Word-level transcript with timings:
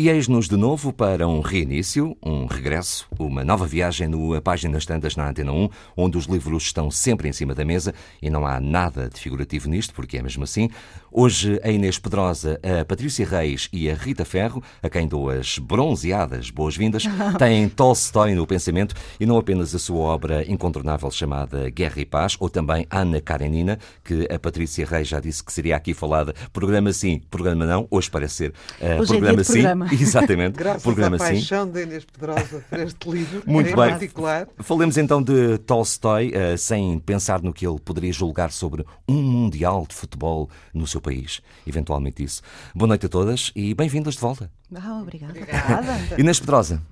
E 0.00 0.08
eis-nos 0.08 0.48
de 0.48 0.56
novo 0.56 0.92
para 0.92 1.26
um 1.26 1.40
reinício, 1.40 2.16
um 2.24 2.46
regresso, 2.46 3.08
uma 3.18 3.42
nova 3.42 3.66
viagem 3.66 4.06
no 4.06 4.40
Páginas 4.40 4.86
Tantas 4.86 5.16
na 5.16 5.28
Antena 5.28 5.50
1, 5.50 5.68
onde 5.96 6.16
os 6.16 6.26
livros 6.26 6.62
estão 6.62 6.88
sempre 6.88 7.28
em 7.28 7.32
cima 7.32 7.52
da 7.52 7.64
mesa 7.64 7.92
e 8.22 8.30
não 8.30 8.46
há 8.46 8.60
nada 8.60 9.10
de 9.12 9.18
figurativo 9.18 9.68
nisto, 9.68 9.92
porque 9.92 10.16
é 10.16 10.22
mesmo 10.22 10.44
assim. 10.44 10.70
Hoje 11.10 11.58
a 11.64 11.70
Inês 11.70 11.98
Pedrosa, 11.98 12.60
a 12.62 12.84
Patrícia 12.84 13.26
Reis 13.26 13.68
e 13.72 13.90
a 13.90 13.94
Rita 13.94 14.26
Ferro, 14.26 14.62
a 14.82 14.90
quem 14.90 15.08
dou 15.08 15.30
as 15.30 15.58
bronzeadas 15.58 16.50
boas-vindas, 16.50 17.04
têm 17.38 17.66
Tolstói 17.66 18.34
no 18.34 18.46
pensamento 18.46 18.94
e 19.18 19.24
não 19.24 19.38
apenas 19.38 19.74
a 19.74 19.78
sua 19.78 20.00
obra 20.00 20.44
incontornável 20.50 21.10
chamada 21.10 21.70
Guerra 21.70 22.00
e 22.00 22.04
Paz, 22.04 22.36
ou 22.38 22.50
também 22.50 22.86
Ana 22.90 23.22
Karenina, 23.22 23.78
que 24.04 24.28
a 24.30 24.38
Patrícia 24.38 24.84
Reis 24.84 25.08
já 25.08 25.18
disse 25.18 25.42
que 25.42 25.50
seria 25.50 25.76
aqui 25.76 25.94
falada, 25.94 26.34
programa 26.52 26.92
sim, 26.92 27.22
programa 27.30 27.64
não, 27.64 27.88
hoje 27.90 28.10
parece 28.10 28.34
ser 28.34 28.52
uh, 28.80 29.06
programa 29.06 29.40
é 29.40 29.44
sim. 29.44 29.52
Programa. 29.52 29.88
Exatamente. 29.98 30.58
Graças 30.58 30.82
programa 30.82 31.16
à 31.16 31.18
paixão 31.18 31.66
sim. 31.66 31.72
de 31.72 31.82
Inês 31.84 32.04
Pedrosa 32.04 32.64
por 32.68 32.78
este 32.78 33.10
livro, 33.10 33.42
Muito 33.46 33.70
em 33.70 33.76
bem. 33.76 33.88
particular. 33.90 34.46
Falemos 34.58 34.98
então 34.98 35.22
de 35.22 35.56
Tolstói, 35.58 36.32
uh, 36.32 36.58
sem 36.58 36.98
pensar 36.98 37.40
no 37.40 37.52
que 37.52 37.66
ele 37.66 37.78
poderia 37.80 38.12
julgar 38.12 38.52
sobre 38.52 38.84
um 39.08 39.22
Mundial 39.22 39.86
de 39.88 39.94
Futebol 39.94 40.50
no 40.74 40.86
seu 40.86 40.97
país. 41.00 41.40
Eventualmente 41.66 42.22
isso. 42.22 42.42
Boa 42.74 42.88
noite 42.88 43.06
a 43.06 43.08
todas 43.08 43.52
e 43.54 43.74
bem-vindas 43.74 44.14
de 44.14 44.20
volta. 44.20 44.50
Ah, 44.74 45.00
obrigada. 45.00 45.32
obrigada. 45.32 45.98
Inês 46.18 46.40
Pedrosa, 46.40 46.82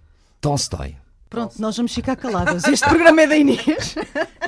Tolstói. 0.40 0.96
Pronto, 1.28 1.60
nós 1.60 1.76
vamos 1.76 1.92
ficar 1.92 2.16
caladas. 2.16 2.64
Este 2.64 2.88
programa 2.88 3.22
é 3.22 3.26
da 3.26 3.36
Inês. 3.36 3.94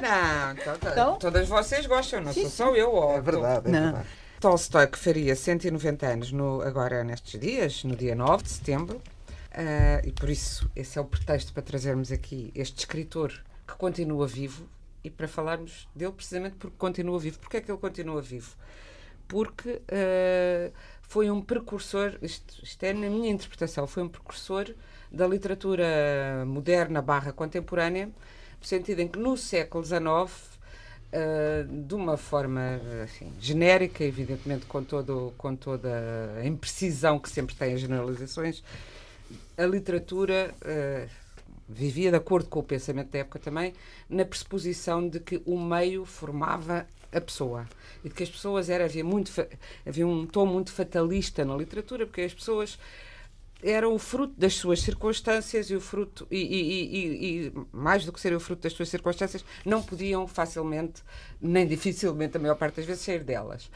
Não, 0.00 0.52
então, 0.52 0.76
então? 0.76 1.16
todas 1.18 1.48
vocês 1.48 1.86
gostam, 1.86 2.20
não 2.20 2.32
sou 2.32 2.48
só 2.48 2.74
eu. 2.74 3.10
É 3.12 3.20
verdade, 3.20 3.68
é 3.68 3.70
não. 3.70 3.82
verdade. 3.82 4.06
Tolstói, 4.40 4.86
que 4.86 4.98
faria 4.98 5.34
190 5.34 6.06
anos 6.06 6.32
no, 6.32 6.62
agora 6.62 7.02
nestes 7.02 7.40
dias, 7.40 7.82
no 7.82 7.96
dia 7.96 8.14
9 8.14 8.44
de 8.44 8.50
setembro, 8.50 8.96
uh, 8.96 10.06
e 10.06 10.12
por 10.12 10.30
isso 10.30 10.70
esse 10.76 10.96
é 10.96 11.00
o 11.00 11.04
pretexto 11.04 11.52
para 11.52 11.62
trazermos 11.62 12.12
aqui 12.12 12.52
este 12.54 12.78
escritor 12.78 13.32
que 13.66 13.74
continua 13.74 14.28
vivo 14.28 14.68
e 15.02 15.10
para 15.10 15.26
falarmos 15.26 15.88
dele 15.94 16.12
precisamente 16.12 16.54
porque 16.56 16.76
continua 16.78 17.18
vivo. 17.18 17.38
Porquê 17.40 17.56
é 17.56 17.60
que 17.60 17.70
ele 17.70 17.78
continua 17.78 18.22
vivo? 18.22 18.54
Porque 19.28 19.70
uh, 19.70 20.72
foi 21.02 21.30
um 21.30 21.40
precursor, 21.40 22.18
isto, 22.22 22.62
isto 22.62 22.82
é 22.82 22.92
na 22.92 23.08
minha 23.08 23.30
interpretação, 23.30 23.86
foi 23.86 24.02
um 24.02 24.08
precursor 24.08 24.74
da 25.10 25.26
literatura 25.26 26.44
moderna 26.46 27.00
barra 27.00 27.32
contemporânea, 27.32 28.06
no 28.06 28.66
sentido 28.66 29.00
em 29.00 29.08
que 29.08 29.19
no 29.19 29.36
século 29.36 29.84
XIX 29.84 30.58
Uh, 31.08 31.86
de 31.86 31.94
uma 31.94 32.19
forma 32.19 32.60
assim, 33.03 33.32
genérica, 33.41 34.04
evidentemente 34.04 34.66
com, 34.66 34.84
todo, 34.84 35.32
com 35.38 35.56
toda 35.56 35.88
a 36.36 36.47
imprecisão 36.47 37.19
que 37.19 37.30
sempre 37.30 37.54
tem 37.54 37.72
as 37.72 37.80
generalizações, 37.80 38.62
a 39.56 39.64
literatura 39.64 40.54
uh, 40.60 41.08
vivia 41.66 42.10
de 42.10 42.16
acordo 42.19 42.50
com 42.50 42.60
o 42.60 42.62
pensamento 42.62 43.10
da 43.10 43.20
época 43.20 43.38
também, 43.38 43.72
na 44.06 44.24
pressuposição 44.24 45.08
de 45.08 45.19
que 45.19 45.42
o 45.47 45.58
meio 45.58 46.04
formava 46.04 46.86
a 47.12 47.20
pessoa. 47.20 47.66
E 48.04 48.08
de 48.08 48.14
que 48.14 48.22
as 48.22 48.28
pessoas 48.28 48.69
era 48.69 48.84
havia 48.84 49.04
muito 49.04 49.32
havia 49.86 50.06
um 50.06 50.26
tom 50.26 50.46
muito 50.46 50.72
fatalista 50.72 51.44
na 51.44 51.56
literatura 51.56 52.06
porque 52.06 52.22
as 52.22 52.34
pessoas 52.34 52.78
era 53.62 53.88
o 53.88 53.98
fruto 53.98 54.34
das 54.38 54.54
suas 54.54 54.80
circunstâncias 54.80 55.68
e 55.68 55.74
o 55.74 55.80
fruto 55.80 56.26
e, 56.30 56.38
e, 56.38 56.97
e, 56.97 57.47
e, 57.47 57.52
mais 57.72 58.04
do 58.04 58.12
que 58.12 58.20
ser 58.20 58.32
o 58.32 58.38
fruto 58.38 58.62
das 58.62 58.72
suas 58.72 58.88
circunstâncias 58.88 59.44
não 59.64 59.82
podiam 59.82 60.28
facilmente 60.28 61.02
nem 61.41 61.66
dificilmente 61.66 62.36
a 62.36 62.41
maior 62.41 62.54
parte 62.54 62.76
das 62.76 62.86
vezes 62.86 63.02
sair 63.02 63.24
delas. 63.24 63.68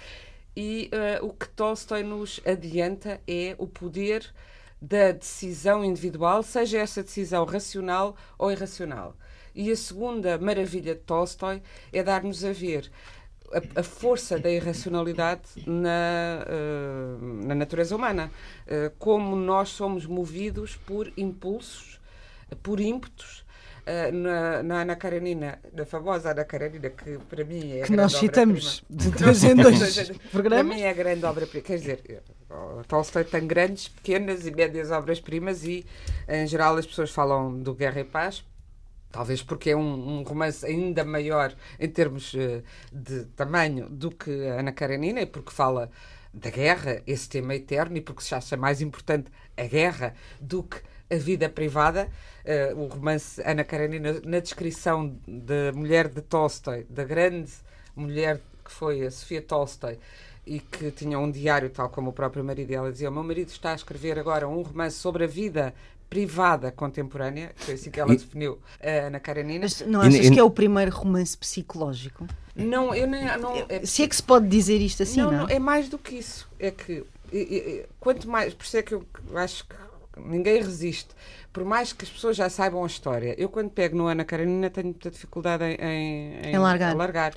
E 0.54 0.90
uh, 1.20 1.26
o 1.26 1.32
que 1.32 1.48
Tolstói 1.48 2.02
nos 2.02 2.40
adianta 2.44 3.20
é 3.26 3.56
o 3.58 3.66
poder 3.66 4.32
da 4.80 5.12
decisão 5.12 5.84
individual 5.84 6.42
seja 6.42 6.78
essa 6.78 7.02
decisão 7.02 7.44
racional 7.44 8.16
ou 8.38 8.52
irracional. 8.52 9.16
E 9.54 9.70
a 9.70 9.76
segunda 9.76 10.38
maravilha 10.38 10.94
de 10.94 11.00
Tolstói 11.00 11.62
é 11.92 12.02
dar-nos 12.02 12.44
a 12.44 12.52
ver 12.52 12.90
a, 13.52 13.80
a, 13.80 13.82
força 13.82 14.38
da 14.38 14.50
irracionalidade 14.50 15.42
na, 15.66 16.44
uh, 16.46 17.46
na 17.46 17.54
natureza 17.54 17.94
humana. 17.94 18.30
Uh, 18.66 18.92
como 18.98 19.36
nós 19.36 19.70
somos 19.70 20.06
movidos 20.06 20.76
por 20.76 21.12
impulsos, 21.16 22.00
por 22.62 22.80
ímpetos. 22.80 23.42
Uh, 23.82 24.12
na, 24.12 24.62
na 24.62 24.82
Ana 24.82 24.94
Karenina, 24.94 25.58
na 25.72 25.84
famosa 25.84 26.30
Ana 26.30 26.44
Karenina, 26.44 26.88
que 26.90 27.18
para 27.28 27.44
mim 27.44 27.78
é. 27.78 27.82
Que 27.82 27.96
nós 27.96 28.12
citamos 28.12 28.84
de 28.88 29.10
dois 29.10 29.42
em 29.42 29.56
dois 29.56 30.12
programas. 30.30 30.68
Para 30.68 30.76
mim 30.76 30.82
é 30.82 30.90
a 30.90 30.92
grande 30.92 31.24
obra-prima. 31.26 31.64
Quer 31.64 31.78
dizer, 31.78 32.22
Tolstói 32.86 33.24
tem 33.24 33.44
grandes, 33.44 33.88
pequenas 33.88 34.46
e 34.46 34.52
médias 34.52 34.92
obras-primas 34.92 35.64
e, 35.64 35.84
em 36.28 36.46
geral, 36.46 36.76
as 36.76 36.86
pessoas 36.86 37.10
falam 37.10 37.58
do 37.60 37.74
Guerra 37.74 38.02
e 38.02 38.04
Paz 38.04 38.44
Talvez 39.12 39.42
porque 39.42 39.70
é 39.70 39.76
um, 39.76 40.20
um, 40.20 40.22
romance 40.22 40.64
ainda 40.64 41.04
maior 41.04 41.54
em 41.78 41.88
termos 41.88 42.32
uh, 42.32 42.62
de 42.90 43.26
tamanho 43.36 43.88
do 43.90 44.10
que 44.10 44.30
Ana 44.30 44.72
Karenina, 44.72 45.20
e 45.20 45.26
porque 45.26 45.52
fala 45.52 45.90
da 46.32 46.48
guerra, 46.48 47.02
esse 47.06 47.28
tema 47.28 47.54
eterno, 47.54 47.98
e 47.98 48.00
porque 48.00 48.22
se 48.22 48.34
acha 48.34 48.56
mais 48.56 48.80
importante 48.80 49.30
a 49.54 49.64
guerra 49.64 50.14
do 50.40 50.62
que 50.62 50.80
a 51.10 51.16
vida 51.16 51.48
privada. 51.48 52.08
Uh, 52.42 52.80
o 52.80 52.86
romance 52.86 53.40
Ana 53.44 53.62
Karenina, 53.62 54.20
na 54.24 54.40
descrição 54.40 55.14
da 55.28 55.72
mulher 55.74 56.08
de 56.08 56.22
Tolstói, 56.22 56.86
da 56.88 57.04
grande 57.04 57.52
mulher 57.94 58.40
que 58.64 58.72
foi 58.72 59.04
a 59.04 59.10
Sofia 59.10 59.42
Tolstói, 59.42 59.98
e 60.46 60.58
que 60.58 60.90
tinha 60.90 61.18
um 61.18 61.30
diário, 61.30 61.70
tal 61.70 61.88
como 61.88 62.10
o 62.10 62.12
próprio 62.12 62.42
marido 62.42 62.68
dela 62.68 62.90
dizia: 62.90 63.10
O 63.10 63.12
meu 63.12 63.22
marido 63.22 63.48
está 63.48 63.72
a 63.72 63.74
escrever 63.74 64.18
agora 64.18 64.48
um 64.48 64.62
romance 64.62 64.96
sobre 64.96 65.24
a 65.24 65.26
vida 65.26 65.74
privada 66.12 66.70
contemporânea, 66.70 67.52
foi 67.56 67.72
assim 67.72 67.90
que 67.90 67.98
ela 67.98 68.12
e... 68.12 68.16
definiu 68.18 68.58
a 68.82 69.06
Ana 69.06 69.18
Karenina. 69.18 69.62
Mas 69.62 69.80
não 69.80 70.02
achas 70.02 70.26
e, 70.26 70.30
que 70.30 70.38
é 70.38 70.42
o 70.42 70.50
primeiro 70.50 70.90
romance 70.90 71.34
psicológico? 71.34 72.26
Não, 72.54 72.94
eu 72.94 73.06
nem. 73.06 73.24
Não, 73.38 73.54
é, 73.66 73.86
se 73.86 74.02
é 74.02 74.06
que 74.06 74.14
se 74.14 74.22
pode 74.22 74.46
dizer 74.46 74.78
isto 74.78 75.02
assim, 75.02 75.22
não, 75.22 75.32
não? 75.32 75.38
não 75.38 75.48
é 75.48 75.58
mais 75.58 75.88
do 75.88 75.96
que 75.96 76.16
isso. 76.16 76.46
É 76.58 76.70
que 76.70 77.02
quanto 77.98 78.28
mais. 78.28 78.52
Por 78.52 78.64
isso 78.64 78.76
é 78.76 78.82
que 78.82 78.92
eu 78.92 79.06
acho 79.34 79.64
que 79.64 79.74
ninguém 80.18 80.60
resiste. 80.60 81.08
Por 81.50 81.64
mais 81.64 81.94
que 81.94 82.04
as 82.04 82.10
pessoas 82.10 82.36
já 82.36 82.50
saibam 82.50 82.84
a 82.84 82.86
história, 82.86 83.34
eu 83.38 83.48
quando 83.48 83.70
pego 83.70 83.96
no 83.96 84.06
Ana 84.06 84.24
Karenina 84.24 84.68
tenho 84.68 84.88
muita 84.88 85.10
dificuldade 85.10 85.64
em, 85.64 85.76
em, 85.76 86.46
em, 86.46 86.54
em 86.54 86.58
largar. 86.58 86.94
largar. 86.94 87.32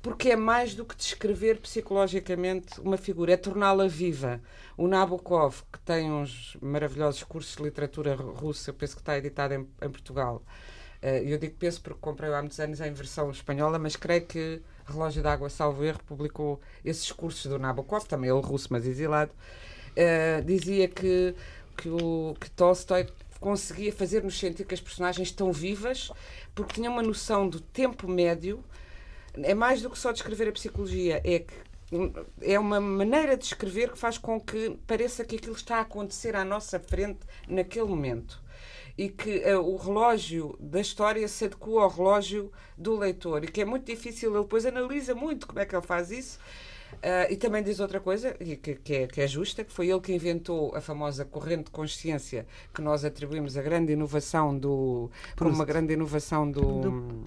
Porque 0.00 0.30
é 0.30 0.36
mais 0.36 0.74
do 0.74 0.84
que 0.84 0.96
descrever 0.96 1.58
psicologicamente 1.60 2.80
uma 2.80 2.96
figura, 2.96 3.32
é 3.32 3.36
torná-la 3.36 3.88
viva. 3.88 4.40
O 4.76 4.86
Nabokov, 4.86 5.62
que 5.72 5.78
tem 5.80 6.10
uns 6.10 6.56
maravilhosos 6.60 7.22
cursos 7.24 7.56
de 7.56 7.62
literatura 7.62 8.14
russa, 8.14 8.72
penso 8.72 8.94
que 8.94 9.02
está 9.02 9.18
editado 9.18 9.54
em, 9.54 9.60
em 9.60 9.90
Portugal. 9.90 10.42
Uh, 11.02 11.22
eu 11.24 11.38
digo 11.38 11.54
penso 11.58 11.80
porque 11.80 11.98
comprei 12.00 12.32
há 12.32 12.40
muitos 12.40 12.58
anos 12.58 12.80
em 12.80 12.92
versão 12.92 13.30
espanhola, 13.30 13.78
mas 13.78 13.96
creio 13.96 14.26
que 14.26 14.60
Relógio 14.84 15.22
d'Água, 15.22 15.50
salvo 15.50 15.84
erro, 15.84 16.00
publicou 16.06 16.60
esses 16.84 17.12
cursos 17.12 17.46
do 17.46 17.58
Nabokov, 17.58 18.06
também 18.06 18.30
ele 18.30 18.40
russo, 18.40 18.68
mas 18.70 18.86
exilado. 18.86 19.32
Uh, 19.90 20.42
dizia 20.44 20.88
que, 20.88 21.34
que, 21.76 21.88
o, 21.88 22.34
que 22.40 22.50
Tolstói 22.50 23.06
conseguia 23.40 23.92
fazer-nos 23.92 24.38
sentir 24.38 24.64
que 24.64 24.74
as 24.74 24.80
personagens 24.80 25.28
estão 25.28 25.52
vivas 25.52 26.10
porque 26.54 26.74
tinha 26.74 26.90
uma 26.90 27.02
noção 27.02 27.48
do 27.48 27.60
tempo 27.60 28.08
médio. 28.08 28.62
É 29.34 29.54
mais 29.54 29.82
do 29.82 29.90
que 29.90 29.98
só 29.98 30.12
descrever 30.12 30.48
a 30.48 30.52
psicologia, 30.52 31.20
é 31.24 31.40
que 31.40 31.54
é 32.42 32.58
uma 32.58 32.80
maneira 32.80 33.36
de 33.36 33.44
escrever 33.44 33.92
que 33.92 33.98
faz 33.98 34.18
com 34.18 34.38
que 34.40 34.78
pareça 34.86 35.24
que 35.24 35.36
aquilo 35.36 35.54
está 35.54 35.76
a 35.76 35.80
acontecer 35.80 36.36
à 36.36 36.44
nossa 36.44 36.78
frente 36.78 37.20
naquele 37.48 37.86
momento. 37.86 38.42
E 38.96 39.08
que 39.08 39.38
uh, 39.38 39.60
o 39.60 39.76
relógio 39.76 40.56
da 40.58 40.80
história 40.80 41.26
se 41.28 41.44
adequa 41.44 41.82
ao 41.82 41.88
relógio 41.88 42.52
do 42.76 42.96
leitor. 42.96 43.44
E 43.44 43.48
que 43.48 43.60
é 43.60 43.64
muito 43.64 43.86
difícil, 43.86 44.32
ele 44.32 44.42
depois 44.42 44.66
analisa 44.66 45.14
muito 45.14 45.46
como 45.46 45.60
é 45.60 45.64
que 45.64 45.74
ele 45.74 45.86
faz 45.86 46.10
isso 46.10 46.38
Uh, 46.94 47.30
e 47.30 47.36
também 47.36 47.62
diz 47.62 47.78
outra 47.78 48.00
coisa, 48.00 48.32
que, 48.32 48.56
que, 48.56 48.94
é, 48.94 49.06
que, 49.06 49.20
é, 49.20 49.26
justa, 49.26 49.62
que 49.62 49.72
foi 49.72 49.88
ele 49.88 50.00
que 50.00 50.12
inventou 50.12 50.74
a 50.74 50.80
famosa 50.80 51.24
corrente 51.24 51.64
de 51.64 51.70
consciência 51.70 52.44
que 52.74 52.82
nós 52.82 53.04
atribuímos 53.04 53.56
a 53.56 53.62
grande 53.62 53.92
inovação 53.92 54.56
do. 54.56 55.10
como 55.36 55.50
uma 55.50 55.64
grande 55.64 55.92
inovação 55.92 56.50
do, 56.50 56.80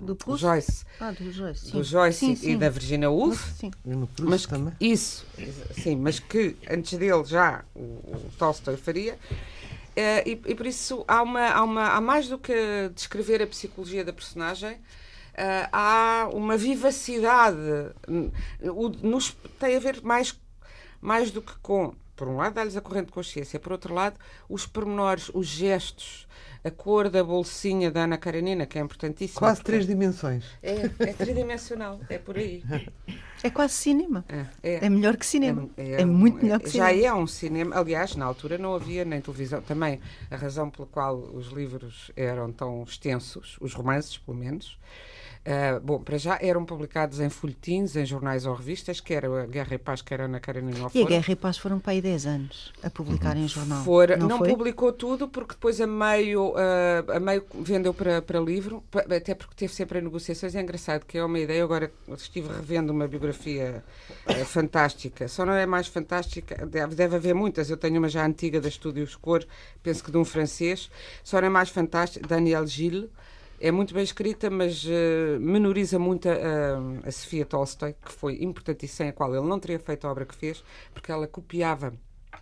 do, 0.03 0.15
do 0.15 0.37
Joyce. 0.37 0.83
Ah, 0.99 1.11
do 1.11 1.31
Joyce. 1.31 1.65
Sim. 1.67 1.71
Do 1.71 1.83
Joyce 1.83 2.19
sim, 2.19 2.31
e 2.33 2.37
sim. 2.37 2.57
da 2.57 2.69
Virginia 2.69 3.09
Woolf. 3.09 3.53
Sim. 3.53 3.71
E 3.85 3.89
no 3.89 4.07
Proust 4.07 4.29
Mas 4.29 4.45
também. 4.45 4.73
isso, 4.79 5.25
sim, 5.71 5.95
mas 5.95 6.19
que 6.19 6.57
antes 6.69 6.97
dele 6.97 7.23
já 7.23 7.63
o, 7.73 7.79
o 7.79 8.31
Tolstói 8.37 8.75
faria. 8.75 9.17
Uh, 9.91 10.23
e, 10.25 10.41
e, 10.47 10.55
por 10.55 10.65
isso 10.65 11.03
há, 11.07 11.21
uma, 11.21 11.47
há, 11.47 11.63
uma, 11.63 11.87
há 11.89 12.01
mais 12.01 12.27
do 12.27 12.37
que 12.37 12.89
descrever 12.95 13.41
a 13.41 13.47
psicologia 13.47 14.05
da 14.05 14.13
personagem, 14.13 14.77
há 15.71 16.29
uma 16.33 16.57
vivacidade, 16.57 17.57
o, 18.61 18.89
nos, 18.89 19.35
tem 19.59 19.75
a 19.75 19.79
ver 19.79 20.01
mais, 20.01 20.39
mais 20.99 21.31
do 21.31 21.41
que 21.41 21.53
com, 21.61 21.93
por 22.15 22.27
um 22.27 22.37
lado, 22.37 22.53
dá-lhes 22.53 22.75
a 22.77 22.81
corrente 22.81 23.07
de 23.07 23.13
consciência, 23.13 23.59
por 23.59 23.71
outro 23.71 23.93
lado, 23.93 24.17
os 24.49 24.65
pormenores, 24.65 25.29
os 25.33 25.47
gestos, 25.47 26.27
a 26.63 26.69
cor 26.69 27.09
da 27.09 27.23
bolsinha 27.23 27.89
da 27.89 28.03
Ana 28.03 28.17
Karenina, 28.17 28.65
que 28.67 28.77
é 28.77 28.81
importantíssima. 28.81 29.39
Quase 29.39 29.63
três 29.63 29.87
dimensões. 29.87 30.45
É, 30.61 30.89
é 30.99 31.13
tridimensional, 31.13 31.99
é 32.07 32.19
por 32.19 32.37
aí. 32.37 32.63
É 33.43 33.49
quase 33.49 33.73
cinema. 33.73 34.23
É, 34.29 34.45
é, 34.61 34.85
é 34.85 34.89
melhor 34.89 35.17
que 35.17 35.25
cinema. 35.25 35.67
É, 35.75 36.01
é 36.01 36.05
muito 36.05 36.43
melhor 36.43 36.59
que 36.59 36.69
já 36.69 36.89
cinema. 36.89 37.01
Já 37.01 37.07
é 37.07 37.13
um 37.13 37.25
cinema. 37.25 37.75
Aliás, 37.75 38.15
na 38.15 38.25
altura 38.25 38.59
não 38.59 38.75
havia 38.75 39.03
nem 39.03 39.19
televisão. 39.19 39.59
Também 39.63 39.99
a 40.29 40.35
razão 40.35 40.69
pela 40.69 40.87
qual 40.87 41.17
os 41.17 41.47
livros 41.47 42.11
eram 42.15 42.51
tão 42.51 42.83
extensos, 42.83 43.57
os 43.59 43.73
romances, 43.73 44.19
pelo 44.19 44.37
menos, 44.37 44.77
Uh, 45.43 45.79
bom, 45.79 45.99
para 45.99 46.19
já 46.19 46.37
eram 46.39 46.63
publicados 46.63 47.19
em 47.19 47.27
folhetins, 47.27 47.95
em 47.95 48.05
jornais 48.05 48.45
ou 48.45 48.53
revistas, 48.53 48.99
que 48.99 49.11
era 49.11 49.41
a 49.41 49.45
Guerra 49.47 49.73
e 49.73 49.77
Paz, 49.79 49.99
que 50.03 50.13
era 50.13 50.27
na 50.27 50.39
Karenina 50.39 50.87
E 50.93 51.01
a 51.01 51.05
Guerra 51.05 51.31
e 51.31 51.35
Paz 51.35 51.57
foram 51.57 51.79
para 51.79 51.93
aí 51.93 52.01
10 52.01 52.25
anos 52.27 52.71
a 52.83 52.91
publicar 52.91 53.35
uhum. 53.35 53.43
em 53.43 53.47
jornal. 53.47 53.83
Fora, 53.83 54.15
não, 54.17 54.27
não 54.27 54.39
publicou 54.39 54.93
tudo, 54.93 55.27
porque 55.27 55.55
depois 55.55 55.81
a 55.81 55.87
meio, 55.87 56.49
uh, 56.49 57.11
a 57.11 57.19
meio 57.19 57.43
vendeu 57.55 57.91
para, 57.91 58.21
para 58.21 58.39
livro, 58.39 58.83
até 58.93 59.33
porque 59.33 59.55
teve 59.55 59.73
sempre 59.73 59.97
em 59.97 60.03
negociações. 60.03 60.53
É 60.53 60.61
engraçado 60.61 61.05
que 61.07 61.17
é 61.17 61.25
uma 61.25 61.39
ideia. 61.39 61.63
Agora 61.63 61.91
estive 62.15 62.47
revendo 62.47 62.93
uma 62.93 63.07
biografia 63.07 63.83
uh, 64.27 64.45
fantástica, 64.45 65.27
só 65.27 65.43
não 65.43 65.53
é 65.53 65.65
mais 65.65 65.87
fantástica, 65.87 66.67
deve, 66.67 66.93
deve 66.93 67.15
haver 67.15 67.33
muitas. 67.33 67.67
Eu 67.67 67.77
tenho 67.77 67.97
uma 67.97 68.09
já 68.09 68.23
antiga 68.23 68.61
da 68.61 68.67
Estúdios 68.67 69.15
Cor, 69.15 69.43
penso 69.81 70.03
que 70.03 70.11
de 70.11 70.17
um 70.19 70.25
francês, 70.25 70.87
só 71.23 71.41
não 71.41 71.47
é 71.47 71.49
mais 71.49 71.69
fantástica, 71.69 72.27
Daniel 72.27 72.67
Gilles 72.67 73.09
é 73.61 73.71
muito 73.71 73.93
bem 73.93 74.03
escrita, 74.03 74.49
mas 74.49 74.83
uh, 74.85 75.39
menoriza 75.39 75.99
muito 75.99 76.27
a, 76.27 76.33
a, 76.33 77.07
a 77.07 77.11
Sofia 77.11 77.45
Tolstoy, 77.45 77.93
que 77.93 78.11
foi 78.11 78.41
importante 78.41 78.85
e 78.85 78.89
sem 78.89 79.09
a 79.09 79.13
qual 79.13 79.33
ele 79.35 79.47
não 79.47 79.59
teria 79.59 79.79
feito 79.79 80.07
a 80.07 80.11
obra 80.11 80.25
que 80.25 80.35
fez, 80.35 80.63
porque 80.93 81.11
ela 81.11 81.27
copiava 81.27 81.93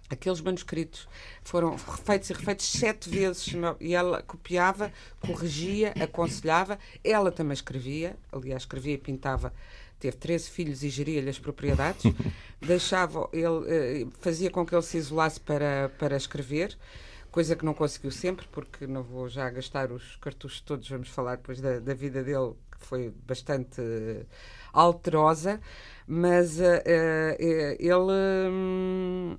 aqueles 0.09 0.41
manuscritos 0.41 1.07
foram 1.43 1.75
refeitos 1.75 2.29
e 2.29 2.33
refeitos 2.33 2.65
sete 2.65 3.09
vezes 3.09 3.53
e 3.79 3.93
ela 3.93 4.23
copiava, 4.23 4.91
corrigia, 5.19 5.93
aconselhava. 6.01 6.79
Ela 7.03 7.31
também 7.31 7.53
escrevia, 7.53 8.15
aliás, 8.31 8.63
escrevia 8.63 8.93
e 8.93 8.97
pintava. 8.97 9.53
Teve 9.99 10.15
13 10.15 10.49
filhos 10.49 10.83
e 10.83 10.89
geria-lhe 10.89 11.29
as 11.29 11.37
propriedades. 11.37 12.11
Deixava, 12.61 13.29
ele 13.33 14.05
uh, 14.05 14.11
fazia 14.19 14.49
com 14.49 14.65
que 14.65 14.73
ele 14.73 14.81
se 14.81 14.97
isolasse 14.97 15.39
para, 15.39 15.91
para 15.97 16.15
escrever 16.15 16.77
coisa 17.31 17.55
que 17.55 17.65
não 17.65 17.73
conseguiu 17.73 18.11
sempre, 18.11 18.47
porque 18.51 18.87
não 18.87 19.03
vou 19.03 19.27
já 19.27 19.49
gastar 19.49 19.91
os 19.91 20.15
cartuchos 20.17 20.61
todos, 20.61 20.89
vamos 20.89 21.09
falar 21.09 21.37
depois 21.37 21.61
da, 21.61 21.79
da 21.79 21.93
vida 21.93 22.23
dele, 22.23 22.53
que 22.71 22.85
foi 22.85 23.13
bastante 23.25 23.81
uh, 23.81 24.25
alterosa, 24.73 25.59
mas 26.07 26.59
uh, 26.59 26.63
uh, 26.63 27.75
ele 27.79 28.49
hum, 28.49 29.37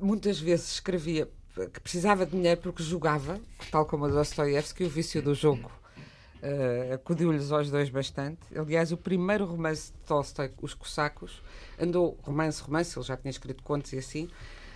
muitas 0.00 0.40
vezes 0.40 0.72
escrevia 0.72 1.28
que 1.66 1.80
precisava 1.80 2.24
de 2.24 2.32
dinheiro 2.32 2.60
porque 2.60 2.82
jogava, 2.82 3.40
tal 3.70 3.84
como 3.84 4.04
a 4.04 4.08
Dostoiévski, 4.08 4.84
o 4.84 4.88
vício 4.88 5.20
do 5.20 5.34
jogo. 5.34 5.70
Uh, 6.40 6.94
acudiu-lhes 6.94 7.50
aos 7.50 7.68
dois 7.68 7.90
bastante. 7.90 8.38
Aliás, 8.56 8.92
o 8.92 8.96
primeiro 8.96 9.44
romance 9.44 9.90
de 9.92 9.98
Tolstói, 10.06 10.52
Os 10.62 10.72
Cossacos, 10.72 11.42
andou, 11.80 12.16
romance, 12.22 12.62
romance, 12.62 12.96
ele 12.96 13.04
já 13.04 13.16
tinha 13.16 13.30
escrito 13.30 13.64
contos 13.64 13.92
e 13.92 13.98
assim, 13.98 14.28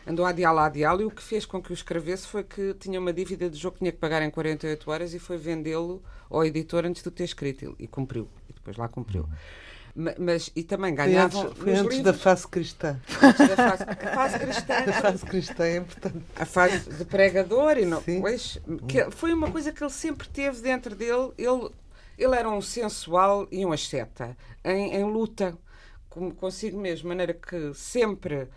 andou 0.07 0.25
a 0.27 0.33
diálogo 0.33 0.67
a 0.67 0.69
diálogo 0.69 1.03
e 1.03 1.07
o 1.07 1.11
que 1.11 1.23
fez 1.23 1.45
com 1.47 1.63
que 1.63 1.73
o 1.73 1.75
escrevesse 1.75 2.27
foi 2.27 2.43
que 2.45 2.75
tinha 2.75 2.99
uma 2.99 3.13
dívida 3.13 3.49
de 3.49 3.57
jogo 3.59 3.75
que 3.75 3.79
tinha 3.81 3.93
que 3.93 3.99
pagar 3.99 4.23
em 4.23 4.31
48 4.31 4.91
horas 4.91 5.15
e 5.15 5.19
foi 5.19 5.37
vendê-lo 5.37 6.03
ao 6.31 6.45
editor 6.45 6.85
antes 6.87 7.03
de 7.03 7.11
ter 7.11 7.25
escrito 7.25 7.75
e 7.79 7.87
cumpriu, 7.87 8.29
e 8.49 8.53
depois 8.53 8.77
lá 8.77 8.89
cumpriu. 8.89 9.29
Mas, 9.95 10.15
mas 10.19 10.53
e 10.57 10.63
também 10.63 10.97
Foi 10.97 11.05
ganhavam 11.07 11.43
antes, 11.43 11.59
foi 11.59 11.75
antes 11.75 12.01
da 12.01 12.15
face 12.15 12.49
cristã. 12.49 12.99
antes 13.23 13.49
da 13.49 13.57
fase, 13.57 13.83
a 13.83 14.15
fase 14.15 14.39
cristã, 14.39 14.75
A 14.87 14.93
face 14.93 15.27
cristã 15.27 15.65
é 15.65 15.77
importante. 15.77 16.25
a 16.35 16.47
fase 16.47 16.91
de 16.91 17.05
pregador 17.05 17.77
e 17.77 17.85
não, 17.85 18.03
pois, 18.03 18.59
que 18.89 19.11
foi 19.11 19.35
uma 19.35 19.51
coisa 19.51 19.71
que 19.71 19.83
ele 19.85 19.91
sempre 19.91 20.29
teve 20.29 20.63
dentro 20.63 20.95
dele. 20.95 21.33
Ele, 21.37 21.71
ele 22.17 22.35
era 22.35 22.49
um 22.49 22.63
sensual 22.63 23.47
e 23.51 23.67
um 23.67 23.73
asceta 23.73 24.35
em, 24.65 24.95
em 24.95 25.05
luta 25.05 25.59
com, 26.09 26.31
consigo 26.31 26.79
mesmo, 26.79 27.03
de 27.03 27.09
maneira 27.09 27.35
que 27.35 27.75
sempre 27.75 28.49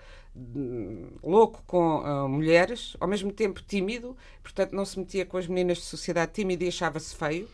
louco 1.23 1.63
com 1.65 2.01
ah, 2.03 2.27
mulheres, 2.27 2.95
ao 2.99 3.07
mesmo 3.07 3.31
tempo 3.31 3.61
tímido, 3.61 4.17
portanto 4.43 4.73
não 4.73 4.83
se 4.85 4.99
metia 4.99 5.25
com 5.25 5.37
as 5.37 5.47
meninas 5.47 5.77
de 5.77 5.83
sociedade 5.83 6.33
tímida 6.33 6.63
e 6.63 6.67
achava-se 6.67 7.15
feio. 7.15 7.47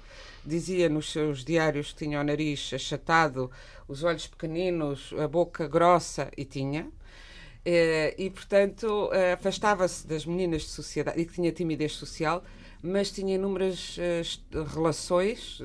Dizia 0.44 0.90
nos 0.90 1.12
seus 1.12 1.46
diários 1.46 1.92
que 1.94 2.06
tinha 2.06 2.20
o 2.20 2.24
nariz 2.24 2.72
achatado, 2.74 3.52
os 3.88 4.04
olhos 4.04 4.26
pequeninos, 4.26 5.14
a 5.20 5.28
boca 5.28 5.68
grossa 5.68 6.32
e 6.36 6.44
tinha. 6.44 6.92
Eh, 7.64 8.16
e, 8.18 8.30
portanto, 8.30 9.12
eh, 9.14 9.34
afastava-se 9.34 10.08
das 10.08 10.26
meninas 10.26 10.64
de 10.64 10.70
sociedade 10.70 11.22
e 11.22 11.26
que 11.26 11.34
tinha 11.34 11.52
timidez 11.52 11.94
social, 11.94 12.44
mas 12.82 13.12
tinha 13.12 13.36
inúmeras 13.36 13.98
eh, 14.00 14.24
relações. 14.74 15.62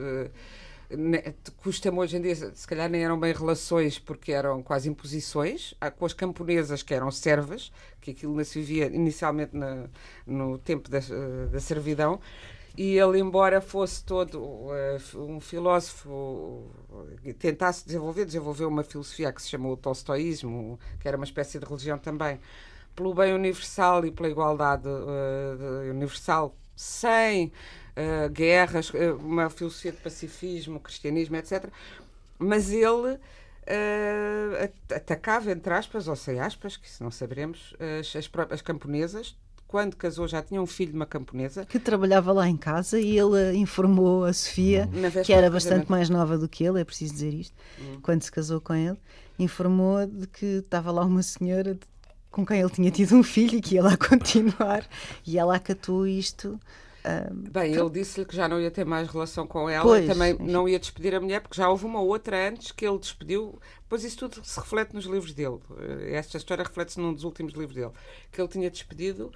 Custa-me 1.56 1.98
hoje 1.98 2.16
em 2.16 2.20
dia, 2.20 2.34
se 2.54 2.66
calhar 2.66 2.88
nem 2.88 3.02
eram 3.04 3.18
bem 3.18 3.32
relações, 3.32 3.98
porque 3.98 4.32
eram 4.32 4.62
quase 4.62 4.88
imposições, 4.88 5.74
com 5.98 6.06
as 6.06 6.12
camponesas 6.12 6.82
que 6.82 6.94
eram 6.94 7.10
servas, 7.10 7.72
que 8.00 8.12
aquilo 8.12 8.42
se 8.44 8.60
vivia 8.60 8.86
inicialmente 8.86 9.56
na- 9.56 9.88
no 10.26 10.58
tempo 10.58 10.88
da, 10.88 10.98
da 11.50 11.60
servidão. 11.60 12.20
E 12.76 12.98
ele, 12.98 13.18
embora 13.18 13.60
fosse 13.60 14.04
todo 14.04 14.68
eh, 14.72 14.98
um 15.16 15.40
filósofo, 15.40 16.70
eh, 17.24 17.32
tentasse 17.32 17.84
desenvolver, 17.86 18.26
desenvolveu 18.26 18.68
uma 18.68 18.84
filosofia 18.84 19.32
que 19.32 19.40
se 19.42 19.48
chamou 19.48 19.72
o 19.72 19.76
tolstoísmo, 19.78 20.78
que 21.00 21.08
era 21.08 21.16
uma 21.16 21.24
espécie 21.24 21.58
de 21.58 21.64
religião 21.64 21.98
também, 21.98 22.38
pelo 22.94 23.14
bem 23.14 23.32
universal 23.34 24.04
e 24.04 24.10
pela 24.10 24.28
igualdade 24.28 24.82
de- 24.84 25.90
universal, 25.90 26.54
sem 26.74 27.50
eh, 27.96 28.28
guerras, 28.28 28.92
eh, 28.94 29.10
uma 29.12 29.50
filosofia 29.50 29.92
de 29.92 29.98
pacifismo, 29.98 30.78
cristianismo, 30.78 31.36
etc. 31.36 31.64
Mas 32.38 32.70
ele 32.70 33.18
eh, 33.66 34.64
at- 34.88 34.96
atacava, 34.96 35.50
entre 35.50 35.72
aspas, 35.72 36.06
ou 36.08 36.16
sem 36.16 36.38
aspas, 36.40 36.76
que 36.76 36.86
isso 36.86 37.02
não 37.02 37.10
saberemos, 37.10 37.74
as, 38.00 38.14
as, 38.14 38.28
pró- 38.28 38.46
as 38.50 38.62
camponesas. 38.62 39.34
Quando 39.68 39.96
casou, 39.96 40.28
já 40.28 40.40
tinha 40.40 40.62
um 40.62 40.66
filho 40.66 40.92
de 40.92 40.96
uma 40.96 41.06
camponesa. 41.06 41.66
Que 41.66 41.80
trabalhava 41.80 42.32
lá 42.32 42.48
em 42.48 42.56
casa 42.56 43.00
e 43.00 43.18
ele 43.18 43.56
informou 43.56 44.24
a 44.24 44.32
Sofia, 44.32 44.86
véspera 44.86 45.24
que 45.24 45.32
era 45.32 45.50
bastante 45.50 45.90
mais 45.90 46.08
nova 46.08 46.38
do 46.38 46.48
que 46.48 46.62
ele, 46.62 46.80
é 46.80 46.84
preciso 46.84 47.12
dizer 47.14 47.34
isto, 47.34 47.54
quando 48.00 48.22
se 48.22 48.30
casou 48.30 48.60
com 48.60 48.74
ele, 48.74 48.96
informou 49.36 50.06
de 50.06 50.28
que 50.28 50.46
estava 50.58 50.92
lá 50.92 51.04
uma 51.04 51.20
senhora 51.20 51.74
de- 51.74 51.80
com 52.30 52.46
quem 52.46 52.60
ele 52.60 52.70
tinha 52.70 52.90
tido 52.92 53.16
um 53.16 53.24
filho 53.24 53.56
e 53.58 53.60
que 53.60 53.74
ia 53.74 53.82
lá 53.82 53.96
continuar. 53.98 54.86
E 55.26 55.36
ela 55.36 55.56
acatou 55.56 56.06
isto. 56.06 56.60
Bem, 57.32 57.72
ele 57.74 57.90
disse-lhe 57.90 58.26
que 58.26 58.34
já 58.34 58.48
não 58.48 58.60
ia 58.60 58.70
ter 58.70 58.84
mais 58.84 59.08
relação 59.08 59.46
com 59.46 59.68
ela 59.70 59.82
Pois, 59.84 60.04
e 60.04 60.08
também 60.08 60.32
enfim. 60.34 60.44
não 60.50 60.68
ia 60.68 60.78
despedir 60.78 61.14
a 61.14 61.20
mulher, 61.20 61.40
porque 61.40 61.56
já 61.56 61.68
houve 61.68 61.84
uma 61.84 62.00
outra 62.00 62.48
antes 62.48 62.72
que 62.72 62.86
ele 62.86 62.98
despediu. 62.98 63.58
Pois 63.88 64.02
isso 64.04 64.18
tudo 64.18 64.44
se 64.44 64.58
reflete 64.58 64.94
nos 64.94 65.04
livros 65.04 65.32
dele. 65.32 65.58
Eh, 65.78 66.14
Esta 66.16 66.36
história 66.36 66.64
reflete-se 66.64 66.98
num 67.00 67.14
dos 67.14 67.22
últimos 67.24 67.52
livros 67.54 67.74
dele, 67.74 67.92
que 68.32 68.40
ele 68.40 68.48
tinha 68.48 68.70
despedido, 68.70 69.30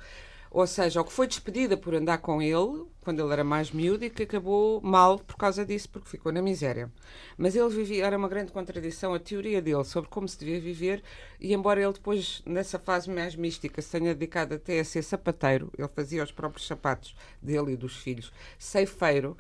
ou 0.51 0.67
seja, 0.67 1.01
ou 1.01 1.07
que 1.07 1.13
foi 1.13 1.29
despedida 1.29 1.77
por 1.77 1.95
andar 1.95 2.19
com 2.19 2.43
ele, 2.43 2.85
quando 3.01 3.23
ele 3.23 3.33
era 3.33 3.45
mais 3.45 3.71
miúdo, 3.71 4.05
e 4.05 4.11
que 4.11 4.25
acabou 4.25 4.81
mal 4.83 5.19
por 5.19 5.37
causa 5.37 5.65
disso, 5.65 5.89
porque 5.89 6.09
ficou 6.09 6.33
na 6.33 6.43
miséria. 6.43 6.91
Mas 7.39 7.55
ele 7.55 7.69
vivia, 7.69 8.05
era 8.05 8.19
uma 8.19 8.29
grande 8.29 8.51
contradição 8.51 9.15
a 9.15 9.21
teoria 9.21 9.63
dele 9.63 9.85
sobre 9.85 10.11
como 10.11 10.29
se 10.29 10.39
devia 10.39 10.61
viver, 10.61 11.03
e 11.39 11.55
embora 11.55 11.81
ele 11.81 11.93
depois, 11.93 12.43
nessa 12.45 12.79
fase 12.81 13.09
mais 13.09 13.37
mística, 13.37 13.81
se 13.81 13.91
tenha 13.91 14.13
dedicado 14.13 14.55
até 14.55 14.81
a 14.81 14.85
ser 14.85 15.03
sapateiro, 15.03 15.71
ele 15.79 15.89
fazia 15.95 16.25
os 16.25 16.33
próprios 16.33 16.67
sapatos 16.67 17.15
dele 17.41 17.73
e 17.73 17.77
dos 17.77 17.97
filhos, 17.97 18.33
ceifeiro, 18.59 19.37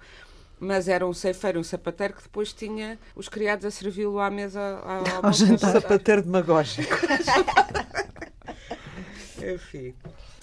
mas 0.60 0.86
era 0.88 1.06
um 1.06 1.14
ceifeiro, 1.14 1.58
um 1.58 1.64
sapateiro 1.64 2.14
que 2.14 2.22
depois 2.22 2.52
tinha 2.52 2.98
os 3.16 3.28
criados 3.28 3.64
a 3.64 3.70
servi-lo 3.70 4.20
à 4.20 4.30
mesa 4.30 4.60
ao, 4.84 5.16
almoço, 5.16 5.46
jantar. 5.46 5.74
ao 5.74 5.80
Sapateiro 5.80 6.22
demagógico. 6.22 6.94
Enfim. 9.42 9.94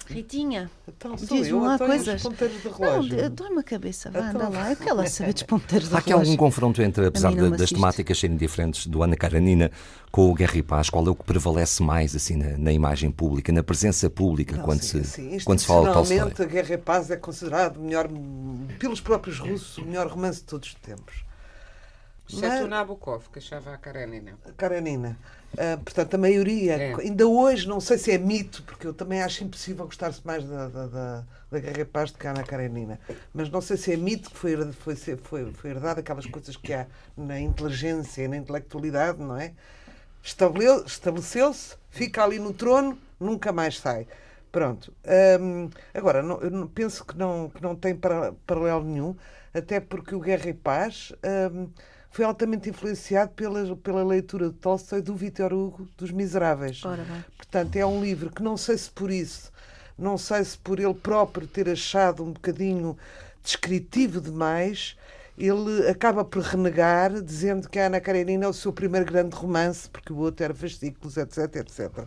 Ritinha, 0.08 0.70
Então 0.88 1.14
diz-me 1.14 1.52
lá 1.52 1.74
então, 1.74 1.86
os 1.86 1.92
coisas. 1.94 2.22
ponteiros 2.22 2.62
de 2.62 2.68
Não, 2.68 2.78
relógio. 2.78 3.30
dói-me 3.30 3.60
a 3.60 3.62
cabeça, 3.62 4.10
vá, 4.10 4.18
Então- 4.30 4.40
anda 4.40 4.48
lá. 4.48 4.70
Eu 4.70 4.76
quero 4.76 4.96
lá 4.96 5.06
saber 5.06 5.34
dos 5.34 5.42
ponteiros 5.44 5.88
de 5.90 5.94
Há 5.94 5.98
aqui 5.98 6.12
algum 6.12 6.22
relógio. 6.24 6.38
confronto 6.38 6.80
entre, 6.82 7.06
apesar 7.06 7.34
de- 7.34 7.50
das 7.50 7.70
temáticas 7.70 8.18
serem 8.18 8.36
diferentes 8.36 8.86
do 8.86 9.02
Ana 9.02 9.16
Karenina, 9.16 9.70
com 10.10 10.30
o 10.30 10.34
Guerra 10.34 10.56
e 10.56 10.62
Paz? 10.62 10.88
Qual 10.88 11.06
é 11.06 11.10
o 11.10 11.14
que 11.14 11.24
prevalece 11.24 11.82
mais 11.82 12.16
assim 12.16 12.36
na, 12.36 12.56
na 12.56 12.72
imagem 12.72 13.10
pública, 13.10 13.52
na 13.52 13.62
presença 13.62 14.08
pública, 14.08 14.56
Não, 14.56 14.64
quando, 14.64 14.82
sim, 14.82 15.04
se, 15.04 15.10
sim. 15.30 15.38
quando 15.44 15.58
se 15.58 15.66
fala 15.66 15.88
de 15.88 15.92
Tolstói? 15.94 16.20
A 16.20 16.48
Guerra 16.48 16.74
e 16.74 16.78
Paz 16.78 17.10
é 17.10 17.16
considerado 17.16 17.76
o 17.76 17.80
melhor, 17.82 18.08
pelos 18.78 19.00
próprios 19.02 19.38
russos, 19.38 19.76
o 19.78 19.84
melhor 19.84 20.06
romance 20.08 20.38
de 20.40 20.44
todos 20.46 20.68
os 20.68 20.74
tempos. 20.76 21.24
Exceto 22.30 22.46
Mas- 22.46 22.64
o 22.64 22.68
Nabokov, 22.68 23.24
que 23.32 23.38
achava 23.38 23.72
a 23.72 23.78
Karenina. 23.78 24.32
Karenina. 24.56 25.18
Ah, 25.56 25.78
portanto, 25.82 26.14
a 26.14 26.18
maioria, 26.18 26.76
É. 26.76 26.94
ainda 27.00 27.26
hoje, 27.26 27.66
não 27.66 27.80
sei 27.80 27.98
se 27.98 28.12
é 28.12 28.18
mito, 28.18 28.62
porque 28.64 28.86
eu 28.86 28.94
também 28.94 29.22
acho 29.22 29.42
impossível 29.42 29.86
gostar-se 29.86 30.24
mais 30.24 30.44
da, 30.44 30.68
da, 30.68 30.86
da, 30.86 31.24
da 31.50 31.58
Guerra 31.58 31.80
e 31.80 31.84
Paz 31.84 32.12
do 32.12 32.18
que 32.18 32.26
a 32.26 32.30
Ana 32.30 32.44
Karenina, 32.44 33.00
mas 33.32 33.50
não 33.50 33.60
sei 33.60 33.76
se 33.76 33.92
é 33.92 33.96
mito 33.96 34.30
que 34.30 34.36
foi, 34.36 34.56
foi, 34.72 34.94
foi, 34.96 35.52
foi 35.52 35.70
herdado 35.70 36.00
aquelas 36.00 36.26
coisas 36.26 36.56
que 36.56 36.72
há 36.72 36.86
na 37.16 37.40
inteligência 37.40 38.22
e 38.22 38.28
na 38.28 38.36
intelectualidade, 38.36 39.20
não 39.20 39.36
é? 39.36 39.52
Estabeleceu-se, 40.86 41.76
fica 41.90 42.22
ali 42.24 42.38
no 42.38 42.52
trono, 42.52 42.98
nunca 43.18 43.52
mais 43.52 43.78
sai. 43.78 44.06
Pronto. 44.52 44.92
Hum, 45.40 45.70
agora, 45.94 46.22
não- 46.22 46.40
eu 46.40 46.68
penso 46.68 47.04
que 47.04 47.16
não, 47.16 47.50
que 47.50 47.62
não 47.62 47.74
tem 47.76 47.94
para- 47.94 48.32
paralelo 48.46 48.84
nenhum, 48.84 49.14
até 49.52 49.80
porque 49.80 50.14
o 50.14 50.20
Guerra 50.20 50.48
e 50.50 50.54
Paz 50.54 51.12
hum, 51.52 51.68
foi 52.18 52.24
altamente 52.24 52.68
influenciado 52.68 53.30
pela, 53.30 53.76
pela 53.76 54.04
leitura 54.04 54.48
de 54.48 54.56
Tolstói 54.56 55.00
do 55.00 55.14
Victor 55.14 55.52
Hugo 55.52 55.88
dos 55.96 56.10
Miseráveis. 56.10 56.84
Ora 56.84 57.04
bem. 57.04 57.24
Portanto, 57.36 57.76
é 57.76 57.86
um 57.86 58.02
livro 58.02 58.28
que 58.28 58.42
não 58.42 58.56
sei 58.56 58.76
se 58.76 58.90
por 58.90 59.08
isso, 59.08 59.52
não 59.96 60.18
sei 60.18 60.42
se 60.42 60.58
por 60.58 60.80
ele 60.80 60.94
próprio 60.94 61.46
ter 61.46 61.68
achado 61.68 62.24
um 62.24 62.32
bocadinho 62.32 62.98
descritivo 63.40 64.20
demais, 64.20 64.96
ele 65.38 65.88
acaba 65.88 66.24
por 66.24 66.42
renegar, 66.42 67.22
dizendo 67.22 67.68
que 67.68 67.78
a 67.78 67.86
Ana 67.86 68.00
Karenina 68.00 68.46
é 68.46 68.48
o 68.48 68.52
seu 68.52 68.72
primeiro 68.72 69.06
grande 69.06 69.36
romance, 69.36 69.88
porque 69.88 70.12
o 70.12 70.16
outro 70.16 70.42
era 70.42 70.52
fascículos, 70.52 71.16
etc, 71.16 71.54
etc. 71.54 72.04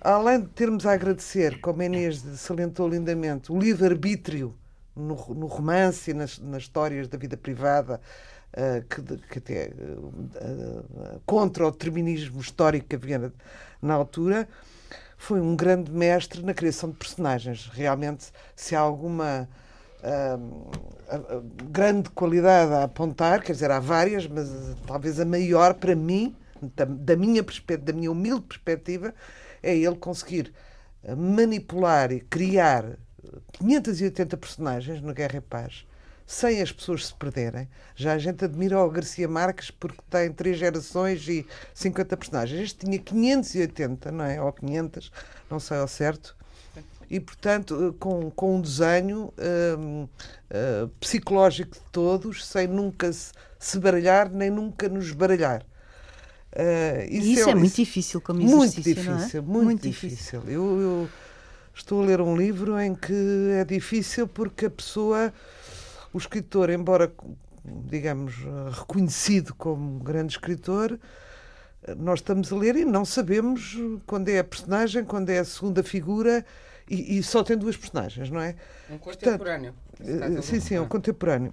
Além 0.00 0.42
de 0.42 0.46
termos 0.50 0.86
a 0.86 0.92
agradecer, 0.92 1.60
como 1.60 1.82
a 1.82 1.86
Inês 1.86 2.22
salientou 2.36 2.88
lindamente, 2.88 3.50
o 3.50 3.58
livre-arbítrio 3.58 4.54
no, 4.94 5.16
no 5.34 5.46
romance 5.46 6.12
e 6.12 6.14
nas, 6.14 6.38
nas 6.38 6.62
histórias 6.62 7.08
da 7.08 7.18
vida 7.18 7.36
privada, 7.36 8.00
que, 8.88 9.00
de- 9.02 9.16
que 9.18 9.38
até 9.38 9.54
eh, 9.66 9.72
eh, 10.36 11.18
contra 11.26 11.66
o 11.66 11.70
determinismo 11.70 12.40
histórico 12.40 12.88
que 12.88 12.96
havia 12.96 13.18
na, 13.18 13.30
na 13.82 13.94
altura, 13.94 14.48
foi 15.16 15.40
um 15.40 15.56
grande 15.56 15.90
mestre 15.90 16.42
na 16.42 16.54
criação 16.54 16.90
de 16.90 16.96
personagens. 16.96 17.68
Realmente, 17.72 18.26
se 18.54 18.74
há 18.76 18.80
alguma 18.80 19.48
ah, 20.02 20.38
ah, 21.08 21.42
grande 21.70 22.10
qualidade 22.10 22.72
a 22.72 22.84
apontar, 22.84 23.42
quer 23.42 23.52
dizer, 23.52 23.70
há 23.70 23.80
várias, 23.80 24.26
mas 24.26 24.50
ah, 24.50 24.74
talvez 24.86 25.18
a 25.20 25.24
maior 25.24 25.74
para 25.74 25.94
mim, 25.94 26.34
da, 26.76 26.84
da 26.84 27.16
minha 27.16 27.42
da 27.82 27.92
minha 27.92 28.10
humilde 28.10 28.42
perspectiva, 28.46 29.14
é 29.62 29.76
ele 29.76 29.96
conseguir 29.96 30.52
manipular 31.16 32.12
e 32.12 32.20
criar 32.20 32.84
ah, 33.24 33.38
580 33.52 34.36
personagens 34.36 35.00
no 35.00 35.12
Guerra 35.14 35.38
e 35.38 35.40
Paz 35.40 35.86
sem 36.26 36.60
as 36.62 36.72
pessoas 36.72 37.06
se 37.06 37.14
perderem. 37.14 37.68
Já 37.94 38.14
a 38.14 38.18
gente 38.18 38.44
admira 38.44 38.78
o 38.80 38.90
Garcia 38.90 39.28
Marques 39.28 39.70
porque 39.70 40.00
tem 40.10 40.32
três 40.32 40.58
gerações 40.58 41.26
e 41.28 41.46
50 41.74 42.16
personagens. 42.16 42.60
Este 42.60 42.86
tinha 42.86 42.98
580, 42.98 44.10
não 44.12 44.24
é? 44.24 44.40
Ou 44.42 44.52
500, 44.52 45.10
não 45.50 45.60
sei 45.60 45.78
ao 45.78 45.88
certo. 45.88 46.36
E, 47.10 47.20
portanto, 47.20 47.90
eh, 47.92 47.96
com, 47.98 48.30
com 48.30 48.56
um 48.56 48.60
desenho 48.60 49.32
hum, 49.78 50.08
eh, 50.50 50.88
psicológico 50.98 51.74
de 51.76 51.82
todos, 51.92 52.46
sem 52.46 52.66
nunca 52.66 53.12
se, 53.12 53.32
se 53.58 53.78
baralhar, 53.78 54.30
nem 54.30 54.50
nunca 54.50 54.88
nos 54.88 55.12
baralhar. 55.12 55.64
Eh, 56.52 57.06
E 57.10 57.32
isso 57.34 57.50
é 57.50 57.54
muito 57.54 57.76
difícil 57.76 58.20
como 58.20 58.40
muito 58.40 58.80
exercício, 58.80 59.02
não 59.04 59.18
é? 59.20 59.30
difícil, 59.30 59.42
muito, 59.42 59.82
difícil. 59.82 60.42
Eu, 60.46 60.80
eu 60.80 61.10
estou 61.74 62.02
a 62.02 62.06
ler 62.06 62.20
um 62.20 62.36
livro 62.36 62.78
em 62.80 62.94
que 62.94 63.12
é 63.52 63.64
difícil 63.64 64.28
porque 64.28 64.66
a 64.66 64.70
pessoa, 64.70 65.32
o 66.14 66.18
escritor, 66.18 66.70
embora 66.70 67.12
digamos 67.64 68.34
reconhecido 68.72 69.54
como 69.54 69.98
grande 70.00 70.32
escritor, 70.34 70.98
nós 71.98 72.20
estamos 72.20 72.52
a 72.52 72.56
ler 72.56 72.76
e 72.76 72.84
não 72.84 73.04
sabemos 73.04 73.76
quando 74.06 74.28
é 74.28 74.38
a 74.38 74.44
personagem, 74.44 75.04
quando 75.04 75.28
é 75.30 75.38
a 75.38 75.44
segunda 75.44 75.82
figura 75.82 76.44
e, 76.88 77.18
e 77.18 77.22
só 77.22 77.42
tem 77.42 77.56
duas 77.56 77.76
personagens, 77.76 78.30
não 78.30 78.40
é? 78.40 78.54
Um 78.90 78.98
contemporâneo. 78.98 79.74
Eh, 80.00 80.42
Sim, 80.42 80.60
sim, 80.60 80.74
é 80.76 80.80
um 80.80 80.88
contemporâneo. 80.88 81.52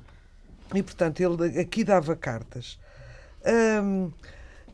E, 0.73 0.81
portanto, 0.83 1.19
ele 1.21 1.59
aqui 1.59 1.83
dava 1.83 2.15
cartas. 2.15 2.79
Hum, 3.83 4.11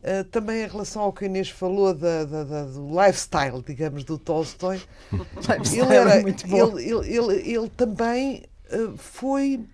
eh, 0.04 0.24
também 0.24 0.64
em 0.64 0.68
relação 0.68 1.02
ao 1.04 1.14
que 1.14 1.26
a 1.26 1.28
Inês 1.28 1.50
falou 1.50 1.94
da, 1.94 2.24
da- 2.26 2.44
da- 2.44 2.66
do 2.66 2.88
lifestyle, 2.90 3.64
digamos, 3.66 4.04
do 4.04 4.18
Tolstói, 4.18 4.82
ele, 5.74 5.96
era, 5.96 6.16
é 6.16 6.22
muito 6.22 6.48
bom. 6.48 6.78
ele, 6.78 6.90
ele, 6.92 7.16
ele, 7.18 7.52
ele 7.54 7.70
também 7.70 8.44
eh, 8.70 8.90
foi, 8.98 9.66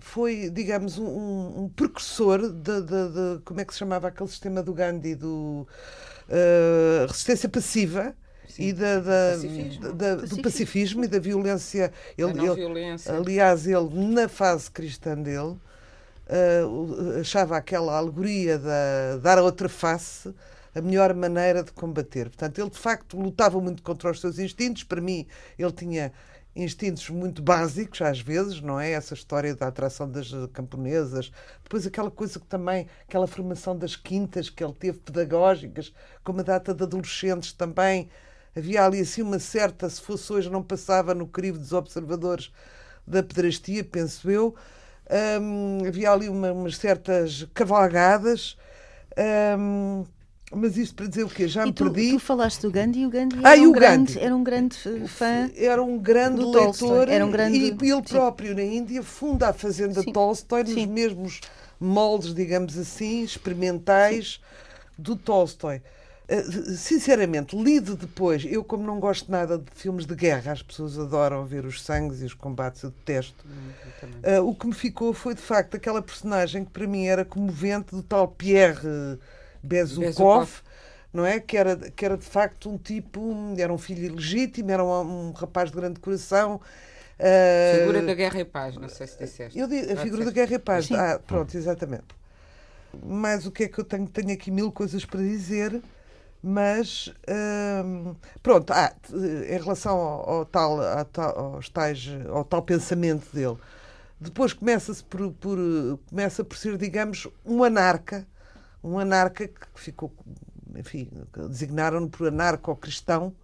foi, 0.00 0.50
digamos, 0.50 0.98
um, 0.98 1.64
um- 1.64 1.68
precursor 1.68 2.40
de, 2.52 2.80
de- 2.82 3.08
de- 3.36 3.40
como 3.44 3.60
é 3.60 3.64
que 3.64 3.72
se 3.72 3.78
chamava 3.80 4.08
aquele 4.08 4.28
sistema 4.28 4.62
do 4.62 4.72
Gandhi, 4.72 5.14
do 5.14 5.66
eh, 6.28 7.06
resistência 7.08 7.48
passiva 7.48 8.14
e 8.58 8.72
da, 8.72 9.00
da- 9.00 9.32
Pacifismo. 9.34 9.92
da- 9.92 10.14
do 10.14 10.20
Pacifismo. 10.22 10.42
pacifismo 10.42 11.04
e 11.04 11.08
da 11.08 11.18
violência. 11.18 11.92
Ele, 12.16 12.30
ele- 12.38 12.54
violência. 12.54 13.12
aliás, 13.16 13.66
ele, 13.66 13.88
na 14.14 14.28
fase 14.28 14.70
cristã 14.70 15.16
dele, 15.20 15.56
o- 16.66 17.20
achava 17.20 17.56
aquela 17.56 17.96
alegoria 17.96 18.58
da 18.58 19.16
dar 19.22 19.38
a 19.38 19.42
outra 19.42 19.68
face 19.68 20.32
a 20.74 20.80
melhor 20.80 21.12
maneira 21.14 21.64
de 21.64 21.72
combater. 21.72 22.28
Portanto, 22.28 22.60
ele 22.60 22.70
de 22.70 22.78
facto 22.78 23.18
lutava 23.20 23.60
muito 23.60 23.82
contra 23.82 24.08
os 24.10 24.20
seus 24.20 24.38
instintos. 24.38 24.84
Para 24.84 25.00
mim, 25.00 25.26
ele 25.58 25.72
tinha 25.72 26.12
instintos 26.54 27.08
muito 27.10 27.42
básicos, 27.42 28.02
às 28.02 28.20
vezes, 28.20 28.60
não 28.60 28.78
é? 28.80 28.92
Essa 28.92 29.14
história 29.14 29.54
da 29.54 29.68
atração 29.68 30.10
das 30.10 30.30
camponesas. 30.52 31.30
Depois, 31.62 31.86
aquela 31.86 32.10
coisa 32.10 32.38
que 32.40 32.46
também, 32.46 32.86
aquela 33.06 33.26
formação 33.26 33.76
das 33.76 33.96
quintas 33.96 34.50
que 34.50 34.62
ele 34.64 34.72
teve, 34.74 34.98
pedagógicas, 34.98 35.92
com 36.24 36.32
uma 36.32 36.42
data 36.44 36.74
de 36.74 36.82
adolescentes 36.82 37.52
também. 37.52 38.08
Havia 38.56 38.84
ali 38.84 39.00
assim 39.00 39.22
uma 39.22 39.38
certa, 39.38 39.88
se 39.88 40.00
fosse 40.00 40.32
hoje, 40.32 40.50
não 40.50 40.62
passava 40.62 41.14
no 41.14 41.26
crivo 41.26 41.58
dos 41.58 41.72
observadores 41.72 42.52
da 43.06 43.22
pedrastia, 43.22 43.84
penso 43.84 44.30
eu. 44.30 44.54
Hum, 45.40 45.78
havia 45.86 46.10
ali 46.12 46.28
uma- 46.28 46.52
umas 46.52 46.76
certas 46.76 47.46
cavalgadas. 47.54 48.56
Hum, 49.58 50.04
mas 50.52 50.76
isto 50.76 50.94
para 50.94 51.06
dizer 51.06 51.24
o 51.24 51.28
quê? 51.28 51.46
Já 51.46 51.64
me 51.66 51.72
tu, 51.72 51.84
perdi. 51.84 52.12
tu 52.12 52.18
falaste 52.18 52.62
do 52.62 52.70
Gandhi 52.70 53.00
e 53.00 53.06
o 53.06 53.10
Gandhi 53.10 53.36
Ah, 53.44 53.52
era, 53.52 53.60
um 53.62 53.68
o 53.68 53.72
grande, 53.72 54.12
Gandhi? 54.12 54.24
era 54.24 54.36
um 54.36 54.44
grande 54.44 54.76
fã. 55.06 55.50
Era 55.56 55.82
um 55.82 55.98
grande 55.98 56.44
leitor 56.44 57.08
era 57.08 57.24
um 57.24 57.30
grande- 57.30 57.58
e 57.58 57.66
ele 57.68 57.76
sim. 57.76 58.02
próprio 58.02 58.54
na 58.54 58.62
Índia 58.62 59.02
funda 59.02 59.48
a 59.48 59.52
fazenda 59.52 60.02
Sim. 60.02 60.12
Tolstói 60.12 60.64
nos 60.64 60.72
Sim. 60.74 60.86
mesmos 60.86 61.40
moldes, 61.80 62.34
digamos 62.34 62.76
assim, 62.76 63.22
experimentais 63.22 64.40
do 64.98 65.16
Tolstói. 65.16 65.80
Eh, 66.28 66.42
Sinceramente, 66.76 67.56
lido 67.56 67.96
depois, 67.96 68.44
eu 68.44 68.62
como 68.62 68.84
não 68.84 69.00
gosto 69.00 69.30
nada 69.30 69.58
de 69.58 69.64
filmes 69.74 70.06
de 70.06 70.14
guerra, 70.14 70.52
as 70.52 70.62
pessoas 70.62 70.98
adoram 70.98 71.44
ver 71.46 71.64
os 71.64 71.82
sangues 71.82 72.20
e 72.22 72.24
os 72.24 72.34
combates, 72.34 72.82
eu 72.82 72.90
detesto. 72.90 73.44
Eu 73.84 73.92
também. 74.00 74.20
Uh, 74.22 74.46
o 74.46 74.54
que 74.54 74.66
me 74.66 74.74
ficou 74.74 75.12
foi 75.12 75.34
de 75.34 75.40
facto 75.40 75.76
aquela 75.76 76.02
personagem 76.02 76.64
que 76.64 76.70
para 76.70 76.86
mim 76.86 77.06
era 77.06 77.24
comovente 77.24 77.92
do 77.94 78.02
tal 78.02 78.28
Pierre 78.28 79.18
Bezukov, 79.62 80.06
Bezukov. 80.06 80.50
não 81.12 81.24
é? 81.26 81.40
Que 81.40 81.56
era, 81.56 81.76
que 81.76 82.04
era 82.04 82.16
de 82.16 82.24
facto 82.24 82.70
um 82.70 82.78
tipo, 82.78 83.54
era 83.58 83.72
um 83.72 83.78
filho 83.78 84.04
ilegítimo, 84.04 84.70
era 84.70 84.84
um, 84.84 85.28
um 85.28 85.32
rapaz 85.32 85.70
de 85.70 85.76
grande 85.76 86.00
coração. 86.00 86.60
Uh, 87.18 87.80
Figura 87.80 88.02
da 88.02 88.14
Guerra 88.14 88.40
e 88.40 88.44
Paz, 88.44 88.76
não 88.76 88.88
sei 88.88 89.06
se 89.06 89.18
disseste. 89.18 89.58
eu 89.58 89.66
di- 89.66 89.92
a 89.92 89.96
figura 89.96 90.24
da. 90.24 90.30
Guerra 90.30 90.54
e 90.54 90.58
Paz. 90.58 90.86
Sim. 90.86 90.94
Ah, 90.96 91.20
pronto, 91.24 91.54
exatamente. 91.56 92.06
Mas 93.04 93.46
o 93.46 93.50
que 93.52 93.64
é 93.64 93.68
que 93.68 93.78
eu 93.78 93.84
tenho? 93.84 94.08
Tenho 94.08 94.32
aqui 94.32 94.50
mil 94.50 94.72
coisas 94.72 95.04
para 95.04 95.20
dizer, 95.20 95.80
mas 96.42 97.12
hum, 97.84 98.14
pronto, 98.42 98.72
ah, 98.72 98.92
em 99.12 99.58
relação 99.58 99.96
ao, 99.96 100.30
ao 100.30 100.44
tal, 100.46 100.78
tal- 101.12 101.38
aos 101.54 101.68
tais, 101.68 102.08
ao 102.30 102.44
tal 102.44 102.62
pensamento 102.62 103.28
dele, 103.32 103.56
depois 104.20 104.52
começa-se 104.52 105.04
por, 105.04 105.30
por, 105.34 105.58
começa 106.08 106.44
por 106.44 106.56
ser, 106.56 106.76
digamos, 106.76 107.28
um 107.44 107.62
anarca, 107.62 108.26
um 108.82 108.98
anarca 108.98 109.46
que 109.46 109.66
ficou, 109.74 110.12
enfim, 110.76 111.10
designaram-no 111.48 112.08
por 112.08 112.28
anarco-cristão, 112.28 113.34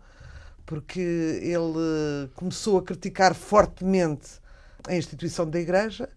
porque 0.64 1.00
ele 1.00 2.28
começou 2.34 2.78
a 2.78 2.82
criticar 2.82 3.34
fortemente 3.34 4.40
a 4.88 4.96
instituição 4.96 5.48
da 5.48 5.60
Igreja 5.60 6.08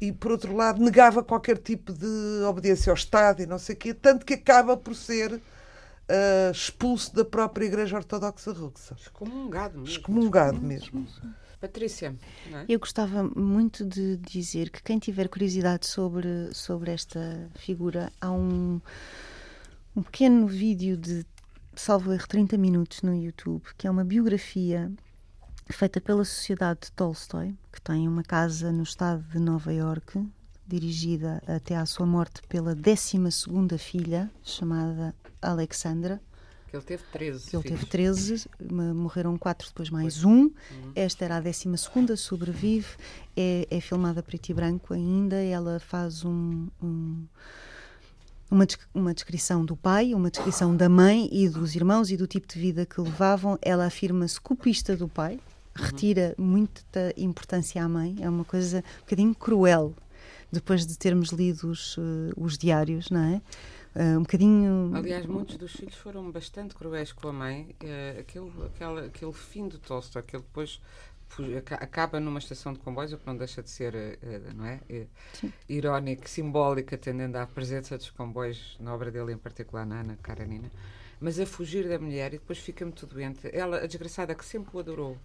e, 0.00 0.12
por 0.12 0.30
outro 0.32 0.54
lado, 0.54 0.82
negava 0.82 1.22
qualquer 1.22 1.58
tipo 1.58 1.92
de 1.92 2.42
obediência 2.48 2.90
ao 2.90 2.96
Estado 2.96 3.42
e 3.42 3.46
não 3.46 3.58
sei 3.58 3.74
o 3.74 3.78
quê, 3.78 3.94
tanto 3.94 4.24
que 4.24 4.34
acaba 4.34 4.76
por 4.76 4.94
ser 4.94 5.32
uh, 5.34 6.50
expulso 6.52 7.14
da 7.14 7.24
própria 7.24 7.66
Igreja 7.66 7.96
Ortodoxa 7.96 8.52
Russa. 8.52 8.96
Excomungado 9.00 9.78
mesmo. 9.78 9.98
Excomungado 9.98 10.60
mesmo. 10.60 11.06
Patrícia, 11.66 12.14
é? 12.52 12.64
Eu 12.68 12.78
gostava 12.78 13.24
muito 13.34 13.84
de 13.84 14.16
dizer 14.18 14.70
que 14.70 14.82
quem 14.82 14.98
tiver 14.98 15.28
curiosidade 15.28 15.86
sobre, 15.86 16.54
sobre 16.54 16.92
esta 16.92 17.50
figura, 17.56 18.12
há 18.20 18.30
um, 18.30 18.80
um 19.94 20.02
pequeno 20.02 20.46
vídeo 20.46 20.96
de, 20.96 21.26
salvo 21.74 22.12
erro, 22.12 22.26
30 22.28 22.56
minutos 22.56 23.02
no 23.02 23.14
YouTube, 23.14 23.64
que 23.76 23.86
é 23.86 23.90
uma 23.90 24.04
biografia 24.04 24.92
feita 25.68 26.00
pela 26.00 26.24
Sociedade 26.24 26.80
de 26.84 26.92
Tolstói, 26.92 27.54
que 27.72 27.80
tem 27.80 28.06
uma 28.06 28.22
casa 28.22 28.70
no 28.70 28.84
estado 28.84 29.22
de 29.24 29.38
Nova 29.40 29.72
Iorque, 29.72 30.24
dirigida 30.66 31.42
até 31.46 31.76
à 31.76 31.84
sua 31.84 32.06
morte 32.06 32.42
pela 32.48 32.74
12 32.74 33.18
filha, 33.78 34.30
chamada 34.42 35.14
Alexandra. 35.42 36.20
Que 36.70 36.76
ele 36.76 36.84
teve 36.84 37.02
13. 37.12 37.36
Ele 37.38 37.62
filhos. 37.62 37.64
teve 37.64 37.86
13, 37.86 38.46
ma- 38.72 38.92
morreram 38.94 39.36
quatro, 39.38 39.68
depois 39.68 39.88
mais 39.90 40.24
um. 40.24 40.50
Esta 40.94 41.24
era 41.24 41.36
a 41.36 41.40
12, 41.40 42.16
sobrevive. 42.16 42.88
É, 43.36 43.66
é 43.70 43.80
filmada 43.80 44.22
preto 44.22 44.48
e 44.50 44.54
branco 44.54 44.92
ainda. 44.92 45.36
Ela 45.36 45.78
faz 45.78 46.24
um- 46.24 46.66
um- 46.82 47.24
uma, 48.50 48.66
uma 48.94 49.14
descrição 49.14 49.64
do 49.64 49.76
pai, 49.76 50.12
uma 50.14 50.30
descrição 50.30 50.76
da 50.76 50.88
mãe 50.88 51.28
e 51.32 51.48
dos 51.48 51.74
irmãos 51.74 52.10
e 52.10 52.16
do 52.16 52.26
tipo 52.26 52.46
de 52.46 52.58
vida 52.60 52.84
que 52.86 53.00
levavam. 53.00 53.58
Ela 53.62 53.86
afirma-se 53.86 54.40
copista 54.40 54.96
do 54.96 55.08
pai, 55.08 55.38
retira 55.74 56.34
muita 56.38 57.12
importância 57.16 57.82
à 57.84 57.88
mãe. 57.88 58.16
É 58.20 58.28
uma 58.28 58.44
coisa 58.44 58.78
um 58.78 59.00
bocadinho 59.00 59.34
cruel. 59.34 59.94
Depois 60.50 60.86
de 60.86 60.96
termos 60.96 61.30
lido 61.30 61.68
os, 61.70 61.96
eh, 61.98 62.32
os 62.36 62.56
diários, 62.56 63.10
não 63.10 63.20
é? 63.20 63.40
Eh, 63.98 64.18
um 64.18 64.20
bocadinho. 64.20 64.92
Aliás, 64.94 65.24
muitos 65.24 65.56
dos 65.56 65.72
filhos 65.72 65.94
foram 65.94 66.30
bastante 66.30 66.74
cruéis 66.74 67.12
com 67.12 67.28
a 67.28 67.32
mãe. 67.32 67.74
Eh, 67.80 68.18
aquele, 68.20 68.52
aquela, 68.66 69.06
aquele 69.06 69.32
fim 69.32 69.66
do 69.66 69.78
Tolstói, 69.78 70.20
aquele 70.20 70.42
depois 70.42 70.82
acaba 71.80 72.20
numa 72.20 72.38
estação 72.38 72.72
de 72.72 72.78
comboios, 72.78 73.12
o 73.12 73.18
que 73.18 73.26
não 73.26 73.36
deixa 73.36 73.62
de 73.62 73.70
ser 73.70 73.94
eh, 73.94 74.18
não 74.54 74.66
é? 74.66 74.80
Irónico, 75.66 76.28
simbólico, 76.28 76.94
atendendo 76.94 77.38
à 77.38 77.46
presença 77.46 77.96
dos 77.96 78.10
comboios 78.10 78.76
na 78.78 78.94
obra 78.94 79.10
dele, 79.10 79.32
em 79.32 79.38
particular 79.38 79.86
na 79.86 80.00
Ana 80.00 80.18
Karenina. 80.22 80.70
Mas 81.18 81.40
a 81.40 81.46
fugir 81.46 81.88
da 81.88 81.98
mulher 81.98 82.34
e 82.34 82.38
depois 82.38 82.58
fica 82.58 82.84
muito 82.84 83.06
doente. 83.06 83.48
Ela, 83.50 83.78
a 83.78 83.86
desgraçada 83.86 84.34
que 84.34 84.44
sempre 84.44 84.76
o 84.76 84.78
adorou, 84.78 85.16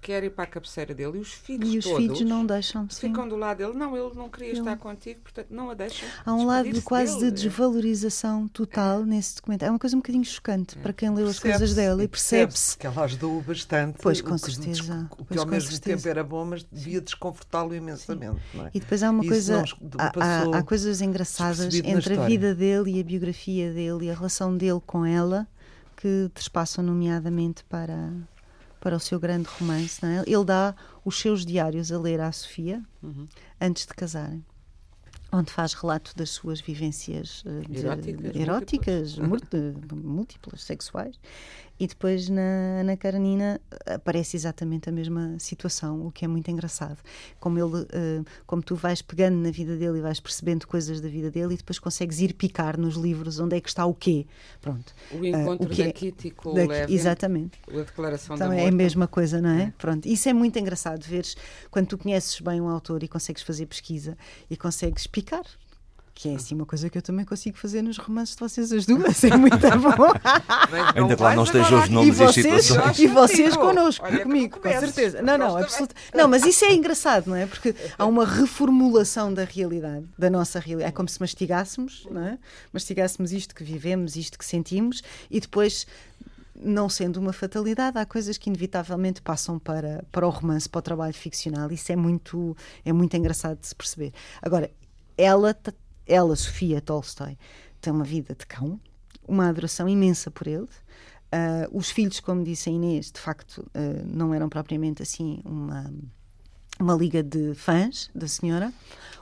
quer 0.00 0.22
ir 0.24 0.30
para 0.30 0.44
a 0.44 0.46
cabeceira 0.46 0.94
dele 0.94 1.18
e 1.18 1.20
os 1.20 1.32
filhos 1.32 1.74
E 1.74 1.78
os 1.78 1.84
todos 1.84 1.98
filhos 2.00 2.20
não 2.22 2.46
deixam. 2.46 2.88
Sim. 2.88 3.08
ficam 3.08 3.28
do 3.28 3.36
lado 3.36 3.58
dele. 3.58 3.72
Não, 3.74 3.96
ele 3.96 4.14
não 4.14 4.28
queria 4.28 4.50
Ele- 4.50 4.58
estar 4.60 4.76
contigo, 4.76 5.20
portanto 5.22 5.48
não 5.50 5.70
a 5.70 5.74
deixam. 5.74 6.08
Há 6.24 6.32
um 6.34 6.46
lado 6.46 6.72
de 6.72 6.80
quase 6.82 7.14
de 7.14 7.20
dele. 7.30 7.32
desvalorização 7.32 8.48
total 8.48 9.04
nesse 9.04 9.36
documento. 9.36 9.62
É 9.64 9.70
uma 9.70 9.78
coisa 9.78 9.96
um 9.96 10.00
bocadinho 10.00 10.24
chocante 10.24 10.76
para 10.78 10.92
quem 10.92 11.10
leu 11.14 11.26
as 11.28 11.38
coisas 11.38 11.74
dela 11.74 12.02
e 12.02 12.08
percebe-se. 12.08 12.76
que 12.78 12.86
ela 12.86 13.02
ajudou-o 13.04 13.40
bastante. 13.42 13.98
Pois, 14.02 14.20
com 14.20 14.36
certeza. 14.38 15.08
O 15.12 15.16
que 15.16 15.24
Pois, 15.24 15.40
ao 15.40 15.46
mesmo 15.46 15.70
certeza. 15.70 15.96
tempo 15.96 16.08
era 16.08 16.24
bom, 16.24 16.44
mas 16.44 16.62
devia 16.64 17.00
desconfortá-lo 17.00 17.74
imensamente. 17.74 18.40
É? 18.54 18.70
E 18.74 18.80
depois 18.80 19.02
há 19.02 19.10
uma 19.10 19.22
Isso 19.24 19.30
coisa. 19.32 19.64
há- 19.98 20.58
há, 20.58 20.62
coisas 20.62 21.00
engraçadas 21.00 21.74
entre 21.74 22.14
a 22.14 22.26
vida 22.26 22.54
dele 22.54 22.92
e 22.96 23.00
a 23.00 23.04
biografia 23.04 23.72
dele 23.72 24.06
e 24.06 24.10
a 24.10 24.14
relação 24.14 24.56
dele 24.56 24.80
com 24.86 25.04
ela 25.04 25.46
que 25.96 26.30
trespassam, 26.32 26.84
nomeadamente, 26.84 27.64
para, 27.64 28.12
para 28.80 28.96
o 28.96 29.00
seu 29.00 29.18
grande 29.18 29.48
romance. 29.58 30.04
É? 30.04 30.22
Ele 30.26 30.44
dá 30.44 30.74
os 31.04 31.18
seus 31.18 31.44
diários 31.44 31.90
a 31.92 31.98
ler 31.98 32.20
à 32.20 32.30
Sofia 32.32 32.82
Uhum. 33.02 33.26
antes 33.60 33.86
de 33.86 33.94
casarem. 33.94 34.44
Onde 35.30 35.52
faz 35.52 35.74
relato 35.74 36.12
das 36.16 36.30
suas 36.30 36.58
vivências 36.60 37.42
eh, 37.44 37.60
de- 37.68 37.80
Eróticas, 37.80 38.34
eróticas, 38.36 39.12
de- 39.12 39.94
múltiplas, 39.94 40.62
sexuais. 40.62 41.18
E 41.80 41.86
depois 41.86 42.28
na 42.28 42.80
Ana 42.80 42.96
Karenina 42.96 43.60
aparece 43.86 44.36
exatamente 44.36 44.88
a 44.88 44.92
mesma 44.92 45.36
situação, 45.38 46.06
o 46.06 46.10
que 46.10 46.24
é 46.24 46.28
muito 46.28 46.50
engraçado. 46.50 46.98
Como 47.38 47.56
ele, 47.58 47.86
eh, 47.92 48.22
como 48.46 48.60
tu 48.62 48.74
vais 48.74 49.00
pegando 49.00 49.36
na 49.36 49.50
vida 49.52 49.76
dele 49.76 49.98
e 49.98 50.00
vais 50.00 50.18
percebendo 50.18 50.66
coisas 50.66 51.00
da 51.00 51.08
vida 51.08 51.30
dele 51.30 51.54
e 51.54 51.56
depois 51.56 51.78
consegues 51.78 52.20
ir 52.20 52.34
picar 52.34 52.76
nos 52.76 52.96
livros 52.96 53.38
onde 53.38 53.56
é 53.56 53.60
que 53.60 53.68
está 53.68 53.86
o 53.86 53.94
quê. 53.94 54.26
Pronto. 54.60 54.92
O 55.12 55.24
encontro 55.24 55.68
Ah, 55.70 55.72
o 55.72 55.76
da 55.76 55.84
é- 55.84 55.92
Kitty 55.92 56.30
com 56.32 56.52
Da- 56.52 56.64
o 56.64 56.66
Levin, 56.66 56.92
exatamente. 56.92 57.58
a 57.68 57.72
declaração 57.76 58.34
Então 58.34 58.48
de 58.50 58.56
é 58.56 58.60
amor. 58.62 58.72
a 58.72 58.74
mesma 58.76 59.06
coisa, 59.06 59.40
não 59.40 59.50
é? 59.50 59.72
Pronto. 59.78 60.06
Isso 60.08 60.28
é 60.28 60.32
muito 60.32 60.58
engraçado 60.58 61.04
veres 61.04 61.36
quando 61.70 61.86
tu 61.86 61.96
conheces 61.98 62.40
bem 62.40 62.60
um 62.60 62.68
autor 62.68 63.04
e 63.04 63.08
consegues 63.08 63.42
fazer 63.42 63.66
pesquisa 63.66 64.18
e 64.50 64.56
consegues 64.56 65.06
picar. 65.06 65.44
Que 66.18 66.30
é 66.30 66.34
assim 66.34 66.56
uma 66.56 66.66
coisa 66.66 66.90
que 66.90 66.98
eu 66.98 67.02
também 67.02 67.24
consigo 67.24 67.56
fazer 67.56 67.80
nos 67.80 67.96
romances 67.96 68.34
de 68.34 68.40
vocês 68.40 68.72
as 68.72 68.84
duas. 68.84 69.22
É 69.22 69.36
muito 69.36 69.56
bom. 69.96 70.12
Ainda 70.96 71.14
que 71.14 71.22
lá 71.22 71.36
não 71.36 71.44
estejam 71.44 71.80
os 71.80 71.88
nomes 71.88 72.18
e 72.18 72.22
e 72.22 72.24
as 72.24 72.34
vocês, 72.34 72.64
situações. 72.64 72.98
e 72.98 73.06
vocês 73.06 73.56
connosco, 73.56 74.04
Olha 74.04 74.16
que 74.16 74.22
comigo, 74.24 74.58
com 74.58 74.68
certeza. 74.68 75.22
Não, 75.22 75.38
não, 75.38 75.56
absoluto. 75.56 75.94
Não, 76.12 76.26
mas 76.26 76.44
isso 76.44 76.64
é 76.64 76.74
engraçado, 76.74 77.28
não 77.28 77.36
é? 77.36 77.46
Porque 77.46 77.72
há 77.96 78.04
uma 78.04 78.26
reformulação 78.26 79.32
da 79.32 79.44
realidade, 79.44 80.06
da 80.18 80.28
nossa 80.28 80.58
realidade. 80.58 80.88
É 80.88 80.92
como 80.92 81.08
se 81.08 81.20
mastigássemos, 81.20 82.04
não 82.10 82.26
é? 82.26 82.38
Mastigássemos 82.72 83.32
isto 83.32 83.54
que 83.54 83.62
vivemos, 83.62 84.16
isto 84.16 84.36
que 84.36 84.44
sentimos 84.44 85.04
e 85.30 85.38
depois 85.38 85.86
não 86.60 86.88
sendo 86.88 87.18
uma 87.18 87.32
fatalidade, 87.32 87.96
há 87.96 88.04
coisas 88.04 88.36
que 88.36 88.50
inevitavelmente 88.50 89.22
passam 89.22 89.56
para, 89.56 90.04
para 90.10 90.26
o 90.26 90.30
romance, 90.30 90.68
para 90.68 90.80
o 90.80 90.82
trabalho 90.82 91.14
ficcional. 91.14 91.70
Isso 91.70 91.92
é 91.92 91.94
muito, 91.94 92.56
é 92.84 92.92
muito 92.92 93.16
engraçado 93.16 93.60
de 93.60 93.68
se 93.68 93.74
perceber. 93.76 94.12
Agora, 94.42 94.68
ela, 95.16 95.56
ela 96.08 96.34
Sofia 96.34 96.80
Tolstói, 96.80 97.36
tem 97.80 97.92
uma 97.92 98.04
vida 98.04 98.34
de 98.34 98.46
cão, 98.46 98.80
uma 99.26 99.48
adoração 99.48 99.88
imensa 99.88 100.30
por 100.30 100.46
ele. 100.46 100.66
Ah, 101.30 101.68
os 101.70 101.90
filhos, 101.90 102.18
como 102.20 102.42
disse 102.42 102.70
a 102.70 102.72
Inês, 102.72 103.12
de 103.12 103.20
facto 103.20 103.64
ah, 103.74 104.02
não 104.06 104.34
eram 104.34 104.48
propriamente 104.48 105.02
assim 105.02 105.40
uma 105.44 105.92
uma 106.80 106.94
liga 106.94 107.22
de 107.22 107.54
fãs 107.54 108.08
da 108.14 108.28
senhora, 108.28 108.72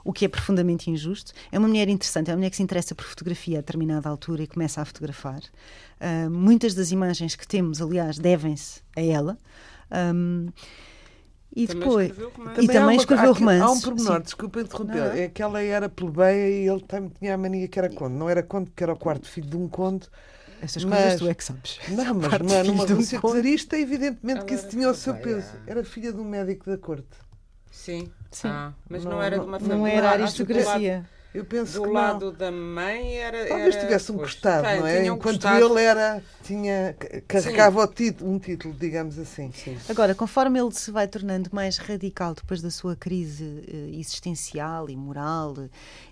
o 0.05 0.12
que 0.12 0.27
é 0.27 0.29
profundamente 0.29 0.90
injusto. 0.90 1.33
É 1.51 1.59
uma 1.59 1.66
mulher 1.66 1.88
interessante, 1.88 2.31
é 2.31 2.33
uma 2.33 2.37
mulher 2.37 2.51
que 2.51 2.57
se 2.57 2.62
interessa 2.62 2.94
por 2.94 3.07
fotografia 3.07 3.59
a 3.59 3.61
determinada 3.62 4.09
altura 4.09 4.42
e 4.42 4.46
começa 4.46 4.83
a 4.83 4.85
fotografar. 4.85 5.40
Ah, 5.99 6.29
muitas 6.29 6.75
das 6.75 6.90
imagens 6.90 7.35
que 7.35 7.49
temos, 7.49 7.81
aliás, 7.81 8.18
devem-se 8.18 8.83
a 8.94 9.01
ela. 9.01 9.38
Ahm, 9.90 10.49
e 11.57 11.66
Também 11.66 11.81
depois. 11.83 12.11
E 12.62 12.66
também 12.66 12.83
uma- 12.83 12.95
escreveu 12.95 13.31
há 13.31 13.33
aqui- 13.33 13.42
Há 13.42 13.47
um 13.47 13.57
romances, 13.57 13.85
pormenor, 13.85 14.16
sim. 14.19 14.23
desculpa 14.23 14.61
interromper, 14.61 14.95
Não, 14.97 15.05
não. 15.07 15.12
é 15.12 15.29
que 15.29 15.42
ela 15.42 15.62
era 15.62 15.88
plebeia 15.88 16.51
e 16.51 16.69
ele 16.69 16.81
tam- 16.83 17.09
tinha 17.09 17.35
a 17.35 17.38
mania 17.38 17.66
que 17.66 17.79
era 17.79 17.88
conde. 17.88 18.14
Não 18.14 18.29
era 18.29 18.42
conde 18.42 18.66
porque 18.71 18.83
era 18.85 18.92
o 18.92 18.97
quarto 18.99 19.27
filho 19.27 19.49
de 19.49 19.57
um 19.57 19.66
conde. 19.66 20.07
Essas 20.61 20.85
Mas- 20.85 21.01
coisas 21.01 21.19
tu 21.19 21.29
é 21.29 21.35
que 21.35 21.45
sabes. 21.45 21.79
Não, 21.88 22.14
mas 22.14 22.33
filho 22.62 22.64
numa 22.73 22.87
de 22.87 22.92
um 22.92 22.97
Rússia 22.97 23.21
conde. 23.21 23.35
czarista, 23.37 23.77
evidentemente 23.79 24.45
que 24.45 24.53
Ela 24.53 24.61
isso 24.61 24.66
era 24.66 24.71
tinha 24.71 24.90
o 24.90 24.95
seu 24.95 25.14
peso. 25.14 25.49
Era 25.66 25.83
filha 25.85 26.12
de 26.12 26.21
um 26.21 26.25
médico 26.25 26.69
da 26.71 26.77
corte. 26.79 27.07
Sim. 27.71 28.11
Sim. 28.31 28.49
Ah, 28.49 28.73
mas 28.88 29.05
não, 29.05 29.12
Não- 29.12 29.23
era 29.23 29.37
de 29.37 29.40
não- 29.40 29.49
uma 29.49 29.59
Não 29.59 29.66
família. 29.69 29.92
era 29.92 30.09
acho 30.25 30.45
que 30.45 30.53
aristocracia. 30.53 31.05
Eu 31.35 31.45
penso 31.45 31.75
Do 31.81 31.83
que 31.83 31.93
lado 31.93 32.27
não. 32.27 32.33
da 32.33 32.51
mãe 32.51 33.17
era. 33.17 33.47
Talvez 33.47 33.75
era, 33.75 33.85
tivesse 33.85 34.11
um 34.11 34.17
pois, 34.17 34.31
gostado, 34.33 34.62
não 34.81 34.87
é? 34.87 35.07
Enquanto 35.07 35.35
gostado. 35.43 35.67
ele 35.67 35.83
era, 35.83 36.23
tinha, 36.43 36.97
ca- 36.99 37.21
carregava 37.29 37.81
o 37.83 37.87
título, 37.87 38.31
um 38.33 38.39
título, 38.39 38.73
digamos 38.73 39.19
assim. 39.19 39.53
Sim. 39.53 39.77
Agora, 39.87 40.15
conforme 40.15 40.59
ele 40.59 40.73
se 40.73 40.91
vai 40.91 41.07
tornando 41.07 41.51
mais 41.53 41.77
radical 41.77 42.35
depois 42.35 42.62
da 42.62 42.71
sua 42.71 42.97
crise 42.97 43.65
eh, 43.69 43.99
existencial 43.99 44.89
e 44.89 44.97
moral 44.97 45.55
eh, 45.59 45.69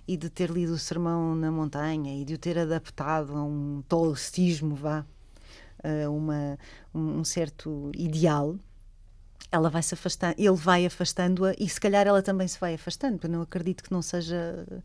e 0.06 0.14
de 0.18 0.28
ter 0.28 0.50
lido 0.50 0.74
o 0.74 0.78
Sermão 0.78 1.34
na 1.34 1.50
Montanha 1.50 2.20
e 2.20 2.24
de 2.24 2.34
o 2.34 2.38
ter 2.38 2.58
adaptado 2.58 3.34
a 3.34 3.42
um 3.42 3.82
tolstismo, 3.88 4.74
vá, 4.74 5.06
a 5.82 6.10
uma, 6.10 6.58
um, 6.94 7.20
um 7.20 7.24
certo 7.24 7.90
ideal, 7.96 8.56
ela 9.50 9.70
vai 9.70 9.82
se 9.82 9.94
afastando, 9.94 10.34
ele 10.38 10.50
vai 10.52 10.86
afastando-a 10.86 11.54
e 11.58 11.68
se 11.68 11.80
calhar 11.80 12.06
ela 12.06 12.22
também 12.22 12.48
se 12.48 12.58
vai 12.58 12.74
afastando. 12.74 13.20
Eu 13.22 13.30
não 13.30 13.42
acredito 13.42 13.84
que 13.84 13.92
não 13.92 14.02
seja 14.02 14.66
eh, 14.70 14.78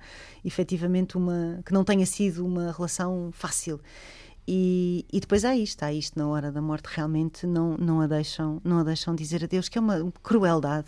efetivamente 0.45 1.17
uma, 1.17 1.59
que 1.65 1.73
não 1.73 1.83
tenha 1.83 2.05
sido 2.05 2.45
uma 2.45 2.71
relação 2.71 3.31
fácil. 3.33 3.79
E, 4.51 5.05
e 5.13 5.19
depois 5.19 5.45
há 5.45 5.55
isto, 5.55 5.83
há 5.83 5.93
isto 5.93 6.17
na 6.17 6.27
hora 6.27 6.51
da 6.51 6.59
morte, 6.59 6.87
realmente 6.89 7.45
não, 7.45 7.77
não, 7.77 8.01
a, 8.01 8.07
deixam, 8.07 8.59
não 8.63 8.79
a 8.79 8.83
deixam 8.83 9.13
dizer 9.13 9.43
adeus, 9.43 9.69
que 9.69 9.77
é 9.77 9.81
uma 9.81 10.11
crueldade. 10.23 10.87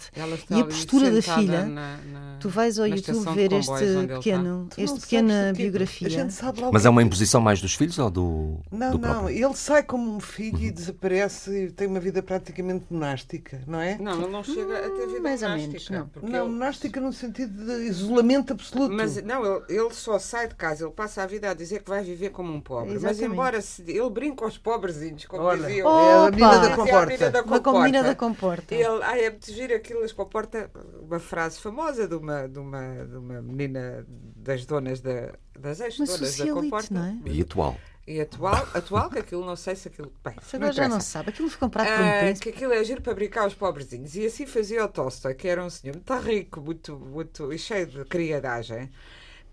E 0.49 0.59
a 0.59 0.65
postura 0.65 1.11
da 1.11 1.21
filha, 1.21 1.65
na- 1.67 1.97
na- 1.97 2.37
Tu 2.39 2.49
vais 2.49 2.79
ao 2.79 2.87
YouTube 2.87 3.23
ver 3.35 3.53
este 3.53 3.71
pequeno, 4.07 4.67
este 4.75 4.99
pequena 5.01 5.33
é- 5.49 5.53
biografia. 5.53 6.07
A 6.07 6.09
gente 6.09 6.33
sabe 6.33 6.59
lá 6.59 6.69
o 6.69 6.73
Mas 6.73 6.85
é 6.85 6.89
uma 6.89 7.03
imposição 7.03 7.39
mais 7.39 7.61
dos 7.61 7.75
filhos 7.75 7.99
ou 7.99 8.09
do, 8.09 8.57
Não, 8.71 8.91
do 8.93 8.97
não, 8.97 9.29
ele 9.29 9.53
sai 9.53 9.83
como 9.83 10.09
um 10.15 10.19
filho 10.19 10.59
e 10.59 10.71
desaparece 10.71 11.65
e 11.65 11.71
tem 11.71 11.85
uma 11.87 11.99
vida 11.99 12.23
praticamente 12.23 12.85
monástica, 12.89 13.61
não 13.67 13.79
é? 13.79 13.95
Não, 13.99 14.23
ele 14.23 14.31
não 14.31 14.43
chega 14.43 14.75
a 14.87 14.89
ter 14.89 15.05
vida 15.05 15.19
mais 15.21 15.43
ou 15.43 15.49
monástica, 15.49 15.93
menos, 15.93 16.09
não. 16.15 16.29
Não, 16.29 16.45
ele- 16.45 16.49
monástica 16.53 16.99
no 16.99 17.13
sentido 17.13 17.63
de 17.63 17.83
isolamento 17.87 18.53
absoluto. 18.53 18.91
Mas 18.91 19.21
não, 19.21 19.45
ele, 19.45 19.65
ele 19.69 19.93
só 19.93 20.17
sai 20.17 20.47
de 20.47 20.55
casa, 20.55 20.83
ele 20.85 20.93
passa 20.93 21.21
a 21.21 21.27
vida 21.27 21.51
a 21.51 21.53
dizer 21.53 21.83
que 21.83 21.89
vai 21.91 22.03
viver 22.03 22.31
como 22.31 22.51
um 22.51 22.59
pobre. 22.59 22.93
Mas 22.93 23.03
Exatamente. 23.03 23.33
embora 23.33 23.50
se, 23.59 23.81
ele 23.89 24.09
brinca 24.09 24.45
aos 24.45 24.57
pobrezinhos, 24.57 25.25
como 25.25 25.43
Olha, 25.43 25.67
diziam. 25.67 25.89
é 25.89 26.13
a 26.27 26.31
menina 26.31 26.59
da 26.59 26.69
é 26.69 26.73
a 26.73 26.75
comporta. 26.75 27.05
menina 27.07 27.31
da 27.31 27.41
Uma 27.41 27.59
comporta. 27.59 28.03
da 28.03 28.15
comporta. 28.15 28.75
Ele, 28.75 29.03
ai, 29.03 29.25
é 29.25 29.29
muito 29.31 29.51
giro 29.51 29.75
aquilo, 29.75 30.03
as 30.03 30.11
comporta, 30.13 30.69
uma 31.01 31.19
frase 31.19 31.59
famosa 31.59 32.07
de 32.07 32.15
uma, 32.15 32.47
de 32.47 32.59
uma, 32.59 33.05
de 33.05 33.17
uma 33.17 33.41
menina 33.41 34.05
das 34.07 34.65
donas 34.65 35.01
da, 35.01 35.33
das 35.59 35.79
ex-donas 35.81 36.37
da 36.37 36.53
comporta. 36.53 36.93
não 36.93 37.03
é? 37.05 37.17
E 37.25 37.41
atual. 37.41 37.75
E 38.07 38.19
atual, 38.19 38.67
atual, 38.73 39.09
que 39.09 39.19
aquilo 39.19 39.45
não 39.45 39.55
sei 39.55 39.75
se 39.75 39.87
aquilo. 39.87 40.11
Bem, 40.23 40.33
não 40.35 40.41
agora 40.59 40.73
já 40.73 40.87
não 40.89 40.99
se 40.99 41.07
sabe. 41.07 41.29
Aquilo 41.29 41.49
foi 41.49 41.59
comprado 41.59 41.87
por 41.87 42.03
um 42.03 42.07
Ah, 42.09 42.19
príncipe. 42.21 42.51
que 42.51 42.57
aquilo 42.57 42.73
é 42.73 42.83
giro 42.83 43.01
para 43.01 43.13
brincar 43.13 43.47
os 43.47 43.53
pobrezinhos. 43.53 44.15
E 44.15 44.25
assim 44.25 44.45
fazia 44.47 44.83
o 44.83 44.87
Tolstói, 44.87 45.35
que 45.35 45.47
era 45.47 45.63
um 45.63 45.69
senhor 45.69 45.95
muito 45.95 46.13
rico, 46.17 46.59
muito, 46.61 46.97
muito 46.97 47.53
e 47.53 47.59
cheio 47.59 47.85
de 47.85 48.03
criadagem. 48.05 48.89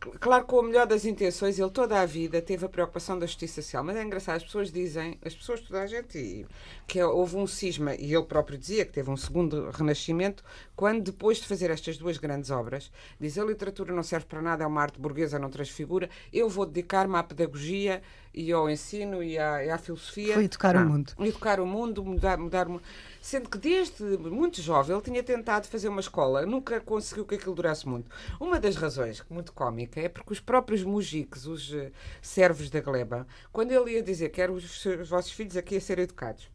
Claro, 0.01 0.45
com 0.45 0.61
o 0.61 0.63
melhor 0.63 0.87
das 0.87 1.05
intenções, 1.05 1.59
ele 1.59 1.71
toda 1.71 2.01
a 2.01 2.07
vida 2.07 2.41
teve 2.41 2.65
a 2.65 2.69
preocupação 2.69 3.19
da 3.19 3.27
justiça 3.27 3.61
social. 3.61 3.83
Mas 3.83 3.97
é 3.97 4.03
engraçado, 4.05 4.37
as 4.37 4.45
pessoas 4.45 4.71
dizem, 4.71 5.19
as 5.25 5.35
pessoas, 5.35 5.61
toda 5.61 5.83
a 5.83 5.87
gente, 5.89 6.47
que 6.87 7.03
houve 7.03 7.37
um 7.37 7.49
cisma, 7.49 7.97
e 7.97 8.15
ele 8.15 8.25
próprio 8.25 8.57
dizia 8.57 8.85
que 8.85 8.93
teve 8.93 9.11
um 9.11 9.17
segundo 9.17 9.71
renascimento, 9.71 10.45
quando 10.77 11.03
depois 11.03 11.39
de 11.39 11.49
fazer 11.49 11.71
estas 11.71 11.99
duas 11.99 12.17
grandes 12.17 12.51
obras, 12.51 12.93
diz 13.21 13.37
a 13.39 13.45
literatura 13.45 13.93
não 13.93 14.05
serve 14.05 14.27
para 14.27 14.41
nada, 14.41 14.63
é 14.63 14.67
uma 14.69 14.81
arte 14.81 15.01
burguesa, 15.01 15.37
não 15.37 15.51
transfigura, 15.51 16.09
eu 16.33 16.49
vou 16.49 16.65
dedicar-me 16.65 17.17
à 17.17 17.23
pedagogia 17.25 18.01
e 18.39 18.53
ao 18.53 18.71
ensino 18.71 19.21
e 19.21 19.37
à, 19.37 19.65
e 19.65 19.71
à 19.71 19.77
filosofia. 19.77 20.35
Foi 20.35 20.45
educar 20.45 20.77
o 20.77 20.81
Não. 20.81 20.89
mundo. 20.89 21.13
Educar 21.19 21.61
o 21.61 21.67
mundo, 21.67 22.05
mudar, 22.05 22.39
mudar 22.39 22.69
o 22.69 22.71
mundo. 22.71 22.83
Sendo 23.21 23.49
que 23.49 23.59
desde 23.59 24.03
muito 24.17 24.63
jovem 24.63 24.95
ele 24.95 25.05
tinha 25.05 25.23
tentado 25.25 25.67
fazer 25.67 25.89
uma 25.89 26.01
escola, 26.01 26.47
nunca 26.47 26.81
conseguiu 26.81 27.25
que 27.25 27.35
aquilo 27.35 27.55
durasse 27.55 27.87
muito. 27.89 28.09
Uma 28.39 28.61
das 28.61 28.77
razões, 28.77 29.25
muito 29.29 29.53
cómica, 29.53 30.01
é 30.01 30.09
porque 30.09 30.33
os 30.33 30.39
próprios 30.39 30.85
mujiques, 30.85 31.47
os 31.47 31.75
eh, 31.75 31.91
servos 32.23 32.71
da 32.71 32.81
gleba, 32.81 33.27
quando 33.53 33.73
ele 33.73 33.95
ia 33.95 34.03
dizer 34.03 34.29
que 34.29 34.41
eram 34.41 34.55
os, 34.55 34.85
os 34.87 35.09
vossos 35.09 35.33
filhos 35.33 35.57
aqui 35.57 35.77
a 35.77 35.81
ser 35.81 35.99
educados, 35.99 36.49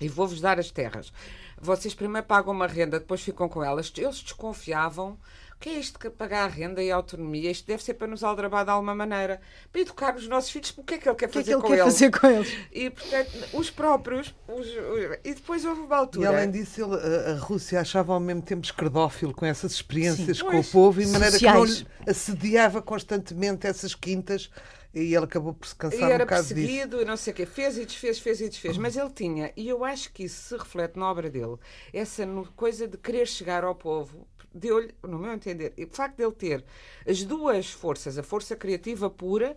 e 0.00 0.08
vou-vos 0.08 0.40
dar 0.40 0.58
as 0.58 0.70
terras. 0.70 1.12
Vocês 1.58 1.94
primeiro 1.94 2.26
pagam 2.26 2.52
uma 2.52 2.66
renda, 2.66 2.98
depois 3.00 3.22
ficam 3.22 3.48
com 3.48 3.62
elas. 3.64 3.92
Eles 3.96 4.20
desconfiavam. 4.20 5.16
O 5.62 5.64
que 5.64 5.70
é 5.70 5.78
isto 5.78 5.96
que 5.96 6.10
pagar 6.10 6.42
a 6.42 6.48
renda 6.48 6.82
e 6.82 6.90
a 6.90 6.96
autonomia? 6.96 7.48
Isto 7.48 7.68
deve 7.68 7.84
ser 7.84 7.94
para 7.94 8.08
nos 8.08 8.24
aldrabar 8.24 8.64
de 8.64 8.72
alguma 8.72 8.96
maneira. 8.96 9.40
Para 9.70 9.80
educar 9.82 10.16
os 10.16 10.26
nossos 10.26 10.50
filhos, 10.50 10.74
o 10.76 10.82
que 10.82 10.94
é 10.94 10.98
que 10.98 11.08
ele 11.08 11.14
quer 11.14 11.26
O 11.26 11.28
que 11.30 11.38
é 11.38 11.40
fazer 11.40 11.44
que 11.44 11.50
ele 11.54 11.62
com 11.62 11.68
quer 11.68 11.74
eles? 11.74 11.84
fazer 11.84 12.10
com 12.10 12.26
eles? 12.26 12.52
E, 12.72 12.90
portanto, 12.90 13.30
os 13.52 13.70
próprios. 13.70 14.34
os- 14.48 14.66
os- 14.66 15.18
e 15.22 15.34
depois 15.34 15.64
houve 15.64 15.82
uma 15.82 15.94
E 15.94 15.98
altura. 16.00 16.28
além 16.30 16.50
disso, 16.50 16.82
ele- 16.82 16.96
a, 17.30 17.34
Rússia 17.38 17.80
achava 17.80 18.12
ao 18.12 18.18
mesmo 18.18 18.42
tempo 18.42 18.64
escredófilo 18.64 19.32
com 19.32 19.46
essas 19.46 19.70
experiências 19.74 20.38
Sim. 20.38 20.42
com 20.46 20.50
Pois. 20.50 20.68
o 20.68 20.72
povo, 20.72 21.00
e 21.00 21.04
de 21.04 21.12
maneira 21.12 21.38
que 21.38 21.44
não 21.46 21.64
Sociais. 21.64 21.86
assediava 22.08 22.82
constantemente 22.82 23.64
essas 23.64 23.94
quintas, 23.94 24.50
e 24.94 25.14
ele 25.14 25.24
acabou 25.24 25.54
por 25.54 25.66
se 25.66 25.74
E 25.74 25.76
cansar 25.78 26.00
um 26.02 26.12
era 26.12 26.24
bocado 26.24 26.42
disso. 26.42 26.54
perseguido 26.54 27.00
e 27.00 27.04
não 27.04 27.16
sei 27.16 27.32
o 27.32 27.36
quê. 27.36 27.46
Fez 27.46 27.78
e 27.78 27.86
desfez, 27.86 28.18
fez 28.18 28.40
e 28.42 28.48
desfez. 28.48 28.76
Mas 28.76 28.94
ele 28.96 29.08
tinha, 29.10 29.50
e 29.56 29.66
eu 29.68 29.84
acho 29.84 30.12
que 30.12 30.24
isso 30.24 30.48
se 30.48 30.56
reflete 30.56 30.98
na 30.98 31.08
obra 31.10 31.30
dele, 31.30 31.56
essa 31.94 32.26
coisa 32.56 32.86
de 32.88 32.98
querer 32.98 33.26
chegar 33.26 33.64
ao 33.64 33.74
povo, 33.74 34.26
deu-lhe, 34.54 34.94
no 35.02 35.18
meu 35.18 35.32
entender, 35.32 35.72
o 35.78 35.94
facto 35.94 36.16
de 36.16 36.22
ele 36.24 36.32
ter 36.32 36.64
as 37.08 37.22
duas 37.24 37.70
forças, 37.70 38.18
a 38.18 38.22
força 38.22 38.56
criativa 38.56 39.08
pura 39.10 39.54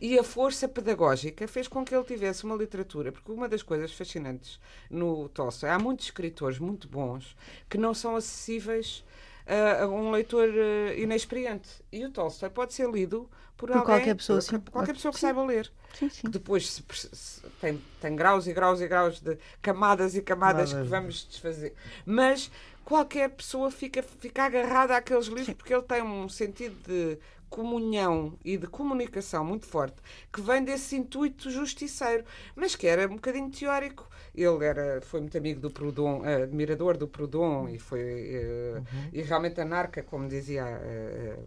e 0.00 0.18
a 0.18 0.24
força 0.24 0.68
pedagógica, 0.68 1.46
fez 1.48 1.68
com 1.68 1.84
que 1.84 1.94
ele 1.94 2.04
tivesse 2.04 2.44
uma 2.44 2.56
literatura. 2.56 3.12
Porque 3.12 3.30
uma 3.32 3.48
das 3.48 3.62
coisas 3.62 3.92
fascinantes 3.92 4.60
no 4.90 5.28
Tolstói, 5.28 5.70
há 5.70 5.78
muitos 5.78 6.06
escritores 6.06 6.58
muito 6.58 6.88
bons 6.88 7.36
que 7.68 7.78
não 7.78 7.94
são 7.94 8.16
acessíveis 8.16 9.04
a, 9.46 9.84
a 9.84 9.88
um 9.88 10.10
leitor 10.10 10.48
eh, 10.54 10.98
inexperiente. 11.00 11.68
E 11.92 12.04
o 12.04 12.10
Tolstói 12.10 12.50
pode 12.50 12.74
ser 12.74 12.90
lido 12.90 13.28
por, 13.56 13.70
Por 13.70 13.78
alguém, 13.78 13.84
qualquer 13.84 14.14
pessoa, 14.16 14.40
sim. 14.40 14.60
qualquer 14.70 14.94
pessoa 14.94 15.12
que 15.12 15.20
Sim. 15.20 15.26
saiba 15.26 15.44
ler 15.44 15.72
Sim, 15.92 16.08
sim. 16.10 16.22
que 16.24 16.30
depois 16.30 16.68
se 16.70 16.82
se- 17.12 17.40
tem, 17.60 17.80
tem 18.00 18.16
graus 18.16 18.46
e 18.46 18.52
graus 18.52 18.80
e 18.80 18.88
graus 18.88 19.20
de 19.20 19.38
camadas 19.62 20.14
e 20.16 20.22
camadas 20.22 20.72
Camadas. 20.72 20.74
que 20.74 20.84
vamos 20.88 21.26
desfazer. 21.28 21.74
Mas 22.04 22.50
qualquer 22.84 23.30
pessoa 23.30 23.70
fica, 23.70 24.02
fica 24.02 24.44
agarrada 24.44 24.96
àqueles 24.96 25.26
livros 25.26 25.54
porque 25.54 25.72
ele 25.72 25.82
tem 25.82 26.02
um 26.02 26.28
sentido 26.28 26.76
de 26.86 27.18
comunhão 27.48 28.36
e 28.44 28.56
de 28.56 28.66
comunicação 28.66 29.44
muito 29.44 29.64
forte 29.64 29.96
que 30.32 30.40
vem 30.40 30.64
desse 30.64 30.96
intuito 30.96 31.50
justiceiro, 31.50 32.24
mas 32.56 32.74
que 32.74 32.86
era 32.86 33.06
um 33.06 33.14
bocadinho 33.14 33.48
teórico. 33.48 34.10
Ele 34.34 34.64
era, 34.64 35.00
foi 35.02 35.20
muito 35.20 35.38
amigo 35.38 35.60
do 35.60 35.70
Proudhon, 35.70 36.24
eh, 36.24 36.42
admirador 36.42 36.96
do 36.96 37.06
Proudhon 37.06 37.68
e 37.68 37.78
foi 37.78 38.00
eh, 38.00 38.82
e 39.12 39.22
realmente 39.22 39.60
anarca, 39.60 40.02
como 40.02 40.28
dizia 40.28 40.64
eh, 40.64 41.38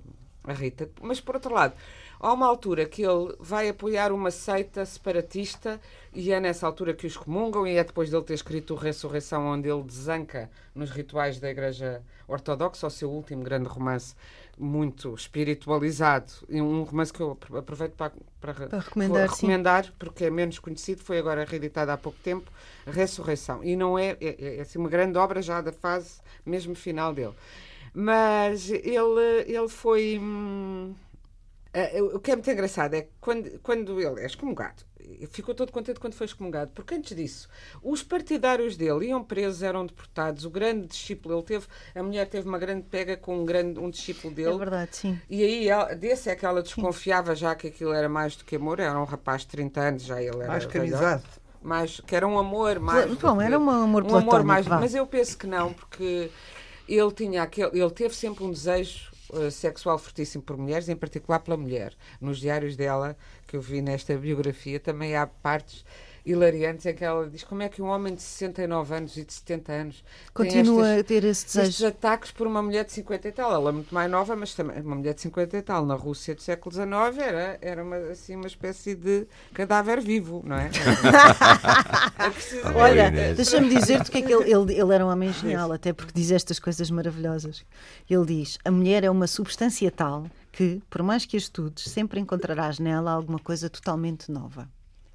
a 0.45 0.53
Rita. 0.53 0.89
Mas 1.01 1.19
por 1.19 1.35
outro 1.35 1.53
lado, 1.53 1.75
há 2.19 2.33
uma 2.33 2.45
altura 2.47 2.85
que 2.85 3.01
ele 3.03 3.35
vai 3.39 3.69
apoiar 3.69 4.11
uma 4.11 4.31
seita 4.31 4.85
separatista 4.85 5.79
e 6.13 6.31
é 6.31 6.39
nessa 6.39 6.65
altura 6.65 6.93
que 6.93 7.05
os 7.07 7.15
comungam 7.17 7.65
e 7.67 7.75
é 7.77 7.83
depois 7.83 8.09
dele 8.09 8.23
ter 8.23 8.33
escrito 8.33 8.73
o 8.73 8.77
Ressurreição, 8.77 9.45
onde 9.45 9.69
ele 9.69 9.83
desanca 9.83 10.49
nos 10.73 10.89
rituais 10.89 11.39
da 11.39 11.49
Igreja 11.49 12.01
Ortodoxa, 12.27 12.87
o 12.87 12.89
seu 12.89 13.09
último 13.11 13.43
grande 13.43 13.67
romance 13.67 14.15
muito 14.57 15.13
espiritualizado 15.13 16.31
e 16.49 16.61
um 16.61 16.83
romance 16.83 17.13
que 17.13 17.21
eu 17.21 17.31
apro- 17.31 17.57
aproveito 17.57 17.93
para, 17.93 18.11
para, 18.41 18.53
Para 18.65 18.79
recomendar, 18.79 19.27
recomendar, 19.27 19.93
porque 19.99 20.25
é 20.25 20.29
menos 20.29 20.59
conhecido, 20.59 21.03
foi 21.03 21.19
agora 21.19 21.45
reeditado 21.45 21.91
há 21.91 21.97
pouco 21.97 22.17
tempo, 22.23 22.51
Ressurreição. 22.85 23.63
E 23.63 23.75
não 23.75 23.97
é, 23.97 24.17
é, 24.19 24.57
é, 24.57 24.61
assim, 24.61 24.79
uma 24.79 24.89
grande 24.89 25.17
obra 25.17 25.41
já 25.41 25.61
da 25.61 25.71
fase 25.71 26.19
mesmo 26.45 26.73
final 26.75 27.13
dele. 27.13 27.33
Mas 27.93 28.69
ele, 28.69 29.43
ele 29.47 29.67
foi. 29.69 30.19
hum, 30.21 30.93
eh, 31.79 32.01
o 32.01 32.19
que 32.19 32.31
é 32.31 32.35
muito 32.35 32.49
engraçado 32.49 32.93
é 32.95 33.01
que 33.03 33.09
quando, 33.19 33.59
quando 33.59 33.99
ele 34.01 34.21
é 34.21 34.25
excomungado, 34.25 34.83
ficou 35.29 35.53
todo 35.55 35.71
contente 35.71 35.99
quando 35.99 36.13
foi 36.15 36.25
excomungado, 36.25 36.71
porque 36.73 36.95
antes 36.95 37.15
disso, 37.15 37.47
os 37.81 38.03
partidários 38.03 38.75
dele 38.75 39.07
iam 39.07 39.23
presos, 39.23 39.63
eram 39.63 39.85
deportados. 39.85 40.43
O 40.45 40.49
grande 40.49 40.87
discípulo, 40.87 41.35
ele 41.35 41.43
teve, 41.43 41.65
a 41.95 42.03
mulher 42.03 42.27
teve 42.27 42.47
uma 42.47 42.57
grande 42.57 42.83
pega 42.83 43.15
com 43.17 43.37
um, 43.39 43.45
grande, 43.45 43.79
um 43.79 43.89
discípulo 43.89 44.33
dele. 44.33 44.49
É 44.53 44.57
verdade, 44.57 44.95
sim. 44.95 45.19
E 45.29 45.43
aí, 45.43 45.67
ela- 45.69 45.93
desse 45.95 46.29
é 46.29 46.35
que 46.35 46.45
ela 46.45 46.61
desconfiava 46.61 47.35
já 47.35 47.55
que 47.55 47.67
aquilo 47.67 47.93
era 47.93 48.09
mais 48.09 48.35
do 48.35 48.43
que 48.43 48.55
amor. 48.55 48.79
Era 48.79 48.99
um 48.99 49.05
rapaz 49.05 49.41
de 49.41 49.47
30 49.47 49.79
anos, 49.81 50.03
já 50.03 50.21
ele 50.21 50.37
era. 50.37 50.47
Mais 50.47 50.65
amizade. 50.79 51.23
Mais, 51.61 51.99
que 52.01 52.15
era 52.15 52.27
um 52.27 52.37
amor 52.37 52.79
mais. 52.79 53.05
Bom, 53.09 53.15
que- 53.15 53.43
era 53.45 53.59
um 53.59 53.69
amor 53.69 54.03
um 54.03 54.07
amor 54.15 54.43
mais. 54.43 54.65
vá. 54.65 54.79
Mas 54.79 54.93
eu 54.95 55.05
penso 55.07 55.37
que 55.37 55.47
não, 55.47 55.73
porque 55.73 56.29
ele 56.87 57.11
tinha 57.11 57.43
aquele. 57.43 57.79
Ele 57.79 57.91
teve 57.91 58.15
sempre 58.15 58.43
um 58.43 58.51
desejo 58.51 59.06
sexual 59.51 59.97
fortíssimo 59.97 60.43
por 60.43 60.57
mulheres, 60.57 60.89
em 60.89 60.95
particular 60.95 61.39
pela 61.39 61.57
mulher. 61.57 61.93
Nos 62.19 62.39
diários 62.39 62.75
dela, 62.75 63.17
que 63.47 63.55
eu 63.55 63.61
vi 63.61 63.81
nesta 63.81 64.15
biografia, 64.17 64.79
também 64.79 65.15
há 65.15 65.27
partes 65.27 65.85
hilariantes 66.29 66.85
em 66.85 66.93
que 66.93 67.03
ela 67.03 67.29
diz 67.29 67.43
como 67.43 67.61
é 67.63 67.69
que 67.69 67.81
um 67.81 67.85
homem 67.87 68.13
de 68.15 68.21
69 68.21 68.93
anos 68.95 69.15
e 69.17 69.23
de 69.25 69.33
70 69.33 69.71
anos 69.71 70.03
Continua 70.33 70.87
estas- 70.89 70.99
a 70.99 71.03
ter 71.03 71.23
esse 71.23 71.45
estes 71.45 71.53
desejo. 71.55 71.87
ataques 71.87 72.31
por 72.31 72.45
uma 72.47 72.61
mulher 72.61 72.85
de 72.85 72.91
50 72.91 73.27
e 73.27 73.31
tal. 73.31 73.51
Ela 73.53 73.69
é 73.69 73.73
muito 73.73 73.93
mais 73.93 74.09
nova, 74.11 74.35
mas 74.35 74.53
também 74.53 74.81
uma 74.81 74.95
mulher 74.95 75.13
de 75.13 75.21
50 75.21 75.57
e 75.57 75.61
tal. 75.61 75.85
Na 75.85 75.95
Rússia 75.95 76.35
do 76.35 76.41
século 76.41 76.73
XIX 76.73 77.17
era, 77.17 77.57
era 77.61 77.83
uma, 77.83 77.95
assim, 77.97 78.35
uma 78.35 78.47
espécie 78.47 78.95
de 78.95 79.25
cadáver 79.53 80.01
vivo, 80.01 80.43
não 80.45 80.55
é? 80.57 80.69
É 82.19 82.29
preciso- 82.29 82.67
Olha, 82.75 83.11
deixa-me 83.35 83.69
dizer-te 83.69 84.11
que 84.11 84.17
é 84.17 84.21
que 84.21 84.33
ele, 84.33 84.51
ele, 84.51 84.73
ele 84.79 84.93
era 84.93 85.05
um 85.05 85.09
homem 85.09 85.31
genial, 85.33 85.71
até 85.71 85.93
porque 85.93 86.11
diz 86.13 86.31
estas 86.31 86.59
coisas 86.59 86.89
maravilhosas. 86.91 87.63
Ele 88.09 88.25
diz: 88.25 88.57
a 88.65 88.71
mulher 88.71 89.03
é 89.03 89.09
uma 89.09 89.27
substância 89.27 89.89
tal 89.91 90.25
que, 90.51 90.81
por 90.89 91.03
mais 91.03 91.25
que 91.25 91.37
a 91.37 91.39
estudes, 91.39 91.85
sempre 91.91 92.19
encontrarás 92.19 92.79
nela 92.79 93.11
alguma 93.11 93.39
coisa 93.39 93.69
totalmente 93.69 94.31
nova. 94.31 94.67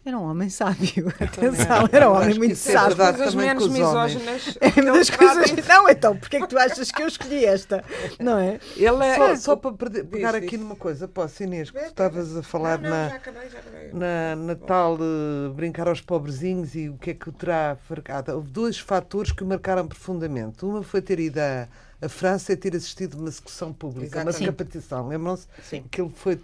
Era 0.05 0.19
um 0.19 0.29
homem 0.29 0.51
sábio, 0.51 1.09
atenção, 1.21 1.89
era 1.93 2.11
um 2.11 2.17
homem 2.17 2.37
muito 2.37 2.51
é 2.51 2.55
As 2.55 2.59
sábio. 2.59 2.89
verdade 2.97 3.17
coisas 3.19 3.35
também 3.35 3.47
menos 3.49 3.69
misóginas. 3.69 4.59
É 4.61 4.81
uma 4.81 4.93
das 4.99 5.11
coisas. 5.11 5.67
Não, 5.69 5.89
então, 5.89 6.17
porque 6.17 6.37
é 6.39 6.41
que 6.41 6.49
tu 6.49 6.59
achas 6.59 6.91
que 6.91 7.03
eu 7.03 7.07
escolhi 7.07 7.45
esta? 7.45 7.85
Não 8.19 8.37
é? 8.37 8.59
Ele 8.77 9.05
é. 9.05 9.17
Só, 9.17 9.37
só 9.37 9.57
para 9.57 9.73
perder- 9.73 10.05
pegar 10.07 10.33
diz. 10.33 10.43
aqui 10.43 10.57
numa 10.59 10.75
coisa, 10.75 11.07
posso, 11.07 11.45
Inês, 11.45 11.71
que 11.71 11.79
tu 11.79 11.85
estavas 11.87 12.37
a 12.37 12.43
falar 12.43 12.79
Não, 12.81 12.91
não, 12.91 12.97
na, 12.97 13.09
já 13.11 13.15
acabei, 13.17 13.49
já 13.49 13.59
acabei. 13.61 13.91
na, 13.93 14.35
na 14.37 14.55
tal 14.57 14.97
eh, 14.97 15.49
brincar 15.55 15.87
aos 15.87 16.01
pobrezinhos 16.01 16.75
e 16.75 16.89
o 16.89 16.99
que 16.99 17.11
é 17.11 17.15
que 17.15 17.29
o 17.29 17.33
terá 17.33 17.77
marcado. 17.89 18.33
Houve 18.33 18.51
dois 18.51 18.79
fatores 18.81 19.31
que 19.31 19.45
o 19.45 19.47
marcaram 19.47 19.87
profundamente. 19.87 20.65
Uma 20.65 20.83
foi 20.83 21.01
ter 21.01 21.21
ido 21.21 21.39
à, 21.39 21.69
à 22.05 22.09
França 22.09 22.53
e 22.53 22.57
ter 22.57 22.75
assistido 22.75 23.17
a 23.17 23.21
uma 23.21 23.29
execução 23.29 23.73
pública, 23.73 24.19
uma 24.19 24.31
Exatamente. 24.31 24.51
decapitação. 24.51 25.07
Lembram-se 25.07 25.47
Sim. 25.63 25.85
que 25.89 26.01
ele 26.01 26.11
foi 26.13 26.41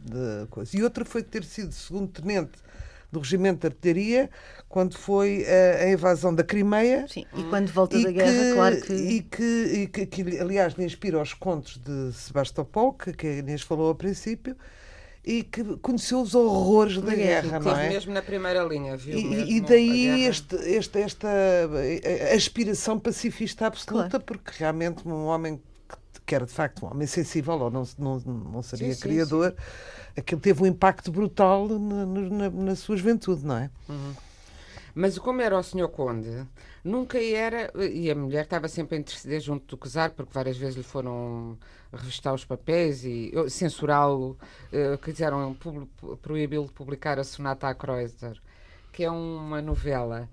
de 0.00 0.46
coisa. 0.48 0.74
E 0.74 0.82
outra 0.82 1.04
foi 1.04 1.22
ter 1.22 1.44
sido 1.44 1.70
segundo 1.72 2.08
tenente 2.08 2.52
do 3.14 3.20
regimento 3.20 3.60
de 3.60 3.66
artilharia 3.68 4.28
quando 4.68 4.96
foi 4.98 5.44
eh, 5.46 5.84
a 5.84 5.90
invasão 5.90 6.34
da 6.34 6.42
Crimeia. 6.44 7.06
Sim, 7.08 7.24
e 7.34 7.42
quando 7.44 7.68
volta 7.72 7.96
E 7.96 8.02
da 8.02 8.08
que, 8.12 8.14
guerra, 8.18 8.54
claro 8.54 8.80
que. 8.82 8.92
e 8.92 9.22
que, 9.22 9.42
e 9.82 9.86
que, 9.86 10.06
que, 10.06 10.38
aliás, 10.38 10.74
lhe 10.74 10.84
inspira 10.84 11.20
os 11.20 11.32
contos 11.32 11.78
de 11.78 12.12
Sebastopol, 12.12 12.92
que, 12.92 13.12
que 13.12 13.26
a 13.26 13.32
Inês 13.38 13.62
falou 13.62 13.88
ao 13.88 13.94
princípio, 13.94 14.56
e 15.24 15.42
que 15.42 15.62
conheceu 15.78 16.20
os 16.20 16.34
horrores 16.34 16.96
da, 16.98 17.06
Da 17.06 17.14
guerra, 17.14 17.58
não 17.60 17.74
é? 17.76 17.88
mesmo 17.88 18.12
na 18.12 18.20
primeira 18.20 18.62
linha, 18.64 18.94
viu? 18.96 19.18
E, 19.18 19.24
mesmo 19.24 19.50
e 19.52 19.60
a 19.60 19.62
daí 19.62 20.24
este, 20.26 20.54
este, 20.56 20.98
esta 20.98 21.28
eh, 21.30 22.34
aspiração 22.34 22.98
pacifista 22.98 23.66
absoluta, 23.66 24.10
Claro. 24.10 24.24
porque 24.26 24.50
realmente 24.58 25.06
um 25.08 25.24
homem 25.26 25.60
que- 26.26 26.34
era 26.34 26.44
de 26.46 26.52
facto 26.52 26.84
um 26.84 26.90
homem 26.90 27.06
sensível 27.06 27.54
ou 27.54 27.70
não, 27.70 27.84
não, 27.98 28.18
não 28.18 28.62
seria 28.62 28.88
Sim, 28.88 28.94
sim, 28.94 29.00
criador, 29.00 29.54
aquilo 30.16 30.40
teve 30.40 30.62
um 30.62 30.66
impacto 30.66 31.10
brutal 31.10 31.68
na, 31.68 32.06
na, 32.06 32.50
na 32.50 32.76
sua 32.76 32.96
juventude, 32.96 33.44
não 33.44 33.56
é? 33.56 33.70
Mas 34.94 35.18
como 35.18 35.40
era 35.40 35.58
o 35.58 35.62
senhor 35.62 35.88
Conde, 35.88 36.46
nunca 36.84 37.18
era. 37.20 37.72
E 37.90 38.08
a 38.10 38.14
mulher 38.14 38.44
estava 38.44 38.68
sempre 38.68 38.96
a 38.96 39.00
interceder 39.00 39.40
junto 39.40 39.76
do 39.76 39.88
Cesar, 39.88 40.12
porque 40.12 40.32
várias 40.32 40.56
vezes 40.56 40.76
lhe 40.76 40.84
foram 40.84 41.58
revistar 41.92 42.32
os 42.32 42.44
papéis 42.44 43.04
e 43.04 43.32
censurá-lo, 43.48 44.38
uh, 44.72 44.98
quiseram 44.98 45.56
proibi-lo 46.22 46.66
de 46.66 46.72
publicar 46.72 47.18
a 47.18 47.24
Sonata 47.24 47.68
a 47.68 47.74
Kreuzer, 47.74 48.40
que 48.92 49.04
é 49.04 49.10
uma 49.10 49.60
novela 49.60 50.28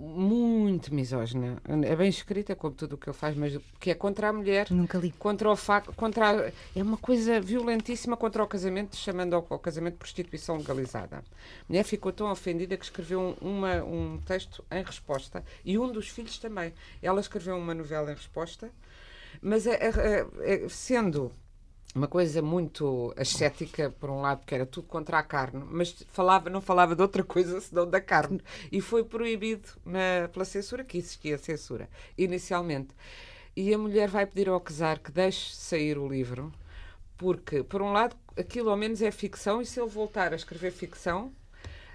muito 0.00 0.94
misógina. 0.94 1.60
É 1.84 1.94
bem 1.94 2.08
escrita, 2.08 2.56
como 2.56 2.74
tudo 2.74 2.94
o 2.94 2.98
que 2.98 3.10
ele 3.10 3.16
faz, 3.16 3.36
mas 3.36 3.58
que 3.78 3.90
é 3.90 3.94
contra 3.94 4.28
a 4.28 4.32
mulher. 4.32 4.66
Nunca 4.70 4.96
li. 4.96 5.12
Contra 5.12 5.50
o 5.50 5.54
facto. 5.54 5.92
Contra 5.92 6.30
a, 6.30 6.52
é 6.74 6.82
uma 6.82 6.96
coisa 6.96 7.38
violentíssima 7.38 8.16
contra 8.16 8.42
o 8.42 8.46
casamento, 8.46 8.96
chamando 8.96 9.34
ao, 9.34 9.46
ao, 9.50 9.58
casamento 9.58 9.94
de 9.94 9.98
prostituição 9.98 10.56
legalizada. 10.56 11.18
A 11.18 11.22
mulher 11.68 11.84
ficou 11.84 12.12
tão 12.12 12.30
ofendida 12.30 12.78
que 12.78 12.84
escreveu 12.84 13.20
um, 13.20 13.48
uma, 13.48 13.84
um 13.84 14.18
texto 14.24 14.64
em 14.70 14.82
resposta 14.82 15.44
e 15.64 15.78
um 15.78 15.92
dos 15.92 16.08
filhos 16.08 16.38
também. 16.38 16.72
Ela 17.02 17.20
escreveu 17.20 17.58
uma 17.58 17.74
novela 17.74 18.10
em 18.10 18.14
resposta, 18.14 18.70
mas 19.42 19.66
é, 19.66 19.74
é, 19.74 20.26
é, 20.40 20.68
sendo 20.70 21.30
uma 21.94 22.06
coisa 22.06 22.40
muito 22.40 23.12
ascética, 23.16 23.90
por 23.98 24.10
um 24.10 24.20
lado, 24.20 24.44
que 24.46 24.54
era 24.54 24.64
tudo 24.64 24.86
contra 24.86 25.18
a 25.18 25.22
carne, 25.22 25.64
mas 25.68 26.04
falava, 26.10 26.48
não 26.48 26.60
falava 26.60 26.94
de 26.94 27.02
outra 27.02 27.24
coisa 27.24 27.60
senão 27.60 27.88
da 27.88 28.00
carne. 28.00 28.40
E 28.70 28.80
foi 28.80 29.04
proibido 29.04 29.68
na, 29.84 30.28
pela 30.32 30.44
censura, 30.44 30.84
que 30.84 30.98
existia 30.98 31.36
censura, 31.36 31.88
inicialmente. 32.16 32.94
E 33.56 33.74
a 33.74 33.78
mulher 33.78 34.08
vai 34.08 34.24
pedir 34.24 34.48
ao 34.48 34.62
Cesar 34.66 35.00
que 35.00 35.10
deixe 35.10 35.54
sair 35.54 35.98
o 35.98 36.08
livro, 36.08 36.52
porque, 37.18 37.62
por 37.62 37.82
um 37.82 37.92
lado, 37.92 38.16
aquilo 38.36 38.70
ao 38.70 38.76
menos 38.76 39.02
é 39.02 39.10
ficção, 39.10 39.60
e 39.60 39.66
se 39.66 39.80
ele 39.80 39.90
voltar 39.90 40.32
a 40.32 40.36
escrever 40.36 40.70
ficção, 40.70 41.32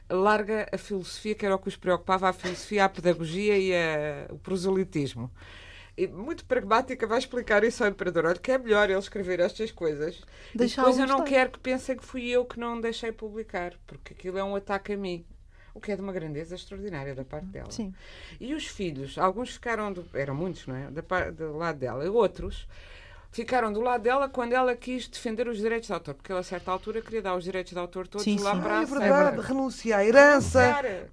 larga 0.10 0.68
a 0.72 0.78
filosofia, 0.78 1.34
que 1.34 1.46
era 1.46 1.56
o 1.56 1.60
que 1.60 1.70
os 1.70 1.78
preocupava, 1.78 2.30
a 2.30 2.34
filosofia, 2.34 2.86
a 2.86 2.90
pedagogia 2.90 3.58
e 3.58 3.74
a, 3.74 4.28
o 4.34 4.38
proselitismo 4.38 5.32
e 5.98 6.08
muito 6.08 6.46
pragmática, 6.46 7.08
vai 7.08 7.20
explicar 7.20 7.64
isso 7.64 7.84
ao 7.84 7.90
imperador. 7.90 8.26
Olha, 8.26 8.38
que 8.38 8.52
é 8.52 8.58
melhor 8.58 8.90
ele 8.90 9.00
escrever 9.00 9.40
estas 9.40 9.72
coisas. 9.72 10.22
Deixar 10.54 10.82
depois 10.82 11.00
eu 11.00 11.08
não 11.08 11.20
estar. 11.20 11.30
quero 11.30 11.52
que 11.52 11.60
pensem 11.60 11.96
que 11.96 12.04
fui 12.04 12.28
eu 12.30 12.46
que 12.46 12.60
não 12.60 12.80
deixei 12.82 13.12
publicar, 13.12 13.74
porque 13.88 14.14
aquilo 14.14 14.38
é 14.38 14.44
um 14.44 14.56
ataque 14.56 14.94
a 14.94 14.98
mim. 14.98 15.26
O 15.74 15.80
que 15.80 15.92
é 15.92 15.96
de 15.96 16.02
uma 16.02 16.14
grandeza 16.14 16.56
extraordinária 16.56 17.14
da 17.14 17.26
parte 17.26 17.48
dela. 17.48 17.70
Sim. 17.70 17.94
E 18.40 18.54
os 18.54 18.66
filhos, 18.66 19.18
alguns 19.18 19.52
ficaram, 19.52 19.92
do, 19.92 20.06
eram 20.14 20.34
muitos, 20.34 20.66
não 20.68 20.76
é? 20.76 20.90
Da, 20.90 21.32
do 21.32 21.58
lado 21.58 21.78
dela, 21.78 22.06
e 22.06 22.10
outros 22.10 22.66
ficaram 23.36 23.74
do 23.74 23.82
lado 23.82 24.02
dela 24.02 24.30
quando 24.30 24.54
ela 24.54 24.74
quis 24.78 25.10
defender 25.10 25.46
os 25.46 25.58
direitos 25.58 25.88
de 25.88 25.94
autor, 25.94 26.14
porque 26.14 26.32
ela 26.32 26.40
a 26.40 26.44
certa 26.44 26.72
altura 26.72 27.02
queria 27.02 27.22
dar 27.22 27.36
os 27.36 27.44
direitos 27.44 27.74
de 27.74 27.78
autor 27.78 28.08
todos 28.08 28.24
sim, 28.24 28.40
lá 28.40 28.56
sim. 28.56 28.62
para 28.62 28.80
ah, 28.80 28.82
é 28.82 28.86
verdade, 28.86 29.42
renunciar 29.42 30.00
à 30.00 30.06
herança, 30.06 30.62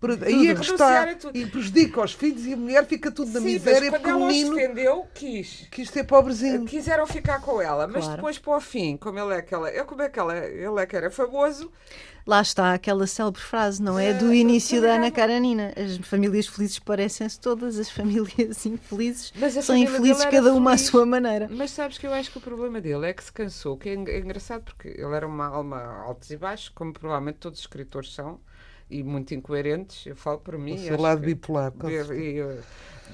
renunciar, 0.01 0.31
e, 0.31 0.49
a 0.49 0.55
gostar, 0.55 1.19
e 1.35 1.47
prejudica 1.47 2.01
os 2.01 2.13
filhos 2.13 2.47
e 2.47 2.53
a 2.53 2.57
mulher 2.57 2.87
fica 2.87 3.11
tudo 3.11 3.33
na 3.33 3.41
sim, 3.41 3.47
miséria 3.47 3.91
mas 3.91 4.01
quando 4.01 4.23
ela 4.23 4.27
os 4.29 4.51
defendeu, 4.51 5.07
quis. 5.13 5.67
Quis 5.69 5.91
ter 5.91 6.05
pobrezinho. 6.05 6.65
Quiseram 6.65 7.09
ficar 7.09 7.41
com 7.41 7.61
ela, 7.61 7.89
mas 7.89 8.05
claro. 8.05 8.15
depois 8.15 8.39
para 8.39 8.57
o 8.57 8.61
fim, 8.61 8.97
como 8.97 9.19
ele 9.19 9.35
é 9.35 9.39
aquela, 9.39 9.69
eu 9.71 9.85
como 9.85 10.03
é 10.03 10.09
que 10.09 10.21
ela, 10.21 10.39
ele 10.39 10.81
é 10.81 10.87
que 10.87 10.95
era 10.95 11.11
famoso, 11.11 11.73
Lá 12.27 12.41
está 12.41 12.75
aquela 12.75 13.07
célebre 13.07 13.41
frase, 13.41 13.83
não 13.83 13.99
é? 13.99 14.13
Do 14.13 14.33
início 14.33 14.81
da 14.81 14.95
Ana 14.95 15.11
Karanina. 15.11 15.73
As 15.77 15.97
famílias 16.07 16.47
felizes 16.47 16.79
parecem-se 16.79 17.39
todas, 17.41 17.79
as 17.79 17.91
famílias 17.91 18.65
infelizes 18.67 19.33
são 19.63 19.77
infelizes 19.77 20.25
cada 20.27 20.53
uma 20.55 20.73
feliz. 20.73 20.89
à 20.89 20.91
sua 20.91 21.07
maneira. 21.07 21.49
Mas 21.51 21.71
sabes 21.73 21.99
que 21.99 22.07
eu 22.07 22.13
acho 22.13 22.31
que 22.31 22.39
o 22.39 22.41
problema 22.41 22.81
dele 22.81 23.07
é 23.07 23.13
que 23.13 23.25
se 23.25 23.33
cansou, 23.33 23.77
que 23.77 23.89
é, 23.89 23.93
é 23.95 24.19
engraçado 24.19 24.63
porque 24.63 24.89
ele 24.89 25.15
era 25.15 25.27
uma 25.27 25.47
alma 25.47 25.83
altos 26.05 26.31
e 26.31 26.37
baixos, 26.37 26.69
como 26.69 26.93
provavelmente 26.93 27.39
todos 27.39 27.59
os 27.59 27.65
escritores 27.65 28.15
são, 28.15 28.41
e 28.89 29.03
muito 29.03 29.35
incoerentes. 29.35 30.07
Eu 30.07 30.15
falo 30.17 30.39
por 30.39 30.57
mim. 30.59 30.75
O 30.75 30.79
seu 30.79 31.01
lado 31.01 31.21
bipolar. 31.21 31.73
E, 31.85 32.39
e, 32.39 32.61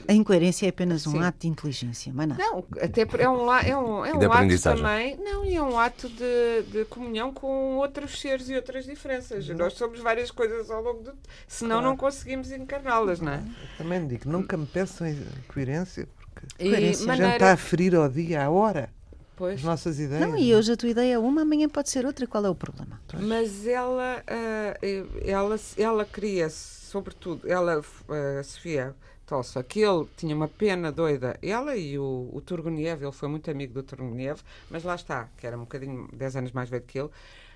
a 0.07 0.13
incoerência 0.13 0.67
é 0.67 0.69
apenas 0.69 1.07
um 1.07 1.13
Sim. 1.13 1.23
ato 1.23 1.39
de 1.41 1.49
inteligência, 1.49 2.13
mas 2.15 2.29
nada. 2.29 2.43
Não, 2.43 2.65
até 2.81 3.03
é 3.03 3.29
um, 3.29 3.53
é 3.53 3.77
um, 3.77 4.05
é 4.05 4.15
um 4.15 4.33
ato 4.33 4.63
também. 4.63 5.17
Não, 5.17 5.45
e 5.45 5.55
é 5.55 5.63
um 5.63 5.79
ato 5.79 6.09
de, 6.09 6.63
de 6.71 6.85
comunhão 6.87 7.33
com 7.33 7.77
outros 7.77 8.21
seres 8.21 8.49
e 8.49 8.55
outras 8.55 8.85
diferenças. 8.85 9.49
Nós 9.49 9.75
somos 9.75 10.01
várias 10.01 10.31
coisas 10.31 10.71
ao 10.71 10.83
longo 10.83 11.03
do. 11.03 11.13
Senão 11.47 11.77
claro. 11.77 11.87
não 11.89 11.97
conseguimos 11.97 12.51
encarná-las, 12.51 13.21
não 13.21 13.33
é? 13.33 13.39
Eu 13.39 13.79
também 13.79 14.07
digo, 14.07 14.29
nunca 14.31 14.57
me 14.57 14.67
peçam 14.67 15.09
incoerência, 15.09 16.09
porque 16.17 16.47
e 16.59 16.71
coerência. 16.71 17.07
Maneira... 17.07 17.27
a 17.27 17.31
gente 17.31 17.43
está 17.43 17.53
a 17.53 17.57
ferir 17.57 17.95
ao 17.95 18.09
dia, 18.09 18.45
à 18.45 18.51
hora. 18.51 18.91
Pois. 19.39 19.61
As 19.61 19.63
nossas 19.63 20.01
ideias. 20.01 20.29
Não, 20.29 20.37
e 20.37 20.53
hoje 20.53 20.73
a 20.73 20.77
tua 20.77 20.89
ideia 20.89 21.15
é 21.15 21.19
uma, 21.19 21.43
amanhã 21.43 21.69
pode 21.69 21.91
ser 21.91 22.05
outra. 22.05 22.27
Qual 22.27 22.45
é 22.45 22.51
o 22.51 22.57
problema? 22.57 23.01
Mas 23.21 23.69
ela, 23.69 24.21
uh, 24.21 25.21
ela, 25.25 25.57
ela 25.77 26.05
queria, 26.05 26.51
sobretudo, 26.51 27.49
ela, 27.49 27.79
uh, 27.79 28.43
Sofia, 28.43 28.97
Tolstói, 29.29 29.63
que 29.63 29.81
ele 29.81 30.07
tinha 30.17 30.35
uma 30.35 30.49
pena 30.49 30.91
doida, 30.91 31.39
ela 31.43 31.77
e 31.77 31.99
o, 31.99 32.31
o 32.33 32.41
Turgenev, 32.41 33.03
ele 33.03 33.13
foi 33.13 33.29
muito 33.29 33.51
amigo 33.51 33.75
do 33.75 33.83
Turgenev, 33.83 34.41
mas 34.71 34.83
lá 34.85 34.95
está, 34.95 35.29
que 35.37 35.47
era 35.47 35.57
um 35.57 35.61
bocadinho 35.61 36.09
10 36.13 36.37
anos 36.37 36.53
mais 36.53 36.71
velho 36.71 36.85
que 36.85 36.99
ele, 36.99 37.11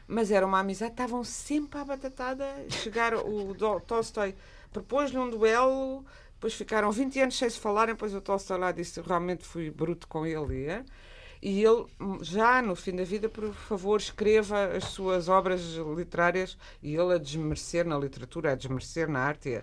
mas 0.06 0.30
era 0.30 0.46
uma 0.46 0.60
amizade, 0.60 0.92
estavam 0.92 1.24
sempre 1.24 1.80
à 1.80 1.84
batatada, 1.84 2.44
chegar 2.68 3.14
o 3.14 3.80
Tolstói 3.80 4.34
propôs-lhe 4.70 5.18
um 5.18 5.30
duelo, 5.30 6.04
depois 6.34 6.54
ficaram 6.54 6.92
20 6.92 7.20
anos 7.20 7.38
sem 7.38 7.48
se 7.48 7.58
falarem, 7.58 7.94
depois 7.94 8.14
o 8.14 8.20
Tolstói 8.20 8.58
lá 8.58 8.70
disse 8.70 9.00
realmente 9.00 9.44
fui 9.44 9.70
bruto 9.70 10.06
com 10.06 10.26
ele, 10.26 10.66
é? 10.66 10.84
e 11.42 11.64
ele, 11.64 11.86
já 12.20 12.62
no 12.62 12.76
fim 12.76 12.94
da 12.94 13.02
vida, 13.02 13.28
por 13.28 13.52
favor, 13.52 13.98
escreva 13.98 14.76
as 14.76 14.84
suas 14.84 15.28
obras 15.28 15.60
literárias, 15.96 16.56
e 16.80 16.94
ele 16.94 17.14
a 17.14 17.18
desmerecer 17.18 17.84
na 17.84 17.98
literatura, 17.98 18.52
a 18.52 18.54
desmerecer 18.54 19.08
na 19.08 19.18
arte, 19.18 19.60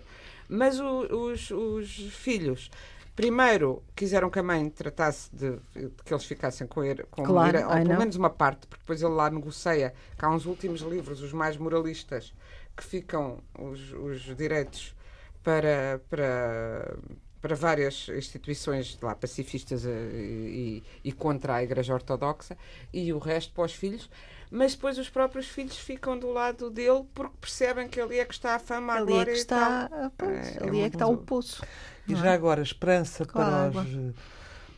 mas 0.50 0.80
o, 0.80 1.30
os, 1.30 1.50
os 1.50 1.90
filhos 2.12 2.70
primeiro 3.14 3.82
quiseram 3.94 4.30
que 4.30 4.38
a 4.38 4.42
mãe 4.42 4.68
tratasse 4.70 5.28
de, 5.34 5.56
de 5.74 5.90
que 6.04 6.12
eles 6.12 6.24
ficassem 6.24 6.66
com 6.66 6.82
ele, 6.82 7.04
com 7.10 7.22
claro, 7.22 7.58
ou 7.64 7.70
pelo 7.70 7.98
menos 7.98 8.16
uma 8.16 8.30
parte, 8.30 8.66
porque 8.66 8.82
depois 8.82 9.02
ele 9.02 9.12
lá 9.12 9.30
negocia 9.30 9.92
que 10.18 10.24
há 10.24 10.30
uns 10.30 10.46
últimos 10.46 10.80
livros, 10.80 11.20
os 11.20 11.32
mais 11.32 11.56
moralistas, 11.56 12.32
que 12.76 12.82
ficam 12.82 13.38
os, 13.58 13.92
os 13.92 14.36
direitos 14.36 14.94
para, 15.42 16.00
para, 16.08 16.96
para 17.40 17.54
várias 17.54 18.08
instituições 18.08 18.98
lá, 19.02 19.14
pacifistas 19.14 19.84
eh, 19.84 19.90
e, 19.90 20.82
e, 21.04 21.12
contra 21.12 21.56
a 21.56 21.62
Igreja 21.62 21.92
Ortodoxa, 21.92 22.56
e 22.92 23.12
o 23.12 23.18
resto 23.18 23.52
para 23.52 23.64
os 23.64 23.74
filhos 23.74 24.08
mas 24.50 24.74
depois 24.74 24.98
os 24.98 25.08
próprios 25.08 25.46
filhos 25.46 25.78
ficam 25.78 26.18
do 26.18 26.32
lado 26.32 26.70
dele 26.70 27.04
porque 27.14 27.36
percebem 27.40 27.88
que 27.88 28.00
ali 28.00 28.18
é 28.18 28.24
que 28.24 28.34
está 28.34 28.56
a 28.56 28.58
fama, 28.58 28.94
ali 28.94 29.06
glória 29.06 29.30
é 29.30 29.34
que 29.34 29.40
está, 29.40 30.10
pois, 30.18 30.56
é, 30.56 30.62
ali 30.64 30.80
é, 30.80 30.84
é 30.84 30.90
que 30.90 30.96
está 30.96 31.06
o 31.06 31.16
poço. 31.16 31.62
E 32.08 32.14
já 32.16 32.30
é? 32.30 32.34
agora, 32.34 32.60
esperança 32.60 33.24
para, 33.24 33.68
os, 33.68 34.14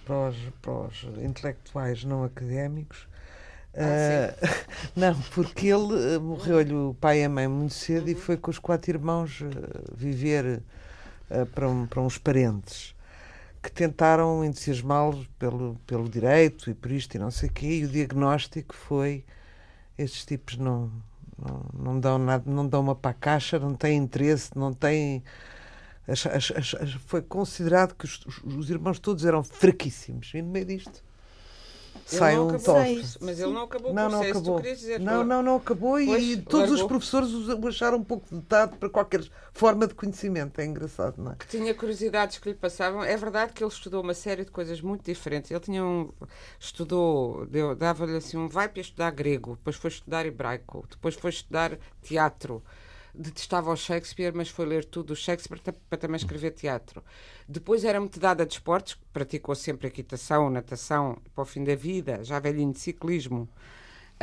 para, 0.04 0.28
os, 0.28 0.37
para 0.61 0.72
os 0.72 1.02
intelectuais 1.22 2.04
não 2.04 2.22
académicos. 2.22 3.08
Ah, 3.74 4.35
uh, 4.35 4.66
não, 4.94 5.18
porque 5.35 5.68
ele 5.68 6.16
uh, 6.16 6.20
morreu-lhe 6.20 6.74
o 6.74 6.94
pai 7.00 7.22
e 7.22 7.24
a 7.24 7.28
mãe 7.28 7.48
muito 7.48 7.72
cedo 7.72 8.04
uhum. 8.04 8.12
e 8.12 8.14
foi 8.14 8.37
com 8.37 8.50
os 8.50 8.58
quatro 8.58 8.90
irmãos 8.90 9.40
uh, 9.40 9.46
viver 9.96 10.62
para, 11.54 11.66
um, 11.66 11.87
para 11.87 12.02
uns 12.02 12.18
parentes 12.18 12.94
que 13.62 13.72
tentaram 13.72 14.44
entusiasmá-los 14.44 15.26
pelo, 15.38 15.76
pelo 15.87 16.06
direito 16.06 16.68
e 16.68 16.74
por 16.74 16.90
isto 16.90 17.14
e 17.14 17.18
não 17.18 17.30
sei 17.30 17.48
o 17.48 17.52
quê, 17.52 17.78
e 17.78 17.85
o 17.87 17.88
diagnóstico 17.88 18.74
foi 18.74 19.24
estes 20.02 20.24
tipos 20.24 20.56
não, 20.56 20.90
não, 21.38 21.64
não 21.72 22.00
dão 22.00 22.18
nada, 22.18 22.44
não 22.50 22.66
dão 22.66 22.80
uma 22.80 22.94
para 22.94 23.10
a 23.10 23.14
caixa, 23.14 23.58
não 23.58 23.74
têm 23.74 23.98
interesse, 23.98 24.50
não 24.56 24.72
têm. 24.72 25.22
As, 26.06 26.26
as, 26.26 26.52
as, 26.80 26.92
foi 27.06 27.22
considerado 27.22 27.94
que 27.94 28.04
os, 28.04 28.24
os, 28.44 28.70
irmãos 28.70 28.98
todos 28.98 29.24
eram 29.24 29.42
fraquíssimos. 29.42 30.32
E 30.34 30.42
no 30.42 30.50
meio 30.50 30.66
disto 30.66 31.02
sai 32.12 32.38
um 32.38 32.59
top. 32.59 33.03
Mas 33.20 33.40
ele 33.40 33.53
não 33.53 33.62
acabou 33.62 33.92
não, 33.92 34.09
não 34.09 34.22
acabou. 34.22 34.61
Dizer, 34.61 35.01
não, 35.01 35.25
não, 35.25 35.42
não 35.42 35.57
acabou 35.57 35.92
pois, 35.92 36.22
e 36.22 36.37
todos 36.37 36.70
largou. 36.70 36.75
os 36.75 36.83
professores 36.83 37.31
o 37.33 37.68
acharam 37.68 37.98
um 37.98 38.05
pouco 38.05 38.27
dotado 38.31 38.77
para 38.77 38.88
qualquer 38.88 39.22
forma 39.53 39.87
de 39.87 39.94
conhecimento. 39.94 40.61
É 40.61 40.64
engraçado, 40.64 41.22
não 41.22 41.33
é? 41.33 41.37
Que 41.37 41.46
tinha 41.46 41.75
curiosidades 41.75 42.38
que 42.38 42.48
lhe 42.48 42.55
passavam. 42.55 43.03
É 43.03 43.16
verdade 43.16 43.53
que 43.53 43.62
ele 43.62 43.70
estudou 43.70 44.03
uma 44.03 44.14
série 44.14 44.44
de 44.44 44.51
coisas 44.51 44.81
muito 44.81 45.05
diferentes. 45.05 45.51
Ele 45.51 45.61
tinha 45.61 45.85
um. 45.85 46.12
estudou, 46.59 47.46
dava-lhe 47.77 48.16
assim 48.16 48.37
um 48.37 48.48
vai 48.48 48.68
para 48.68 48.81
estudar 48.81 49.11
grego, 49.11 49.57
depois 49.57 49.77
foi 49.77 49.90
estudar 49.90 50.27
hebraico, 50.27 50.87
depois 50.90 51.14
foi 51.14 51.31
estudar 51.31 51.79
teatro 52.03 52.62
detestava 53.14 53.70
o 53.70 53.77
Shakespeare, 53.77 54.33
mas 54.35 54.48
foi 54.48 54.66
ler 54.66 54.85
tudo 54.85 55.12
o 55.12 55.16
Shakespeare 55.16 55.61
para 55.88 55.98
também 55.98 56.16
escrever 56.16 56.53
teatro. 56.53 57.03
Depois 57.48 57.85
era 57.85 58.01
muito 58.01 58.18
dada 58.18 58.46
de 58.46 58.55
esportes, 58.55 58.96
praticou 59.12 59.55
sempre 59.55 59.88
equitação, 59.88 60.48
natação, 60.48 61.18
para 61.35 61.42
o 61.42 61.46
fim 61.46 61.62
da 61.62 61.75
vida, 61.75 62.25
já 62.25 62.38
velhinho 62.38 62.72
de 62.72 62.79
ciclismo. 62.79 63.48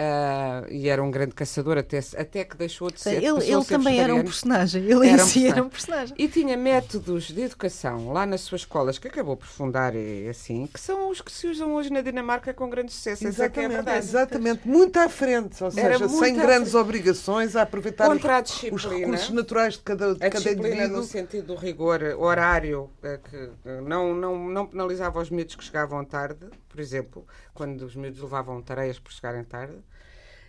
Ah, 0.02 0.64
e 0.70 0.88
era 0.88 1.04
um 1.04 1.12
grande 1.12 1.34
caçador 1.36 1.78
até, 1.78 2.00
até 2.18 2.46
que 2.46 2.56
deixou 2.56 2.90
de 2.90 3.02
ser. 3.02 3.16
Ele, 3.22 3.28
ele 3.44 3.64
ser 3.64 3.66
também 3.66 4.00
era 4.00 4.16
um 4.16 4.24
personagem. 4.24 4.84
Ele 4.86 5.08
em 5.08 5.14
Era 5.14 5.24
um 5.24 5.28
si 5.28 5.40
era 5.48 5.56
personagem. 5.56 5.64
um 5.64 5.70
personagem. 5.70 6.16
E 6.18 6.28
tinha 6.30 6.56
métodos 6.56 7.24
de 7.28 7.42
educação 7.42 8.14
lá 8.14 8.26
nas 8.26 8.40
suas 8.42 8.62
escolas, 8.62 8.98
que 8.98 9.10
acabou 9.10 9.36
por 9.36 9.46
fundar 9.48 9.94
e 9.96 10.30
assim, 10.30 10.68
que 10.68 10.80
são 10.80 11.10
os 11.10 11.20
que 11.20 11.30
se 11.32 11.48
usam 11.48 11.74
hoje 11.76 11.92
na 11.92 12.00
Dinamarca 12.02 12.54
com 12.54 12.70
grande 12.70 12.94
sucesso. 12.94 13.28
Essa 13.28 13.46
é 13.46 13.50
que 13.50 13.60
é 13.60 13.66
a 13.66 13.70
Exatamente, 13.70 13.98
exatamente, 13.98 14.68
muito 14.68 14.98
à 14.98 15.10
frente, 15.10 15.62
ou 15.62 15.70
Era 15.76 15.98
seja, 15.98 16.08
sem 16.10 16.36
grandes 16.36 16.72
frente. 16.72 16.82
obrigações 16.82 17.56
a 17.58 17.64
aproveitar 17.64 18.06
os, 18.08 18.14
Contra 18.14 18.38
a 18.38 18.42
os 18.42 18.86
recursos 18.86 19.30
naturais 19.32 19.74
de 19.74 19.80
cada, 19.80 20.16
de 20.16 20.26
A 20.26 20.30
cada 20.30 20.52
indivíduo. 20.52 20.88
no 20.98 21.04
sentido 21.04 21.48
do 21.48 21.56
rigor 21.56 22.02
horário, 22.18 22.90
eh, 23.04 23.20
que 23.30 23.50
eh, 23.66 23.82
não, 23.82 24.14
não, 24.14 24.48
não 24.48 24.66
penalizava 24.66 25.20
os 25.20 25.30
miúdos 25.30 25.56
que 25.56 25.64
chegavam 25.64 26.06
tarde, 26.06 26.46
por 26.80 26.84
exemplo, 26.84 27.28
quando 27.54 27.82
os 27.82 27.94
miúdos 27.94 28.22
levavam 28.22 28.62
tareias 28.62 28.98
por 28.98 29.12
chegarem 29.12 29.44
tarde, 29.44 29.76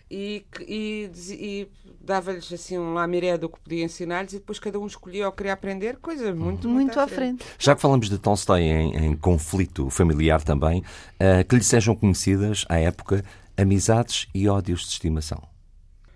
e, 0.09 0.45
e, 0.61 1.11
e 1.29 1.67
dava-lhes 1.99 2.51
assim 2.53 2.77
um 2.77 2.93
lamiré 2.93 3.37
do 3.37 3.49
que 3.49 3.59
podia 3.59 3.83
ensinar-lhes 3.83 4.31
e 4.31 4.39
depois 4.39 4.57
cada 4.57 4.79
um 4.79 4.87
escolhia 4.87 5.25
ou 5.25 5.33
queria 5.33 5.51
aprender, 5.51 5.97
coisa 5.97 6.33
muito, 6.33 6.69
Muito 6.69 6.97
à 6.97 7.05
frente. 7.05 7.43
Já 7.59 7.75
que 7.75 7.81
falamos 7.81 8.09
de 8.09 8.17
Tolstói 8.17 8.61
em, 8.61 8.95
em 8.95 9.15
conflito 9.17 9.89
familiar 9.89 10.41
também, 10.41 10.81
eh, 11.19 11.43
que 11.43 11.53
lhe 11.53 11.63
sejam 11.63 11.97
conhecidas, 11.97 12.65
à 12.69 12.79
época, 12.79 13.25
amizades 13.57 14.29
e 14.33 14.47
ódios 14.47 14.83
de 14.83 14.87
estimação. 14.87 15.50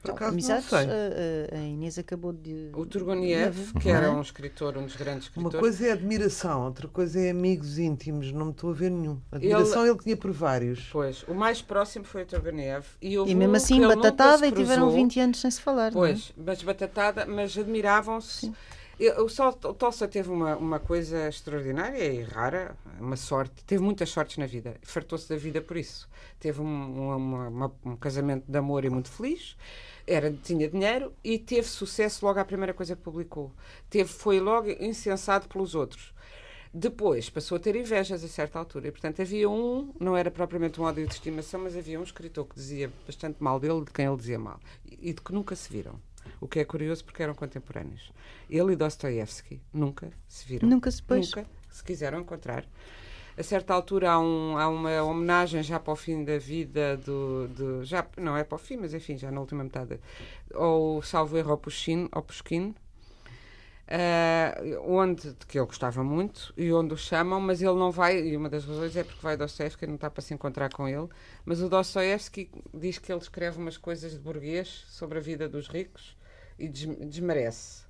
Por 0.05 0.15
acaso, 0.15 0.31
não 0.31 0.33
Amizades, 0.39 0.65
sei. 0.69 0.79
a, 0.79 1.55
a- 1.55 1.59
a 1.59 1.67
Inês 1.67 1.97
acabou 1.99 2.33
de. 2.33 2.69
O 2.73 2.85
Turgoniev, 2.85 3.73
que 3.81 3.89
era 3.89 4.11
um 4.11 4.21
escritor, 4.21 4.77
um 4.77 4.85
dos 4.85 4.95
grandes 4.95 5.27
Uma 5.35 5.47
escritores, 5.47 5.59
coisa 5.59 5.87
é 5.87 5.91
admiração, 5.91 6.65
outra 6.65 6.87
coisa 6.87 7.19
é 7.19 7.29
amigos 7.29 7.77
íntimos. 7.79 8.31
Não 8.31 8.45
me 8.45 8.51
estou 8.51 8.69
a 8.69 8.73
ver 8.73 8.91
nenhum. 8.91 9.19
Admiração 9.31 9.85
ele, 9.85 9.97
tinha 9.99 10.17
por 10.17 10.31
vários. 10.31 10.89
Pois, 10.91 11.23
o 11.27 11.33
mais 11.33 11.61
próximo 11.61 12.05
foi 12.05 12.23
o 12.23 12.25
Turgenev. 12.25 12.85
E, 13.01 13.13
E 13.15 13.35
mesmo 13.35 13.55
assim, 13.55 13.83
ele 13.83 13.95
batatada 13.95 14.47
e 14.47 14.51
tiveram 14.51 14.83
cruzou. 14.83 14.91
20 15.01 15.19
anos 15.19 15.39
sem 15.41 15.51
se 15.51 15.61
falar. 15.61 15.91
não 15.91 16.05
é? 16.05 16.11
Pois, 16.11 16.33
mas 16.37 16.61
batatada, 16.63 17.25
mas 17.25 17.57
admiravam-se. 17.57 18.51
Eu, 18.97 19.27
só, 19.27 19.49
o 19.49 19.73
Tolstói 19.73 20.07
teve 20.07 20.29
uma, 20.29 20.55
uma 20.55 20.79
coisa 20.79 21.27
extraordinária 21.27 22.01
e 22.01 22.21
rara, 22.23 22.77
uma 22.97 23.17
sorte. 23.17 23.61
Teve 23.65 23.83
muitas 23.83 24.09
sortes 24.09 24.37
na 24.37 24.45
vida. 24.45 24.75
Fartou-se 24.83 25.27
da 25.27 25.35
vida 25.35 25.59
por 25.59 25.75
isso. 25.75 26.07
Teve 26.39 26.61
um, 26.61 27.15
uma- 27.15 27.47
uma- 27.49 27.71
um 27.83 27.97
casamento 27.97 28.45
de 28.47 28.57
amor 28.57 28.85
e 28.85 28.89
muito 28.89 29.09
feliz. 29.11 29.57
Era, 30.07 30.31
tinha 30.31 30.69
dinheiro 30.69 31.13
e 31.23 31.39
teve 31.39 31.67
sucesso 31.67 32.25
logo 32.25 32.39
à 32.39 32.45
primeira 32.45 32.73
coisa 32.73 32.95
que 32.95 33.01
publicou. 33.01 33.51
Teve, 33.89 34.09
foi 34.11 34.39
logo 34.39 34.69
incensado 34.79 35.47
pelos 35.47 35.73
outros. 35.73 36.13
Depois 36.73 37.29
passou 37.29 37.55
a 37.55 37.59
ter 37.59 37.75
invejas 37.75 38.23
a 38.23 38.27
certa 38.27 38.59
altura. 38.59 38.89
E, 38.89 38.91
portanto, 38.91 39.21
havia 39.21 39.49
um, 39.49 39.93
não 39.99 40.15
era 40.15 40.29
propriamente 40.29 40.79
um 40.79 40.83
ódio 40.83 41.07
de 41.07 41.13
estimação, 41.13 41.61
mas 41.61 41.75
havia 41.75 41.99
um 41.99 42.03
escritor 42.03 42.45
que 42.45 42.55
dizia 42.55 42.91
bastante 43.07 43.41
mal 43.41 43.59
dele, 43.59 43.85
de 43.85 43.91
quem 43.91 44.05
ele 44.05 44.17
dizia 44.17 44.37
mal. 44.37 44.59
E, 44.85 45.13
de 45.13 45.21
que 45.21 45.31
nunca 45.33 45.55
se 45.55 45.71
viram. 45.71 45.99
O 46.41 46.47
que 46.47 46.59
é 46.59 46.65
curioso 46.65 47.03
porque 47.05 47.23
eram 47.23 47.33
contemporâneos. 47.33 48.11
Ele 48.49 48.73
e 48.73 48.75
Dostoiévski 48.75 49.61
nunca 49.73 50.11
se 50.27 50.45
viram. 50.45 50.67
Nunca 50.67 50.91
se- 50.91 51.01
pois. 51.01 51.27
Nunca 51.27 51.47
se 51.71 51.83
quiseram 51.83 52.19
encontrar. 52.19 52.65
A 53.37 53.43
certa 53.43 53.73
altura 53.73 54.11
há, 54.11 54.19
um- 54.19 54.57
há 54.57 54.67
uma 54.69 55.03
homenagem 55.03 55.61
já 55.61 55.79
para 55.79 55.93
o 55.93 55.95
fim 55.95 56.23
da 56.23 56.37
vida 56.37 56.95
do, 56.97 57.47
do- 57.49 57.83
já 57.83 58.05
não 58.17 58.35
é 58.37 58.43
para 58.43 58.55
o 58.55 58.59
fim, 58.59 58.77
mas 58.77 58.93
enfim, 58.93 59.17
já 59.17 59.29
na 59.31 59.41
última 59.41 59.63
metade, 59.63 59.99
ao 60.53 61.01
salvo 61.01 61.37
erro 61.37 61.51
ao 61.51 61.57
Pushkin, 61.57 62.07
ao 62.11 62.21
Pushkin 62.23 62.73
ah, 63.87 64.55
onde, 64.81 65.33
de 65.33 65.45
que 65.45 65.57
ele 65.59 65.65
gostava 65.67 66.03
muito 66.03 66.53
e 66.57 66.71
onde 66.73 66.93
o 66.93 66.97
chamam, 66.97 67.39
mas 67.39 67.61
ele 67.61 67.73
não 67.75 67.91
vai, 67.91 68.19
e 68.19 68.35
uma 68.35 68.49
das 68.49 68.65
razões 68.65 68.95
é 68.95 69.03
porque 69.03 69.21
vai 69.21 69.37
Dostoevsky, 69.37 69.85
não 69.85 69.95
está 69.95 70.09
para 70.09 70.21
se 70.21 70.33
encontrar 70.33 70.71
com 70.71 70.87
ele, 70.87 71.07
mas 71.45 71.61
o 71.61 71.69
Dostoevsky 71.69 72.49
diz 72.73 72.97
que 72.97 73.11
ele 73.11 73.21
escreve 73.21 73.57
umas 73.59 73.77
coisas 73.77 74.13
de 74.13 74.19
burguês 74.19 74.85
sobre 74.89 75.17
a 75.19 75.21
vida 75.21 75.47
dos 75.47 75.67
ricos 75.67 76.17
e 76.57 76.67
des- 76.67 76.97
desmerece. 77.09 77.85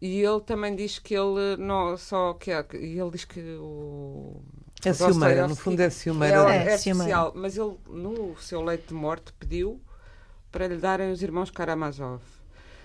E 0.00 0.20
ele 0.22 0.40
também 0.40 0.76
diz 0.76 0.98
que 1.00 1.14
ele 1.14 1.56
não 1.58 1.96
só 1.96 2.32
que 2.34 2.50
ele 2.52 3.10
diz 3.10 3.24
que 3.24 3.40
o 3.60 4.40
É 4.84 4.92
ciumeira, 4.92 5.42
no 5.42 5.48
Dostoiévski 5.48 5.62
fundo 5.64 5.80
é 5.80 5.90
ciumeira. 5.90 6.36
É, 6.50 6.56
É, 6.68 6.72
é 6.74 6.78
mas 7.34 7.56
ele 7.56 7.74
no 7.88 8.36
seu 8.38 8.62
leito 8.62 8.88
de 8.88 8.94
morte 8.94 9.32
pediu 9.38 9.80
para 10.52 10.66
lhe 10.66 10.76
darem 10.76 11.10
os 11.12 11.22
irmãos 11.22 11.50
Karamazov. 11.50 12.22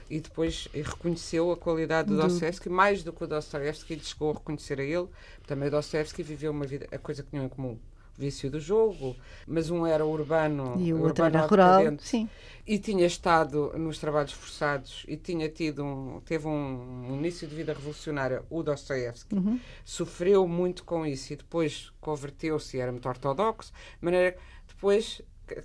E 0.09 0.19
depois 0.19 0.67
reconheceu 0.73 1.51
a 1.51 1.57
qualidade 1.57 2.09
do 2.09 2.15
Do- 2.15 2.23
Dostoevsky, 2.23 2.69
mais 2.69 3.03
do 3.03 3.11
que 3.13 3.23
o 3.23 3.27
Dostoevsky 3.27 3.95
lhe 3.95 4.03
chegou 4.03 4.31
a 4.31 4.33
reconhecer 4.33 4.79
a 4.79 4.83
ele. 4.83 5.07
Também 5.47 5.67
o 5.69 5.71
Dostoevsky 5.71 6.21
viveu 6.23 6.51
uma 6.51 6.65
vida, 6.65 6.87
a 6.91 6.97
coisa 6.97 7.23
que 7.23 7.29
tinham 7.29 7.45
em 7.45 7.49
comum, 7.49 7.79
vício 8.17 8.49
do 8.51 8.59
jogo, 8.59 9.15
mas 9.47 9.69
um 9.69 9.85
era 9.85 10.05
urbano, 10.05 10.75
E 10.79 10.93
o 10.93 10.97
outro 11.01 11.23
urbano 11.23 11.37
era 11.37 11.47
rural. 11.47 11.77
decadente, 11.79 12.07
Sim. 12.07 12.29
e 12.65 12.77
tinha 12.77 13.05
estado 13.05 13.73
nos 13.77 13.97
trabalhos 13.97 14.31
forçados 14.33 15.03
e 15.07 15.17
tinha 15.17 15.49
tido 15.49 15.83
um, 15.83 16.21
teve 16.25 16.47
um, 16.47 17.07
um 17.11 17.15
início 17.15 17.47
de 17.47 17.55
vida 17.55 17.73
revolucionária, 17.73 18.43
o 18.49 18.61
Dostoevsky. 18.61 19.35
Uhum. 19.35 19.59
Sofreu 19.83 20.47
muito 20.47 20.83
com 20.83 21.05
isso 21.05 21.33
e 21.33 21.35
depois 21.35 21.91
converteu-se 21.99 22.77
e 22.77 22.79
era 22.79 22.91
muito 22.91 23.07
ortodoxo, 23.09 23.71
de 23.99 24.05
maneira 24.05 24.31
que 24.33 24.73
depois 24.75 25.21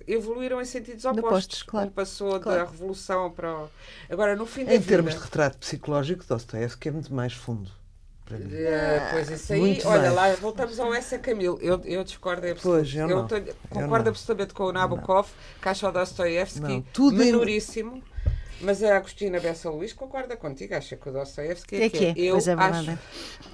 evoluíram 0.07 0.61
em 0.61 0.65
sentidos 0.65 1.05
opostos. 1.05 1.23
Opostos, 1.29 1.63
claro. 1.63 1.87
Um 1.87 1.91
passou 1.91 2.39
Claro. 2.39 2.65
da 2.65 2.69
revolução 2.71 3.31
para 3.31 3.55
o... 3.63 3.69
Agora, 4.09 4.35
no 4.35 4.45
fim 4.45 4.65
da 4.65 4.73
Em 4.75 4.79
vida... 4.79 4.89
termos 4.89 5.13
de 5.13 5.19
retrato 5.19 5.57
psicológico, 5.57 6.25
Dostoevsky 6.27 6.89
é 6.89 6.91
muito 6.91 7.13
mais 7.13 7.33
fundo. 7.33 7.71
Para 8.29 8.37
mim. 8.37 8.47
Eh, 8.53 9.09
pois 9.11 9.29
isso 9.29 9.51
aí, 9.53 9.59
Muito 9.59 9.87
olha 9.87 10.11
mais. 10.11 10.13
lá, 10.13 10.35
voltamos 10.35 10.79
ao 10.79 10.93
S. 10.93 11.19
Camilo. 11.19 11.59
Eu, 11.61 11.81
eu 11.83 12.03
discordo 12.05 12.47
em 12.47 12.51
absoluto. 12.51 12.77
Pois, 12.79 12.95
eu 12.95 13.07
não. 13.07 13.27
tô- 13.27 13.35
Eu 13.35 13.53
concordo 13.69 14.05
não. 14.05 14.11
absolutamente 14.11 14.53
com 14.53 14.63
o 14.63 14.71
Nabokov, 14.71 15.27
que 15.61 15.67
acha 15.67 15.89
o 15.89 15.91
Dostoevsky 15.91 16.85
tudo 16.93 17.21
em- 17.21 17.25
menoríssimo. 17.25 18.01
Mas 18.61 18.83
a 18.83 18.97
Agostina 18.97 19.39
Bessa 19.39 19.69
Luís 19.69 19.93
concorda 19.93 20.35
contigo, 20.35 20.75
acha 20.75 20.97
que 20.97 21.07
o 21.09 21.13
Dostoevsky 21.13 21.75
é, 21.77 21.85
É 21.85 21.89
que 21.89 22.05
é, 22.07 22.13
Eu 22.17 22.33
pois 22.35 22.47
é 22.49 22.53
acho 22.53 22.97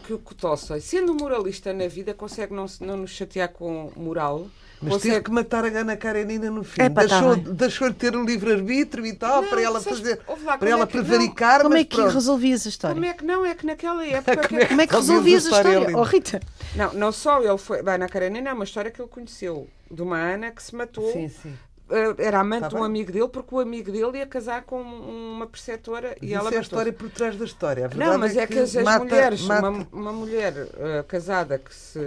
que 0.04 0.14
o 0.14 0.18
Tolstói, 0.18 0.82
sendo 0.82 1.14
moralista 1.14 1.72
na 1.74 1.88
vida, 1.88 2.14
consegue 2.14 2.54
não, 2.56 2.66
não 2.82 2.98
nos 2.98 3.12
chatear 3.12 3.50
com 3.50 3.92
moral. 3.96 4.48
Mas 4.82 4.94
consegue... 4.94 5.14
teve 5.16 5.26
que 5.26 5.32
matar 5.32 5.66
a 5.66 5.68
Ana 5.68 5.96
Karenina 5.98 6.50
no 6.52 6.64
fim. 6.64 6.82
Epá, 6.82 7.02
tá 7.02 7.08
deixou, 7.08 7.36
bem. 7.38 7.54
deixou 7.54 7.90
de 7.90 7.96
ter 7.96 8.16
o 8.16 8.24
livre-arbítrio 8.24 9.06
e 9.06 9.14
tal, 9.14 9.42
Não, 9.42 9.50
para 9.50 9.62
ela 9.62 9.80
sabes, 9.80 10.00
fazer. 10.00 10.20
lá, 10.20 10.26
para 10.26 10.58
como 10.58 10.72
ela 10.72 10.84
é 10.84 10.88
que- 10.88 10.98
não, 10.98 11.04
prevaricar, 11.06 11.62
Como 11.62 11.70
mas 11.74 11.82
é 11.82 11.86
que 11.86 11.96
pronto. 11.96 12.14
resolvias 12.14 12.66
a 12.66 12.70
história? 12.70 12.94
Como 12.96 13.06
é 13.06 13.14
que 13.14 13.26
não? 13.26 13.46
É 13.46 13.56
que 13.56 13.66
naquela 13.66 14.06
época. 14.06 14.48
Como 14.48 14.60
é 14.62 14.66
Como 14.66 14.82
é 14.82 14.88
que 14.88 14.96
Resolvias 14.96 15.46
a 15.46 15.48
a 15.48 15.52
história 15.60 15.80
linda. 15.80 15.98
Oh, 15.98 16.04
Rita. 16.04 16.42
Não, 16.76 16.94
não 16.94 17.12
só 17.12 17.42
ele 17.42 17.58
foi. 17.58 17.82
Bem, 17.82 17.96
Ana 17.96 18.08
Karenina 18.10 18.50
é 18.50 18.54
uma 18.54 18.64
história 18.66 18.92
que 18.92 19.02
ele 19.02 19.10
conheceu 19.10 19.68
de 19.90 20.02
uma 20.02 20.18
Ana 20.18 20.52
que 20.52 20.62
se 20.62 20.76
matou. 20.76 21.12
Sim, 21.12 21.30
sim. 21.30 21.54
Eh, 21.89 22.15
era 22.17 22.39
amante 22.39 22.62
Tá 22.62 22.67
de 22.69 22.76
um 22.76 22.84
amigo 22.84 23.12
dele, 23.12 23.28
porque 23.28 23.54
o 23.56 23.60
amigo 23.60 23.91
dele 23.91 24.17
ia 24.19 24.26
casar 24.26 24.63
com 24.63 24.82
uma 24.82 25.45
preceptora 25.48 26.15
e 26.21 26.34
ela 26.34 26.52
é 26.54 26.58
a 26.58 26.62
história 26.62 26.91
por 26.93 27.10
trás 27.10 27.36
da 27.38 27.45
história. 27.45 27.89
Não, 27.95 28.17
mas 28.17 28.36
é, 28.38 28.45
que, 28.48 28.60
as, 28.60 28.76
as 28.76 28.84
mata- 28.84 29.04
mulheres, 29.06 29.41
mata- 29.41 29.69
Uma, 29.69 29.88
uma 29.91 30.13
mulher 30.13 30.54
eh, 30.78 31.04
casada 31.08 31.58
que 31.60 31.74
se, 31.74 32.00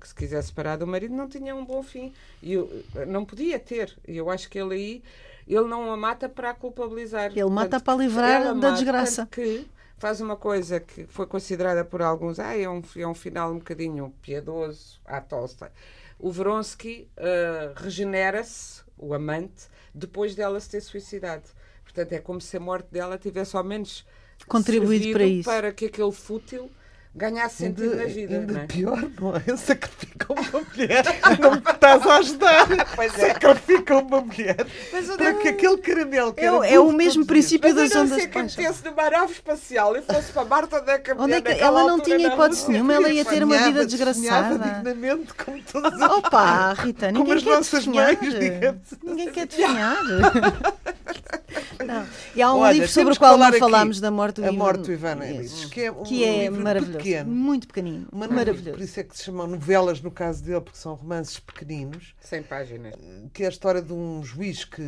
que 0.00 0.08
se 0.08 0.14
quisesse 0.14 0.48
separar 0.48 0.76
do 0.76 0.86
marido 0.86 1.14
não 1.14 1.28
tinha 1.28 1.54
um 1.54 1.64
bom 1.64 1.82
fim. 1.82 2.12
E 2.42 2.52
eu, 2.54 2.70
eh, 2.94 3.04
não 3.06 3.24
podia 3.24 3.58
ter. 3.58 3.96
E 4.06 4.16
eu 4.16 4.30
acho 4.30 4.48
que 4.48 4.58
ele 4.58 4.74
aí, 4.74 5.02
ele 5.46 5.66
não 5.68 5.90
a 5.92 5.96
mata 5.96 6.28
para 6.28 6.50
a 6.50 6.54
culpabilizar. 6.54 7.30
Ele 7.32 7.44
mata 7.44 7.68
Portanto, 7.78 7.84
para 7.84 7.98
livrar 7.98 8.42
da 8.44 8.54
mata, 8.54 8.72
desgraça. 8.72 9.22
tanto 9.22 9.30
que 9.30 9.66
faz 9.98 10.20
uma 10.20 10.36
coisa 10.36 10.78
que 10.80 11.04
foi 11.06 11.26
considerada 11.26 11.84
por 11.84 12.02
alguns, 12.02 12.38
ah, 12.38 12.56
é 12.56 12.68
um, 12.68 12.82
é 12.96 13.06
um 13.06 13.14
final 13.14 13.50
um 13.52 13.58
bocadinho 13.58 14.12
piedoso, 14.22 15.00
à 15.06 15.20
Tolstói. 15.20 15.68
O 16.18 16.30
Vronsky 16.32 17.08
eh, 17.16 17.72
regenera-se, 17.76 18.82
o 18.98 19.14
amante, 19.14 19.68
depois 19.94 20.34
dela 20.34 20.58
se 20.60 20.70
ter 20.70 20.80
suicidado. 20.80 21.44
Portanto, 21.82 22.12
é 22.12 22.18
como 22.18 22.40
se 22.40 22.56
a 22.56 22.60
morte 22.60 22.88
dela 22.90 23.18
tivesse 23.18 23.56
ao 23.56 23.64
menos 23.64 24.04
Contribuído 24.46 25.12
para 25.12 25.24
isso. 25.24 25.48
para 25.48 25.72
que 25.72 25.86
aquele 25.86 26.12
fútil 26.12 26.70
ganhasse 27.16 27.56
sentido 27.56 27.92
Ainda, 27.92 27.96
na 27.96 28.04
vida. 28.04 28.34
ainda 28.36 28.52
não 28.52 28.60
é? 28.60 28.66
pior, 28.66 29.04
não 29.20 29.36
é? 29.36 29.40
Sacrificam 29.56 30.36
uma 30.36 30.60
mulher. 30.60 31.04
Não 31.40 31.50
me 31.52 31.56
estás 31.58 32.06
a 32.06 32.16
ajudar. 32.18 32.66
Pois 32.94 33.18
é. 33.18 33.28
Sacrificam 33.32 34.00
uma 34.00 34.20
mulher. 34.20 34.56
Mas 34.92 35.06
Para 35.08 35.34
que 35.34 35.48
aquele 35.48 35.76
caramelo 35.78 36.32
que 36.34 36.40
É, 36.44 36.52
o- 36.52 36.62
é 36.64 36.78
o 36.78 36.92
mesmo 36.92 36.96
todos 36.96 37.06
os 37.06 37.12
dias. 37.14 37.26
princípio 37.26 37.68
Mas 37.74 37.76
das 37.76 37.90
eu 37.90 37.96
não 37.98 38.04
ondas 38.04 38.16
sei 38.18 38.26
de 38.26 38.32
que 38.32 38.38
paixão. 38.38 38.74
numa 38.92 39.10
nave 39.10 39.32
espacial 39.32 39.96
e 39.96 40.02
fosse 40.02 40.32
para 40.32 40.44
Marte, 40.44 40.74
onde 40.74 40.90
é 40.90 40.98
que 40.98 41.10
a 41.10 41.14
Onde 41.16 41.32
é 41.34 41.40
que 41.40 41.52
ela 41.52 41.84
não 41.84 42.00
tinha 42.00 42.16
hipótese 42.26 42.70
nenhuma, 42.70 42.94
ela 42.94 43.08
ia 43.10 43.24
ter 43.24 43.42
uma 43.42 43.58
vida 43.58 43.86
desgraçada. 43.86 44.58
dignamente 44.58 45.32
como 45.34 45.62
todas 45.62 46.00
as 46.00 46.10
Opa, 46.16 46.72
Rita, 46.74 47.12
Como 47.12 47.18
ninguém 47.34 47.54
as 47.54 47.68
quer 47.68 47.78
definhar. 47.80 48.16
Ninguém 49.02 49.30
quer 49.32 49.46
definhar. 49.46 49.96
Não. 51.86 52.06
E 52.34 52.42
há 52.42 52.52
um 52.54 52.58
Olha, 52.58 52.72
livro 52.74 52.88
sobre 52.88 53.14
o 53.14 53.16
qual 53.18 53.38
não 53.38 53.52
falámos 53.52 54.00
da 54.00 54.10
morte 54.10 54.36
do 54.40 54.44
A 54.44 54.48
Ivan- 54.48 54.56
Morte 54.58 54.82
do 54.82 54.92
Ivan 54.92 55.18
que 55.70 55.82
é 55.82 55.90
um 55.92 56.02
que 56.02 56.24
é 56.24 56.42
livro 56.44 56.62
maravilhoso. 56.62 56.98
pequeno. 56.98 57.30
Muito 57.32 57.66
pequenino. 57.66 58.06
Uma- 58.12 58.28
maravilhoso. 58.28 58.72
Por 58.78 58.80
isso 58.82 59.00
é 59.00 59.04
que 59.04 59.16
se 59.16 59.24
chamam 59.24 59.46
novelas 59.46 60.00
no 60.00 60.10
caso 60.10 60.42
dele, 60.44 60.60
porque 60.60 60.78
são 60.78 60.94
romances 60.94 61.38
pequeninos. 61.38 62.14
100 62.20 62.42
páginas. 62.42 62.94
que 63.32 63.42
é 63.42 63.46
a 63.46 63.50
história 63.50 63.80
de 63.82 63.92
um 63.92 64.22
juiz 64.24 64.64
que, 64.64 64.82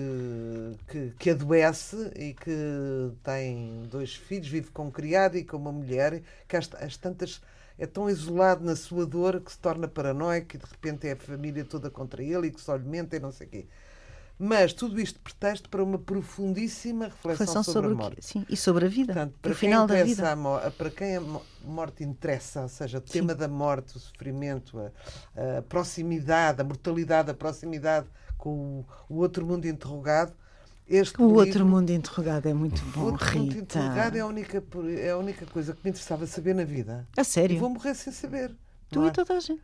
que, 0.88 1.12
que 1.18 1.30
adoece 1.30 2.10
e 2.16 2.34
que 2.34 3.10
tem 3.22 3.82
dois 3.90 4.14
filhos, 4.14 4.48
vive 4.48 4.70
com 4.70 4.86
um 4.86 4.90
criado 4.90 5.36
e 5.36 5.44
com 5.44 5.56
uma 5.56 5.72
mulher, 5.72 6.22
que 6.46 6.56
às, 6.56 6.68
às 6.74 6.96
tantas 6.96 7.40
é 7.78 7.86
tão 7.86 8.08
isolado 8.10 8.64
na 8.64 8.74
sua 8.74 9.06
dor 9.06 9.40
que 9.40 9.52
se 9.52 9.58
torna 9.58 9.86
paranoico 9.86 10.56
e 10.56 10.58
de 10.58 10.64
repente 10.68 11.06
é 11.06 11.12
a 11.12 11.16
família 11.16 11.64
toda 11.64 11.88
contra 11.90 12.22
ele 12.22 12.48
e 12.48 12.50
que 12.50 12.60
só 12.60 12.74
lhe 12.74 12.88
mente 12.88 13.14
e 13.16 13.20
não 13.20 13.30
sei 13.30 13.46
o 13.46 13.50
quê. 13.50 13.66
Mas 14.38 14.72
tudo 14.72 15.00
isto 15.00 15.18
pretexto 15.20 15.68
para 15.68 15.82
uma 15.82 15.98
profundíssima 15.98 17.06
reflexão, 17.06 17.30
Reflexão 17.46 17.62
sobre, 17.64 17.88
sobre 17.88 17.92
a 17.92 17.96
morte. 18.04 18.16
que, 18.16 18.24
sim, 18.24 18.46
e 18.48 18.56
sobre 18.56 18.86
a 18.86 18.88
vida. 18.88 19.12
Portanto, 19.12 19.34
para 19.42 19.54
quem 19.54 19.70
da 19.70 19.86
vida. 20.04 20.32
a 20.32 20.70
para 20.70 20.90
quem 20.90 21.16
a 21.16 21.20
mo- 21.20 21.42
morte 21.64 22.04
interessa, 22.04 22.62
ou 22.62 22.68
seja, 22.68 22.98
o 22.98 23.00
tema 23.00 23.34
da 23.34 23.48
morte, 23.48 23.96
o 23.96 23.98
sofrimento, 24.00 24.78
a, 24.78 25.58
a 25.58 25.62
proximidade, 25.62 26.60
a 26.60 26.64
mortalidade, 26.64 27.30
a 27.30 27.34
proximidade 27.34 28.06
com 28.36 28.50
o, 28.50 28.86
o 29.08 29.16
outro 29.16 29.44
mundo 29.44 29.66
interrogado, 29.66 30.32
este 30.88 31.20
O 31.20 31.24
outro 31.34 31.44
livro, 31.44 31.66
mundo 31.66 31.90
interrogado 31.90 32.48
é 32.48 32.54
muito 32.54 32.80
o 32.80 32.84
bom, 32.92 33.02
outro 33.06 33.26
mundo 33.38 33.50
Rita. 33.52 33.58
interrogado 33.78 34.16
é 34.16 34.20
a, 34.20 34.26
única, 34.26 34.64
é 34.98 35.10
a 35.10 35.18
única 35.18 35.44
coisa 35.46 35.74
que 35.74 35.80
me 35.84 35.90
interessava 35.90 36.26
saber 36.26 36.54
na 36.54 36.64
vida. 36.64 37.06
A 37.16 37.20
E 37.20 37.24
sério. 37.24 37.58
vou 37.58 37.68
morrer 37.70 37.94
sem 37.94 38.12
saber. 38.12 38.52
Tu 38.90 39.04
e 39.04 39.08
é? 39.08 39.10
toda 39.10 39.34
a 39.36 39.40
gente. 39.40 39.60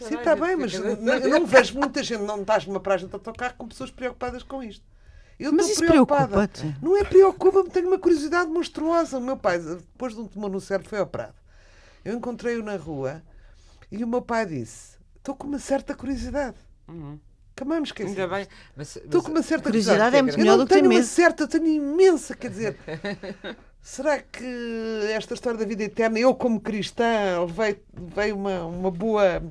Sim, 0.00 0.14
está 0.16 0.34
bem, 0.34 0.56
mas 0.56 0.72
eu 0.74 1.30
não 1.30 1.44
vejo 1.46 1.74
muita 1.78 2.02
gente, 2.02 2.22
não 2.22 2.40
estás 2.40 2.66
numa 2.66 2.80
praia 2.80 2.98
de 3.00 3.12
autocarro 3.12 3.54
com 3.58 3.68
pessoas 3.68 3.90
preocupadas 3.90 4.42
com 4.42 4.62
isto. 4.62 4.84
Eu 5.38 5.52
Mas 5.52 5.68
estou 5.68 5.84
isso 5.84 5.92
preocupada. 5.92 6.48
preocupa-te? 6.48 6.76
Não 6.82 6.96
é 6.96 7.04
preocupa-me, 7.04 7.70
tenho 7.70 7.86
uma 7.86 7.98
curiosidade 7.98 8.50
monstruosa. 8.50 9.18
O 9.18 9.20
meu 9.20 9.36
pai, 9.36 9.58
depois 9.58 10.14
de 10.14 10.20
um 10.20 10.26
tumor 10.26 10.50
no 10.50 10.60
cérebro, 10.60 10.88
foi 10.88 10.98
operado. 11.00 11.34
Eu 12.04 12.14
encontrei-o 12.14 12.62
na 12.64 12.76
rua 12.76 13.22
e 13.92 14.02
o 14.02 14.06
meu 14.08 14.20
pai 14.20 14.46
disse: 14.46 14.96
Estou 15.16 15.36
com 15.36 15.46
uma 15.46 15.58
certa 15.60 15.94
curiosidade. 15.94 16.56
Acabamos 17.54 17.80
me 17.80 17.86
esqueci. 17.86 18.08
Ainda 18.20 18.26
bem. 18.28 18.46
Estou 18.78 19.22
com 19.22 19.30
uma 19.30 19.42
certa 19.42 19.64
Curiosidade 19.64 20.16
é 20.16 20.22
muito 20.22 20.34
Eu 20.34 20.38
melhor 20.38 20.56
não 20.56 20.64
do 20.64 20.68
que 20.68 20.74
ter 20.74 20.80
tenho 20.80 20.90
uma 20.90 20.94
medo. 20.98 21.06
certa, 21.06 21.42
eu 21.44 21.48
tenho 21.48 21.66
imensa, 21.66 22.34
quer 22.36 22.50
dizer. 22.50 22.76
Será 23.90 24.18
que 24.18 24.44
esta 25.14 25.32
história 25.32 25.58
da 25.58 25.64
vida 25.64 25.82
eterna, 25.82 26.18
eu 26.18 26.34
como 26.34 26.60
cristã, 26.60 27.06
levei, 27.46 27.82
levei 27.98 28.32
uma, 28.32 28.66
uma 28.66 28.90
boa. 28.90 29.42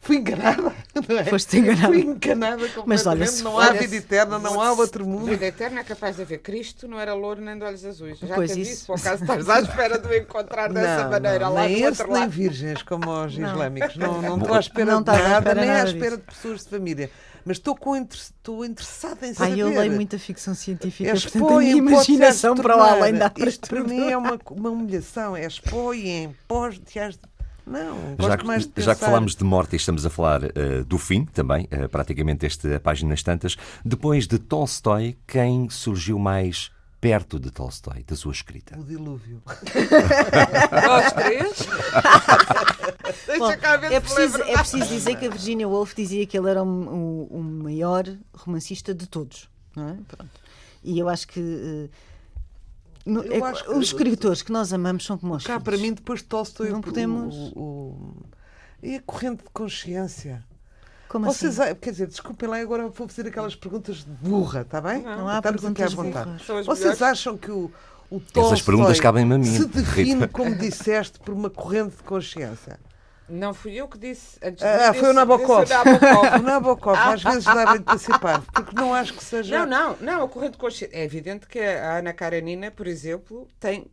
Fui 0.00 0.16
enganada. 0.16 0.72
Não 1.06 1.18
é? 1.18 1.24
Foste 1.24 1.58
enganada. 1.58 1.88
Fui 1.88 2.00
enganada. 2.00 2.64
Mas 2.86 3.06
olha, 3.06 3.26
se 3.26 3.42
não 3.42 3.58
há 3.60 3.70
vida 3.72 3.94
eterna, 3.94 4.38
não 4.38 4.60
há 4.62 4.72
outro 4.72 5.06
mundo. 5.06 5.26
Vida 5.26 5.44
eterna 5.44 5.80
é 5.80 5.84
capaz 5.84 6.16
de 6.16 6.22
haver. 6.22 6.38
Cristo 6.38 6.88
não 6.88 6.98
era 6.98 7.12
louro 7.12 7.42
nem 7.42 7.56
de 7.56 7.64
olhos 7.64 7.84
azuis. 7.84 8.18
Já 8.18 8.34
Pois 8.34 8.52
te 8.52 8.62
isso. 8.62 8.70
disse, 8.70 8.86
por 8.86 8.98
acaso 8.98 9.22
estás 9.24 9.48
à 9.48 9.60
espera 9.60 9.98
de 9.98 10.08
o 10.08 10.16
encontrar 10.16 10.72
dessa 10.72 11.04
não, 11.04 11.10
maneira 11.10 11.44
não, 11.44 11.54
lá 11.54 11.66
nem 11.66 11.82
esse, 11.82 12.06
nem 12.08 12.28
virgens 12.28 12.82
como 12.82 13.10
os 13.24 13.36
Não. 13.36 13.48
islâmicos. 13.50 13.96
Não, 13.96 14.22
não 14.22 14.38
estou 14.40 14.54
à 14.54 14.60
espera 14.60 14.90
Não 14.92 15.02
de 15.02 15.06
nada, 15.12 15.38
espera 15.38 15.60
nem 15.60 15.70
à 15.70 15.84
espera 15.84 16.16
disso. 16.16 16.16
de 16.16 16.34
pessoas 16.34 16.64
de 16.64 16.68
família. 16.70 17.10
Mas 17.44 17.56
estou, 17.56 17.74
com, 17.74 17.96
inter- 17.96 18.18
estou 18.18 18.64
interessada 18.64 19.26
em 19.26 19.34
saber. 19.34 19.58
eu 19.58 19.68
leio 19.68 19.92
muita 19.92 20.18
ficção 20.18 20.54
científica, 20.54 21.10
portanto 21.12 21.48
a 21.48 21.58
minha 21.58 21.72
imaginação 21.76 22.54
para 22.54 22.74
o 22.76 22.78
tornar. 22.78 22.92
além 22.96 23.12
para 23.30 23.48
Isto 23.48 23.68
para 23.68 23.82
mim 23.84 24.08
é 24.08 24.16
uma, 24.16 24.38
uma 24.50 24.70
humilhação. 24.70 25.36
É 25.36 25.46
expõem, 25.46 26.34
pós 26.46 26.74
de 26.78 26.84
Não, 27.66 27.96
Já, 28.18 28.36
que- 28.36 28.44
mais 28.46 28.62
de 28.66 28.68
já 28.82 28.92
que 28.94 29.00
pensar. 29.00 29.06
falámos 29.06 29.34
de 29.36 29.44
morte 29.44 29.72
e 29.74 29.76
estamos 29.76 30.04
a 30.04 30.10
falar 30.10 30.44
eh, 30.44 30.82
do 30.86 30.98
fim 30.98 31.24
também, 31.24 31.66
eh, 31.70 31.86
praticamente 31.88 32.44
este 32.46 32.78
Páginas 32.80 33.22
Tantas, 33.22 33.56
depois 33.84 34.26
de 34.26 34.38
Tolstói, 34.38 35.16
quem 35.26 35.68
surgiu 35.70 36.18
mais 36.18 36.70
perto 37.02 37.40
de 37.40 37.50
Tolstói, 37.50 38.04
da 38.04 38.14
sua 38.14 38.30
escrita? 38.30 38.78
O 38.78 38.84
dilúvio. 38.84 39.42
Nós 40.86 41.12
três. 41.12 41.66
Bom, 43.38 43.48
Deixa 43.48 43.56
cá 43.56 43.76
ver 43.76 43.92
é, 43.92 44.00
preciso, 44.00 44.40
é 44.42 44.56
preciso 44.56 44.86
dizer 44.86 45.16
que 45.16 45.26
a 45.26 45.30
Virginia 45.30 45.66
Woolf 45.68 45.94
dizia 45.96 46.24
que 46.26 46.38
ele 46.38 46.48
era 46.48 46.62
o, 46.62 46.66
o- 46.66 47.38
o 47.38 47.42
maior 47.42 48.04
romancista 48.32 48.94
de 48.94 49.08
todos. 49.08 49.48
Não 49.74 49.88
é? 49.88 49.96
Pronto. 50.06 50.30
E 50.84 50.96
eu 50.98 51.08
acho 51.08 51.26
que. 51.26 51.40
eh, 51.40 51.88
no- 53.04 53.22
Eu 53.24 53.44
é- 53.44 53.50
acho 53.50 53.64
que- 53.64 53.70
os 53.72 53.86
escritores 53.86 54.40
que 54.42 54.52
nós 54.52 54.72
amamos 54.72 55.04
são 55.04 55.18
como 55.18 55.34
os 55.34 55.42
Cá 55.44 55.54
filhos. 55.54 55.64
para 55.64 55.76
mim, 55.78 55.92
depois 55.94 56.20
de 56.20 56.26
Tolstói, 56.26 56.70
Não 56.70 56.78
o- 56.78 56.82
podemos- 56.82 57.34
o- 57.56 57.58
o- 57.60 58.22
E 58.80 58.94
a 58.96 59.02
corrente 59.02 59.42
de 59.44 59.50
consciência. 59.52 60.44
Como 61.12 61.26
Vocês, 61.26 61.60
assim? 61.60 61.74
quer 61.74 61.90
dizer, 61.90 62.06
desculpem 62.06 62.48
lá, 62.48 62.56
agora 62.56 62.88
vou 62.88 63.06
fazer 63.06 63.28
aquelas 63.28 63.54
perguntas 63.54 63.96
de 63.98 64.04
burra, 64.10 64.62
está 64.62 64.80
bem? 64.80 65.02
Não. 65.02 65.18
Não 65.18 65.28
há 65.28 65.36
Estamos 65.36 65.62
aqui 65.62 65.82
à 65.82 65.86
perguntas 65.86 65.92
vontade. 65.94 66.24
burras. 66.30 66.46
São 66.46 66.56
as 66.56 66.66
Vocês 66.66 67.02
acham 67.02 67.36
que 67.36 67.50
o, 67.50 67.70
o 68.10 68.18
Tolstói 68.18 68.62
perguntas 68.62 68.98
cabem-me 68.98 69.34
a 69.34 69.38
mim, 69.38 69.44
se 69.44 69.66
define, 69.66 70.26
como 70.26 70.54
disseste, 70.54 71.18
por 71.20 71.34
uma 71.34 71.50
corrente 71.50 71.96
de 71.98 72.02
consciência? 72.02 72.80
Não 73.28 73.52
fui 73.52 73.74
eu 73.74 73.86
que 73.88 73.98
disse. 73.98 74.38
Antes 74.42 74.64
Ah, 74.64 74.88
disso, 74.90 75.00
foi 75.00 75.10
o 75.10 75.12
Nabokov. 75.12 75.64
disse 75.64 75.74
o 75.74 75.84
Nabokov. 75.84 76.26
O 76.40 76.42
Nabokov 76.42 76.96
às 76.98 77.22
vezes 77.22 77.44
dá-me 77.44 77.78
antecipar, 77.80 78.42
porque 78.50 78.74
não 78.74 78.94
acho 78.94 79.12
que 79.12 79.22
seja. 79.22 79.58
Não, 79.58 79.66
não, 79.66 79.96
não, 80.00 80.24
a 80.24 80.28
corrente 80.28 80.52
de 80.52 80.58
consciência. 80.58 80.96
É 80.96 81.04
evidente 81.04 81.46
que 81.46 81.58
a 81.58 81.98
Ana 81.98 82.14
Karenina, 82.14 82.70
por 82.70 82.86
exemplo, 82.86 83.46
tem 83.60 83.86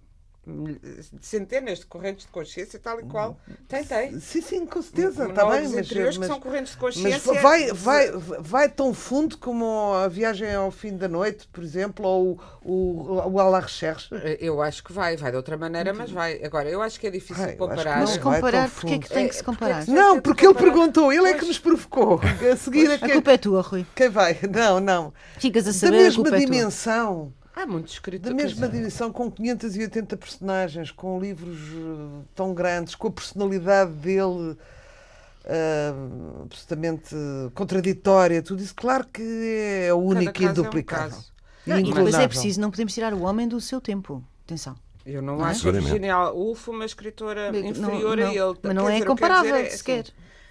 centenas 1.21 1.79
de 1.79 1.85
correntes 1.85 2.25
de 2.25 2.31
consciência, 2.31 2.79
tal 2.79 2.99
e 2.99 3.03
qual. 3.03 3.39
Tem, 3.67 3.83
tem. 3.83 4.19
Sim, 4.19 4.41
sim, 4.41 4.65
com 4.65 4.81
certeza, 4.81 5.27
está 5.27 5.45
bem, 5.45 5.67
mas, 5.69 5.73
interiores 5.85 6.17
mas, 6.17 6.27
que 6.27 6.33
são 6.33 6.39
correntes 6.39 6.71
de 6.73 6.77
mas 6.77 7.23
consciência. 7.23 7.33
vai, 7.41 7.71
vai, 7.71 8.11
vai 8.39 8.69
tão 8.69 8.93
fundo 8.93 9.37
como 9.37 9.93
a 9.93 10.07
viagem 10.07 10.53
ao 10.55 10.71
fim 10.71 10.95
da 10.97 11.07
noite, 11.07 11.47
por 11.51 11.63
exemplo, 11.63 12.05
ou 12.05 12.39
o, 12.63 12.71
o, 12.71 13.31
o 13.33 13.39
à 13.39 13.43
la 13.49 13.59
recherche. 13.59 14.09
Eu 14.39 14.61
acho 14.61 14.83
que 14.83 14.91
vai, 14.91 15.15
vai 15.15 15.31
de 15.31 15.37
outra 15.37 15.57
maneira, 15.57 15.93
mas 15.93 16.11
vai. 16.11 16.43
Agora, 16.43 16.69
eu 16.69 16.81
acho 16.81 16.99
que 16.99 17.07
é 17.07 17.11
difícil 17.11 17.43
Ai, 17.43 17.55
comparar. 17.55 17.99
Mas 17.99 18.17
comparar, 18.17 18.69
porque 18.69 18.93
é 18.93 18.97
que 18.99 19.09
tem 19.09 19.25
É, 19.25 19.27
que 19.27 19.35
se 19.35 19.43
porque 19.43 19.69
é 19.69 19.73
comparar? 19.73 19.79
que 19.79 19.85
se- 19.85 19.91
Não, 19.91 20.19
porque 20.21 20.45
ele 20.45 20.55
perguntou, 20.55 21.11
ele 21.13 21.27
é 21.27 21.33
que 21.33 21.45
nos 21.45 21.59
provocou. 21.59 22.19
A 22.51 22.55
seguir, 22.55 22.91
a 22.91 22.95
A 22.95 22.97
quem, 22.97 23.13
culpa 23.13 23.31
é 23.33 23.37
tua, 23.37 23.61
Rui. 23.61 23.85
quem 23.95 24.09
vai? 24.09 24.37
Não, 24.49 24.79
não. 24.79 25.13
Ficas 25.37 25.67
a 25.67 25.71
Da 25.71 25.73
saber 25.73 25.97
a 26.07 26.11
mesma 26.13 26.27
é 26.29 26.31
dimensão. 26.31 27.33
Há 27.61 27.65
muitos 27.67 27.91
Da 27.91 27.95
escritores. 27.97 28.35
mesma 28.37 28.69
dimensão, 28.69 29.11
com 29.11 29.29
580 29.29 30.15
personagens, 30.15 30.91
com 30.91 31.19
livros 31.19 31.57
eh, 31.59 32.25
tão 32.33 32.53
grandes, 32.53 32.95
com 32.95 33.07
a 33.07 33.11
personalidade 33.11 33.91
dele 33.91 34.55
eh, 35.43 35.93
absolutamente 36.43 37.15
contraditória, 37.53 38.41
tudo 38.41 38.61
isso, 38.61 38.73
claro 38.75 39.05
que 39.07 39.21
é 39.87 39.93
único 39.93 40.31
e 40.41 40.45
caso 40.45 40.61
é 40.61 40.69
um 41.75 41.83
depois 41.83 42.15
é 42.15 42.27
preciso, 42.27 42.61
não 42.61 42.71
podemos 42.71 42.93
tirar 42.93 43.13
o 43.13 43.23
homem 43.23 43.47
do 43.47 43.59
seu 43.59 43.81
tempo. 43.81 44.23
Atenção. 44.45 44.75
Eu 45.05 45.21
não, 45.21 45.37
Não 45.37 45.45
é? 45.45 45.49
acho 45.49 45.59
a 45.59 45.71
Seguramente. 45.71 45.91
Virginia 45.91 46.17
Woolf 46.31 46.67
uma 46.69 46.85
escritora 46.85 47.51
Não- 47.51 47.59
inferior 47.59 48.17
não- 48.17 48.27
a 48.27 48.33
ele. 48.33 48.59
Mas 48.63 48.75
não 48.75 48.85
Quer 48.85 48.91
é 48.91 48.93
dizer, 48.95 49.05
comparável 49.07 49.51
dizer 49.51 49.63
é, 49.63 49.67
assim, 49.67 49.77
sequer. 49.77 50.05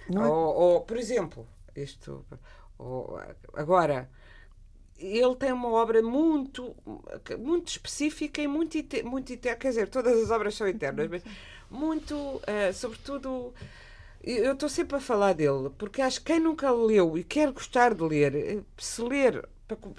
Não 0.09 0.23
é? 0.23 0.27
Ou, 0.27 0.55
ou, 0.55 0.81
por 0.81 0.97
exemplo, 0.97 1.47
isto. 1.75 2.25
ou, 2.77 3.19
agora, 3.53 4.09
ele 4.99 5.35
tem 5.35 5.51
uma 5.51 5.69
obra 5.69 6.01
muito, 6.01 6.75
muito 7.39 7.67
específica 7.69 8.41
e 8.41 8.47
muito, 8.47 8.77
muito 9.05 9.31
eterna. 9.33 9.57
Quer 9.57 9.69
dizer, 9.69 9.87
todas 9.89 10.17
as 10.23 10.31
obras 10.31 10.55
são 10.55 10.67
eternas, 10.67 11.07
mas 11.09 11.23
muito, 11.69 12.41
eh, 12.47 12.71
sobretudo. 12.73 13.53
Eu 14.21 14.51
estou 14.53 14.67
sempre 14.67 14.97
a 14.97 14.99
falar 14.99 15.33
dele, 15.33 15.69
porque 15.77 16.01
acho 16.01 16.19
que 16.19 16.25
quem 16.33 16.39
nunca 16.41 16.69
leu 16.71 17.17
e 17.17 17.23
quer 17.23 17.51
gostar 17.51 17.93
de 17.93 18.03
ler, 18.03 18.35
eh, 18.35 18.59
se 18.77 19.01
ler, 19.01 19.47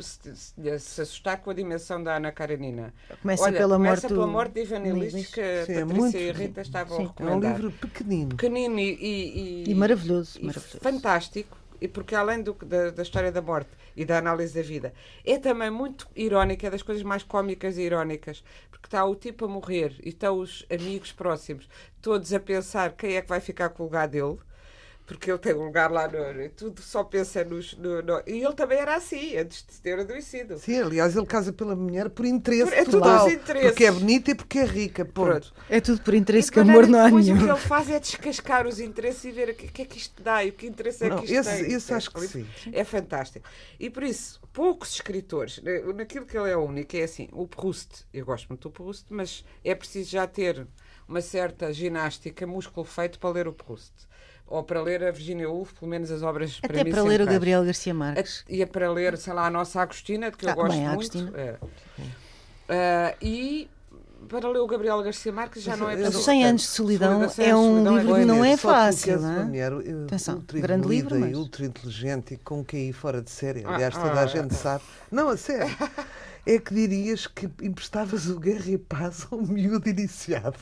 se, 0.01 0.37
se, 0.37 0.79
se 0.79 1.01
assustar 1.01 1.41
com 1.41 1.49
a 1.51 1.55
dimensão 1.55 2.03
da 2.03 2.17
Ana 2.17 2.31
Karenina. 2.31 2.93
Começa 3.23 3.45
Olha, 3.45 3.57
pela 3.59 3.77
começa 3.77 3.93
morte 4.03 4.09
pela 4.15 4.27
do- 4.27 4.33
morte 4.33 4.53
de 4.53 4.61
Ivan 4.61 4.87
Illich, 4.87 5.15
Illich. 5.17 5.33
que 5.33 5.41
a 5.41 5.45
é 5.45 5.59
Patrícia 5.61 5.85
muito- 5.87 6.17
e 6.19 6.29
a 6.29 6.33
Rita 6.35 6.61
estavam 6.61 6.97
Sim. 6.99 7.03
a 7.03 7.05
É 7.05 7.07
um 7.07 7.09
recomendar 7.13 7.57
livro 7.57 7.71
pequenino. 7.73 8.29
pequenino 8.31 8.79
e, 8.79 9.65
e, 9.65 9.71
E 9.71 9.75
maravilhoso, 9.75 10.39
e 10.39 10.45
maravilhoso. 10.45 10.79
fantástico, 10.83 11.57
e 11.81 11.89
porque 11.89 12.15
além 12.15 12.43
do, 12.43 12.53
da, 12.55 12.91
da 12.91 13.03
história 13.03 13.33
da 13.33 13.43
morte 13.43 13.71
e 13.97 14.05
da 14.05 14.19
análise 14.19 14.55
da 14.55 14.63
vida, 14.63 14.93
é 15.25 15.39
também 15.39 15.71
muito 15.71 16.09
irónico, 16.15 16.67
é 16.67 16.71
das 16.71 16.83
coisas 16.83 17.03
mais 17.03 17.23
cómicas 17.23 17.79
e 17.79 17.83
irónicas, 17.83 18.45
porque 18.71 18.87
está 18.87 19.05
o 19.05 19.15
tipo 19.15 19.45
a 19.45 19.49
morrer 19.49 19.95
e 20.05 20.11
estão 20.11 20.39
os 20.39 20.67
amigos 20.71 21.13
próximos, 21.13 21.69
todos 22.01 22.33
a 22.33 22.41
pensar 22.41 22.93
quem 22.93 23.17
é 23.17 23.23
que 23.23 23.29
vai 23.29 23.41
ficar 23.41 23.71
com 23.71 23.83
o 23.83 23.87
lugar 23.87 24.09
dele. 24.09 24.39
Porque 25.11 25.29
ele 25.29 25.41
tem 25.41 25.53
um 25.55 25.65
lugar 25.65 25.91
lá 25.91 26.07
no. 26.07 26.49
Tudo 26.51 26.81
só 26.81 27.03
pensa 27.03 27.43
nos. 27.43 27.77
No, 27.77 28.01
no- 28.01 28.23
e 28.29 28.45
ele 28.45 28.53
também 28.55 28.79
era 28.79 28.95
assim, 28.95 29.37
antes 29.37 29.67
de 29.69 29.81
ter 29.81 29.99
adoecido. 29.99 30.57
Sim, 30.57 30.83
aliás, 30.83 31.17
ele 31.17 31.27
casa 31.27 31.53
pela 31.53 31.75
mulher 31.75 32.09
por 32.11 32.25
interesse 32.25 32.71
Por- 32.71 32.79
é 32.79 32.85
tudo 32.85 32.99
total. 33.01 33.19
aos 33.23 33.33
interesses. 33.33 33.71
Porque 33.71 33.85
é 33.87 33.91
bonita 33.91 34.31
e 34.31 34.35
porque 34.37 34.59
é 34.61 34.65
rica. 34.65 35.05
Ponto. 35.05 35.27
Pronto. 35.31 35.55
É 35.69 35.81
tudo 35.81 36.01
por 36.03 36.15
interesse 36.15 36.49
E 36.49 36.53
que 36.53 36.61
amor 36.61 36.87
não 36.87 37.01
há 37.01 37.05
depois 37.07 37.27
nenhum. 37.27 37.39
O 37.41 37.45
que 37.45 37.51
ele 37.51 37.59
faz 37.59 37.91
é 37.91 37.99
descascar 37.99 38.69
os 38.69 38.79
interesses 38.79 39.25
e 39.25 39.33
ver 39.33 39.49
o 39.49 39.55
que, 39.57 39.67
que 39.67 39.83
é 39.83 39.85
que 39.85 39.99
isto 39.99 40.23
dá 40.23 40.45
e 40.45 40.51
o 40.51 40.53
que 40.53 40.69
interesse 40.69 41.05
é 41.05 41.09
Não, 41.09 41.19
que 41.19 41.25
isto 41.25 41.35
esse- 41.35 41.65
tem. 41.65 41.73
esse 41.75 41.93
acho 41.93 42.11
que 42.13 42.29
sim. 42.29 42.47
É 42.73 42.85
fantástico. 42.85 43.49
E 43.81 43.91
por 43.91 44.05
isso, 44.05 44.41
poucos 44.53 44.95
escritores, 44.95 45.61
né, 45.61 45.81
naquilo 45.93 46.25
que 46.25 46.39
ele 46.39 46.51
é 46.53 46.57
único, 46.57 46.97
é 46.97 47.03
assim, 47.03 47.29
o 47.33 47.49
Proust, 47.49 48.05
eu 48.15 48.25
gosto 48.25 48.47
muito 48.49 48.69
do 48.69 48.71
Proust, 48.73 49.07
mas 49.11 49.45
é 49.65 49.75
preciso 49.75 50.09
já 50.09 50.25
ter 50.25 50.69
uma 51.09 51.21
certa 51.21 51.73
ginástica, 51.73 52.47
músculo 52.47 52.87
feito 52.87 53.19
para 53.19 53.31
ler 53.31 53.49
o 53.49 53.53
Proust. 53.53 53.93
Ou 54.51 54.63
para 54.65 54.83
ler 54.83 55.05
a 55.05 55.13
Virginia 55.13 55.49
Woolf, 55.49 55.73
pelo 55.79 55.89
menos 55.89 56.11
as 56.11 56.23
obras 56.23 56.59
Até 56.63 56.83
mim 56.85 56.91
para 56.91 57.03
ler 57.05 57.21
o. 57.23 57.27
Gabriel 57.27 57.65
Garcia 57.65 57.95
Marques. 57.95 58.45
E 58.49 58.61
é 58.61 58.67
para 58.67 58.91
ler, 58.91 59.17
sei 59.17 59.33
lá, 59.33 59.47
a 59.47 59.51
nossa 59.51 59.81
Agostina, 59.81 60.29
de 60.31 60.37
que 60.37 60.45
eu 60.45 60.51
Ah, 60.51 60.55
gosto 60.55 60.73
bem, 60.73 60.81
muito. 60.89 61.19
Agostina. 61.19 61.33
É. 61.39 61.57
Ah, 62.69 63.15
e 63.23 63.69
para 64.29 64.49
ler 64.49 64.59
o 64.59 64.67
Gabriel 64.67 65.03
Garcia 65.03 65.33
Marques 65.33 65.63
já 65.63 65.77
não 65.77 65.89
é 65.89 65.95
Os 65.95 66.01
preciso 66.01 66.23
100 66.25 66.41
tanto. 66.41 66.49
anos 66.51 66.61
de 66.63 66.67
solidão 66.69 67.29
Cem 67.29 67.45
é 67.45 67.49
de 67.49 67.55
um 67.55 67.63
solidão 67.75 67.97
livro 67.97 68.13
Olha, 68.13 68.21
que 68.21 68.27
não 68.27 68.45
é 68.45 68.57
fácil, 68.57 69.21
não 69.21 69.41
é? 69.41 69.45
mulher 69.45 69.73
Atenção, 70.05 70.35
ultra 70.37 70.61
grande 70.61 70.89
livro, 70.89 71.17
e 71.17 71.21
mas- 71.21 71.37
ultra 71.37 71.65
inteligente 71.65 72.35
e 72.35 72.37
com 72.37 72.65
QI 72.65 72.93
fora 72.93 73.23
de 73.23 73.31
série. 73.31 73.65
Ah, 73.65 73.75
Aliás, 73.75 73.95
toda 73.95 74.21
ah, 74.21 74.23
a 74.23 74.27
gente 74.27 74.53
ah. 74.53 74.57
sabe. 74.57 74.85
Não, 75.11 75.29
a 75.29 75.37
sério. 75.37 75.75
É 76.47 76.59
que 76.59 76.73
dirias 76.75 77.27
que 77.27 77.49
emprestavas 77.63 78.27
o 78.27 78.41
Guerra 78.41 78.71
e 78.71 78.79
Paz 78.79 79.27
a 79.31 79.35
um 79.37 79.43
miúdo 79.47 79.87
iniciado. 79.91 80.57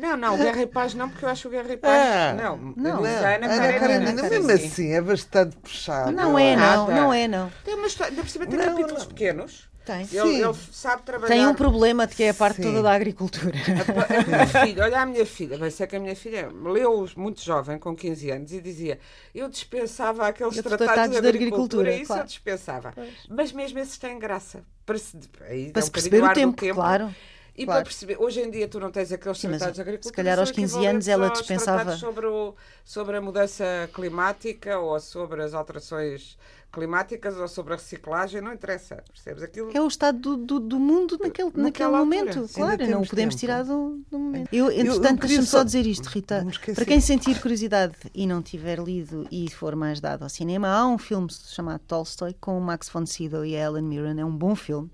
Não, 0.00 0.16
não, 0.16 0.36
Guerra 0.36 0.62
e 0.62 0.66
Paz 0.66 0.94
não, 0.94 1.08
porque 1.08 1.24
eu 1.24 1.28
acho 1.28 1.48
o 1.48 1.50
Guerra 1.50 1.72
e 1.72 1.76
Paz. 1.76 1.92
Ah, 1.92 2.34
não, 2.34 2.56
não. 2.76 3.00
Luísa 3.00 3.36
Ana 3.36 3.46
Ana 3.52 3.78
Karenina, 3.78 4.22
mesmo 4.22 4.48
sim. 4.48 4.66
assim, 4.66 4.92
é 4.92 5.00
bastante 5.00 5.56
puxado. 5.56 6.12
Não 6.12 6.38
é, 6.38 6.56
não, 6.56 6.86
não 6.88 7.12
é, 7.12 7.28
não. 7.28 7.50
Tem 7.64 7.74
uma 7.74 7.86
história, 7.86 8.10
ainda 8.10 8.22
por 8.22 8.30
cima 8.30 8.46
tem 8.46 8.58
Não, 8.58 8.64
capítulos 8.66 9.02
não. 9.02 9.08
pequenos. 9.08 9.70
Tem. 9.84 10.02
Ele, 10.02 10.08
Sim. 10.08 10.44
ele 10.44 10.54
sabe 10.72 11.02
trabalhar. 11.02 11.34
Tem 11.34 11.46
um 11.46 11.54
problema 11.54 12.06
de 12.06 12.14
que 12.14 12.22
é 12.22 12.30
a 12.30 12.34
parte 12.34 12.56
Sim. 12.56 12.62
toda 12.64 12.82
da 12.82 12.92
agricultura. 12.92 13.52
A 13.56 14.22
minha 14.26 14.46
filha, 14.66 14.84
olha 14.84 15.00
a 15.00 15.06
minha 15.06 15.26
filha, 15.26 15.56
vai 15.56 15.70
ser 15.70 15.86
que 15.86 15.96
a 15.96 16.00
minha 16.00 16.14
filha 16.14 16.48
leu 16.52 17.08
muito 17.16 17.42
jovem, 17.42 17.78
com 17.78 17.96
15 17.96 18.30
anos, 18.30 18.52
e 18.52 18.60
dizia: 18.60 18.98
Eu 19.34 19.48
dispensava 19.48 20.26
aqueles 20.28 20.54
Os 20.54 20.62
tratados, 20.62 20.86
tratados 20.86 21.16
de 21.16 21.22
de 21.22 21.28
agricultura, 21.28 21.88
agricultura, 21.88 21.94
isso 21.94 22.06
claro. 22.06 22.22
eu 22.22 22.26
dispensava. 22.26 22.94
Mas 23.28 23.52
mesmo 23.52 23.78
esses 23.78 23.96
têm 23.96 24.18
graça. 24.18 24.62
Para 24.84 24.98
se, 24.98 25.18
aí 25.48 25.70
Para 25.72 25.82
se 25.82 25.88
um 25.88 25.92
perceber 25.92 26.20
bocadinho 26.20 26.48
o 26.48 26.52
do 26.52 26.56
tempo, 26.56 26.74
claro. 26.74 27.14
E 27.60 27.64
claro. 27.66 27.80
para 27.80 27.84
perceber, 27.90 28.16
hoje 28.18 28.40
em 28.40 28.50
dia 28.50 28.66
tu 28.66 28.80
não 28.80 28.90
tens 28.90 29.12
aqueles 29.12 29.38
Sim, 29.38 29.48
tratados 29.48 29.72
de 29.72 29.76
se 29.76 29.80
agricultura. 29.82 30.14
calhar 30.16 30.34
são 30.36 30.42
aos 30.42 30.50
15 30.50 30.86
anos 30.86 31.08
ela 31.08 31.28
dispensava- 31.28 31.96
Sobre, 31.96 32.26
o, 32.26 32.54
sobre 32.84 33.16
a 33.16 33.20
mudança 33.20 33.64
climática 33.92 34.78
ou 34.78 34.98
sobre 34.98 35.42
as 35.42 35.52
alterações 35.52 36.38
climáticas 36.72 37.36
ou 37.36 37.48
sobre 37.48 37.72
a 37.74 37.76
reciclagem, 37.76 38.40
não 38.40 38.52
interessa. 38.52 39.02
Percebes? 39.12 39.42
Aquilo. 39.42 39.70
É 39.74 39.80
o 39.80 39.88
estado 39.88 40.18
do, 40.18 40.36
do, 40.36 40.60
do 40.60 40.78
mundo 40.78 41.18
naquele, 41.20 41.50
naquele 41.56 41.88
momento, 41.90 42.38
Ainda 42.38 42.48
claro, 42.54 42.86
não 42.88 43.02
o 43.02 43.06
podemos 43.08 43.34
tempo. 43.34 43.40
tirar 43.40 43.64
do, 43.64 44.00
do 44.10 44.18
momento. 44.18 44.48
Eu, 44.54 44.70
entretanto, 44.70 45.26
deixa-me 45.26 45.46
só- 45.46 45.64
dizer 45.64 45.84
isto, 45.86 46.06
Rita. 46.06 46.46
Para 46.74 46.84
quem 46.84 47.00
sentir 47.00 47.40
curiosidade 47.42 47.94
e 48.14 48.26
não 48.26 48.40
tiver 48.40 48.78
lido 48.78 49.26
e 49.30 49.50
for 49.50 49.74
mais 49.76 50.00
dado 50.00 50.22
ao 50.22 50.28
cinema, 50.28 50.68
há 50.68 50.86
um 50.86 50.96
filme 50.96 51.26
chamado 51.30 51.80
Tolstoy 51.86 52.34
com 52.40 52.56
o 52.56 52.60
Max 52.60 52.88
von 52.88 53.04
Sydow 53.04 53.44
e 53.44 53.56
a 53.56 53.66
Helen 53.66 53.82
Mirren. 53.82 54.20
É 54.20 54.24
um 54.24 54.34
bom 54.34 54.54
filme. 54.54 54.90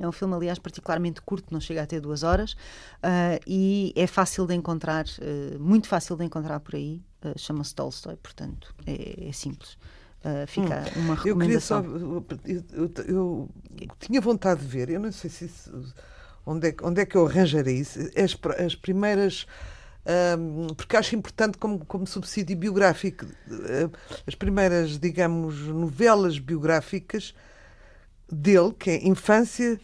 É 0.00 0.06
um 0.08 0.12
filme, 0.12 0.34
aliás, 0.34 0.58
particularmente 0.58 1.20
curto, 1.22 1.52
não 1.52 1.60
chega 1.60 1.82
a 1.82 1.86
ter 1.86 2.00
duas 2.00 2.22
horas, 2.22 2.56
ah, 3.02 3.38
e 3.46 3.92
é 3.96 4.06
fácil 4.06 4.46
de 4.46 4.54
encontrar, 4.54 5.04
ah, 5.20 5.58
muito 5.58 5.86
fácil 5.88 6.16
de 6.16 6.24
encontrar 6.24 6.60
por 6.60 6.74
aí. 6.74 7.00
Ah, 7.22 7.32
Chama-se 7.36 7.74
Tolstoy, 7.74 8.16
portanto, 8.16 8.74
é, 8.86 9.28
é 9.28 9.32
simples. 9.32 9.76
Fica 10.48 10.82
uma 10.96 11.14
Eu 11.24 11.38
queria 11.38 11.60
só. 11.60 11.80
recomendação. 11.80 11.84
Eu, 11.84 12.26
eu- 13.06 13.06
eu 13.06 13.48
tinha 14.00 14.20
vontade 14.20 14.60
de 14.60 14.66
ver, 14.66 14.90
eu 14.90 14.98
não 14.98 15.12
sei 15.12 15.30
se 15.30 15.44
isso, 15.44 15.70
onde, 16.44 16.66
é, 16.68 16.72
que- 16.72 16.84
onde 16.84 17.00
é 17.00 17.06
que 17.06 17.16
eu 17.16 17.26
arranjarei 17.26 17.76
isso. 17.76 18.00
As, 18.16 18.36
as 18.60 18.74
primeiras. 18.74 19.46
porque 20.76 20.96
acho 20.96 21.14
importante 21.14 21.58
como, 21.58 21.84
como 21.84 22.06
subsídio 22.06 22.56
biográfico. 22.56 23.24
as 24.26 24.34
primeiras, 24.34 24.98
digamos, 24.98 25.58
novelas 25.68 26.38
biográficas 26.40 27.32
dele, 28.30 28.72
que 28.78 28.90
é 28.90 29.06
Infância, 29.06 29.78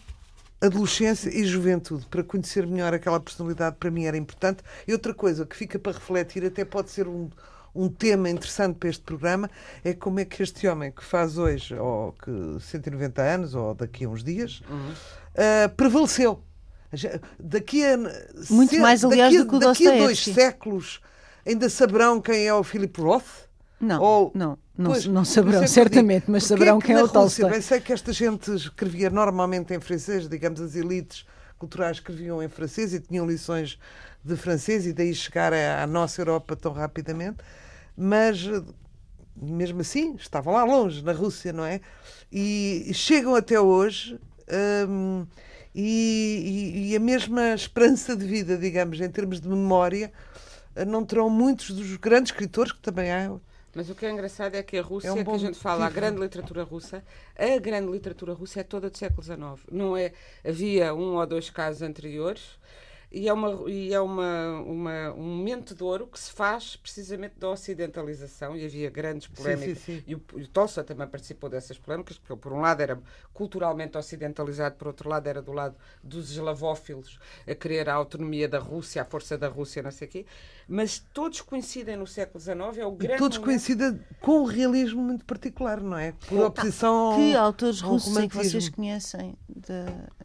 Adolescência 0.60 1.28
e 1.30 1.44
Juventude, 1.44 2.06
para 2.06 2.22
conhecer 2.22 2.66
melhor 2.66 2.94
aquela 2.94 3.18
personalidade, 3.18 3.76
para 3.78 3.90
mim 3.90 4.04
era 4.04 4.16
importante. 4.16 4.62
E 4.86 4.92
outra 4.92 5.12
coisa 5.12 5.44
que 5.44 5.56
fica 5.56 5.78
para 5.78 5.92
refletir, 5.92 6.44
até 6.44 6.64
pode 6.64 6.90
ser 6.90 7.08
um, 7.08 7.28
um 7.74 7.88
tema 7.88 8.30
interessante 8.30 8.76
para 8.78 8.88
este 8.88 9.02
programa, 9.02 9.50
é 9.82 9.92
como 9.92 10.20
é 10.20 10.24
que 10.24 10.42
este 10.42 10.68
homem 10.68 10.92
que 10.92 11.04
faz 11.04 11.36
hoje, 11.36 11.74
ou 11.74 12.12
que 12.12 12.30
190 12.60 13.20
anos, 13.22 13.54
ou 13.54 13.74
daqui 13.74 14.04
a 14.04 14.08
uns 14.08 14.22
dias, 14.22 14.62
ah, 15.36 15.68
prevaleceu. 15.76 16.42
A 16.92 16.96
ge- 16.96 17.20
Daqui 17.40 17.84
a, 17.84 17.96
Muito 18.50 18.78
mais, 18.78 19.02
aliás, 19.04 19.32
daqui 19.34 19.44
do 19.44 19.48
que 19.50 19.56
o 19.56 19.58
Daqui 19.58 19.88
a 19.88 19.90
dois 20.04 20.18
séculos 20.34 21.00
ainda 21.44 21.68
saberão 21.70 22.20
quem 22.20 22.46
é 22.46 22.54
o 22.54 22.62
Philip 22.62 23.00
Roth? 23.00 23.48
Não, 23.82 24.00
Ou- 24.00 24.30
não, 24.32 24.58
não, 24.78 24.90
Pois, 24.92 25.06
não 25.06 25.24
saberão, 25.24 25.62
é 25.62 25.66
certamente, 25.66 26.30
mas 26.30 26.44
porque 26.44 26.54
saberão 26.60 26.78
que 26.78 26.86
quem 26.86 26.96
é 26.96 27.02
o 27.02 27.08
Tolstói. 27.08 27.50
Bem 27.50 27.60
sei 27.60 27.80
que 27.80 27.92
esta 27.92 28.12
gente 28.12 28.54
escrevia 28.54 29.10
normalmente 29.10 29.74
em 29.74 29.80
francês, 29.80 30.28
digamos, 30.28 30.60
as 30.60 30.76
elites 30.76 31.26
culturais 31.58 31.96
escreviam 31.96 32.40
em 32.42 32.48
francês 32.48 32.94
e 32.94 33.00
tinham 33.00 33.26
lições 33.26 33.78
de 34.24 34.36
francês 34.36 34.86
e 34.86 34.92
daí 34.92 35.12
chegar 35.12 35.52
à 35.52 35.84
nossa 35.86 36.20
Europa 36.20 36.54
tão 36.54 36.72
rapidamente, 36.72 37.38
mas 37.96 38.38
mesmo 39.36 39.80
assim 39.80 40.14
estavam 40.14 40.52
lá 40.54 40.64
longe, 40.64 41.02
na 41.02 41.12
Rússia, 41.12 41.52
não 41.52 41.64
é? 41.64 41.80
E 42.30 42.90
chegam 42.94 43.34
até 43.34 43.58
hoje 43.60 44.18
hum, 44.88 45.26
e, 45.74 46.90
e- 46.92 46.96
a 46.96 47.00
mesma 47.00 47.54
esperança 47.54 48.14
de 48.14 48.24
vida, 48.26 48.56
digamos, 48.56 49.00
em 49.00 49.10
termos 49.10 49.40
de 49.40 49.48
memória, 49.48 50.12
não 50.86 51.04
terão 51.04 51.28
muitos 51.28 51.70
dos 51.70 51.96
grandes 51.96 52.30
escritores 52.32 52.72
que 52.72 52.80
também 52.80 53.10
há 53.10 53.30
Mas 53.74 53.88
o 53.90 53.94
que 53.94 54.04
é 54.04 54.10
engraçado 54.10 54.54
é 54.54 54.62
que 54.62 54.76
a 54.76 54.82
Rússia, 54.82 55.08
É 55.08 55.12
um 55.12 55.24
que 55.24 55.30
a 55.30 55.38
gente 55.38 55.58
fala, 55.58 55.86
a 55.86 55.90
motivo. 55.90 56.00
grande 56.00 56.20
literatura 56.20 56.62
russa, 56.62 57.02
a 57.36 57.58
grande 57.58 57.90
literatura 57.90 58.32
russa 58.34 58.60
é 58.60 58.62
toda 58.62 58.90
do 58.90 58.96
século 58.98 59.22
XIX. 59.22 59.66
Não 59.70 59.96
é, 59.96 60.12
havia 60.44 60.94
um 60.94 61.16
ou 61.16 61.26
dois 61.26 61.48
casos 61.50 61.82
anteriores 61.82 62.58
e 63.12 63.28
é, 63.28 63.32
uma, 63.32 63.70
e 63.70 63.92
é 63.92 64.00
uma, 64.00 64.60
uma- 64.60 65.12
um 65.12 65.22
momento 65.36 65.74
de 65.74 65.84
ouro 65.84 66.06
que 66.06 66.18
se 66.18 66.32
faz 66.32 66.76
precisamente 66.76 67.34
da 67.38 67.50
ocidentalização 67.50 68.56
e 68.56 68.64
havia 68.64 68.88
grandes 68.88 69.28
polémicas. 69.28 69.78
sim, 69.78 69.98
sim. 69.98 70.04
E 70.06 70.14
o, 70.14 70.22
e 70.36 70.42
o 70.42 70.48
Tolstói 70.48 70.84
também 70.84 71.06
participou 71.06 71.50
dessas 71.50 71.76
polémicas, 71.78 72.16
porque 72.18 72.32
ele, 72.32 72.40
por 72.40 72.52
um 72.52 72.60
lado 72.60 72.80
era 72.80 72.98
culturalmente 73.34 73.98
ocidentalizado, 73.98 74.76
por 74.76 74.86
outro 74.88 75.08
lado 75.08 75.26
era 75.26 75.42
do 75.42 75.52
lado 75.52 75.74
dos 76.02 76.30
eslavófilos, 76.30 77.18
a 77.46 77.54
querer 77.54 77.88
a 77.88 77.94
autonomia 77.94 78.48
da 78.48 78.58
Rússia, 78.58 79.02
a 79.02 79.04
força 79.04 79.36
da 79.36 79.48
Rússia, 79.48 79.82
não 79.82 79.90
sei 79.90 80.08
o 80.08 80.10
quê. 80.10 80.26
Mas 80.66 80.98
todos 81.12 81.40
coincidem 81.42 81.96
no 81.96 82.06
século 82.06 82.40
XIX, 82.40 82.78
é 82.78 82.86
o 82.86 82.94
E 82.94 82.96
grande 82.96 83.18
todos 83.18 83.36
momento- 83.38 83.44
coincidem 83.50 84.00
com 84.20 84.40
um 84.40 84.44
realismo 84.44 85.02
muito 85.02 85.24
particular, 85.24 85.80
não 85.80 85.98
é? 85.98 86.12
Por 86.28 86.40
oposição 86.44 86.94
ao, 86.94 87.16
Que 87.16 87.34
autores 87.34 87.80
russos 87.80 88.16
é 88.16 88.26
que 88.28 88.36
vocês 88.36 88.68
conhecem 88.68 89.36
de- 89.48 90.21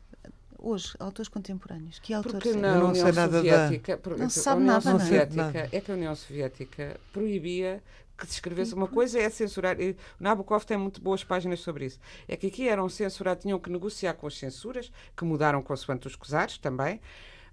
hoje, 0.69 0.93
autores 0.99 1.29
contemporâneos? 1.29 1.99
Que 1.99 2.13
autores? 2.13 2.37
Porque 2.43 2.49
é? 2.57 2.61
na 2.61 2.75
não 2.75 2.89
União 2.89 3.11
da- 3.11 3.29
Soviética, 3.29 3.99
Não 4.17 4.29
se 4.29 4.39
sabe 4.39 4.61
União 4.61 4.73
nada, 4.75 4.89
é? 4.89 4.99
Soviética 4.99 5.43
Nada. 5.43 5.69
é 5.71 5.81
que 5.81 5.91
a 5.91 5.93
União 5.95 6.15
Soviética 6.15 6.99
proibia 7.13 7.81
que 8.17 8.25
se 8.25 8.33
escrevesse 8.33 8.73
uma 8.73 8.87
coisa 8.87 9.19
é 9.19 9.29
censurar. 9.29 9.79
E 9.79 9.91
o 9.91 9.95
Nabokov 10.19 10.63
tem 10.65 10.75
muito 10.77 10.99
boas 10.99 11.23
páginas 11.23 11.59
sobre 11.59 11.85
isso. 11.85 11.99
É 12.27 12.35
que 12.35 12.47
aqui 12.47 12.67
eram 12.67 12.89
censurados, 12.89 13.43
tinham 13.43 13.59
que 13.59 13.69
negociar 13.69 14.13
com 14.15 14.25
as 14.25 14.35
censuras, 14.37 14.91
que 15.15 15.23
mudaram 15.23 15.61
consoante 15.61 16.07
os 16.07 16.15
cosares 16.15 16.57
também, 16.57 16.99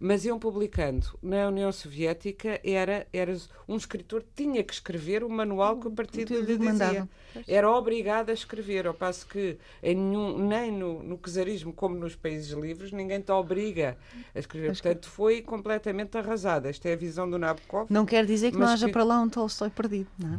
mas 0.07 0.22
iam 0.26 0.38
publicando. 0.38 1.07
Na 1.22 1.48
União 1.48 1.72
Soviética 1.72 2.61
era, 2.62 3.07
era 3.11 3.34
um 3.66 3.74
escritor 3.74 4.22
tinha 4.36 4.62
que 4.62 4.74
escrever 4.74 5.24
o 5.24 5.30
manual 5.30 5.78
que 5.78 5.88
o 5.88 5.90
partido 5.90 6.34
lhe 6.34 6.44
dizia. 6.59 6.59
Mandava. 6.59 7.09
Era 7.48 7.70
obrigado 7.70 8.28
a 8.28 8.34
escrever, 8.34 8.86
ao 8.86 8.92
passo 8.92 9.26
que 9.26 9.57
em 9.82 9.96
nenhum, 9.96 10.46
nem 10.46 10.70
no, 10.70 11.02
no 11.02 11.16
czarismo 11.16 11.72
como 11.72 11.96
nos 11.96 12.14
países 12.14 12.50
livres 12.50 12.92
ninguém 12.92 13.20
te 13.22 13.32
obriga 13.32 13.96
a 14.34 14.38
escrever. 14.38 14.72
Portanto, 14.72 15.09
foi 15.09 15.40
completamente 15.40 16.18
arrasada. 16.18 16.68
Esta 16.68 16.90
é 16.90 16.92
a 16.92 16.96
visão 16.96 17.28
do 17.28 17.38
Nabokov. 17.38 17.86
Não 17.90 18.05
quer 18.05 18.26
dizer 18.26 18.52
que 18.52 18.59
não 18.59 18.66
haja 18.66 18.86
que- 18.86 18.92
para 18.92 19.05
lá 19.05 19.20
um 19.20 19.28
Tolstói 19.30 19.70
perdido, 19.70 20.09
não 20.18 20.34
é? 20.34 20.38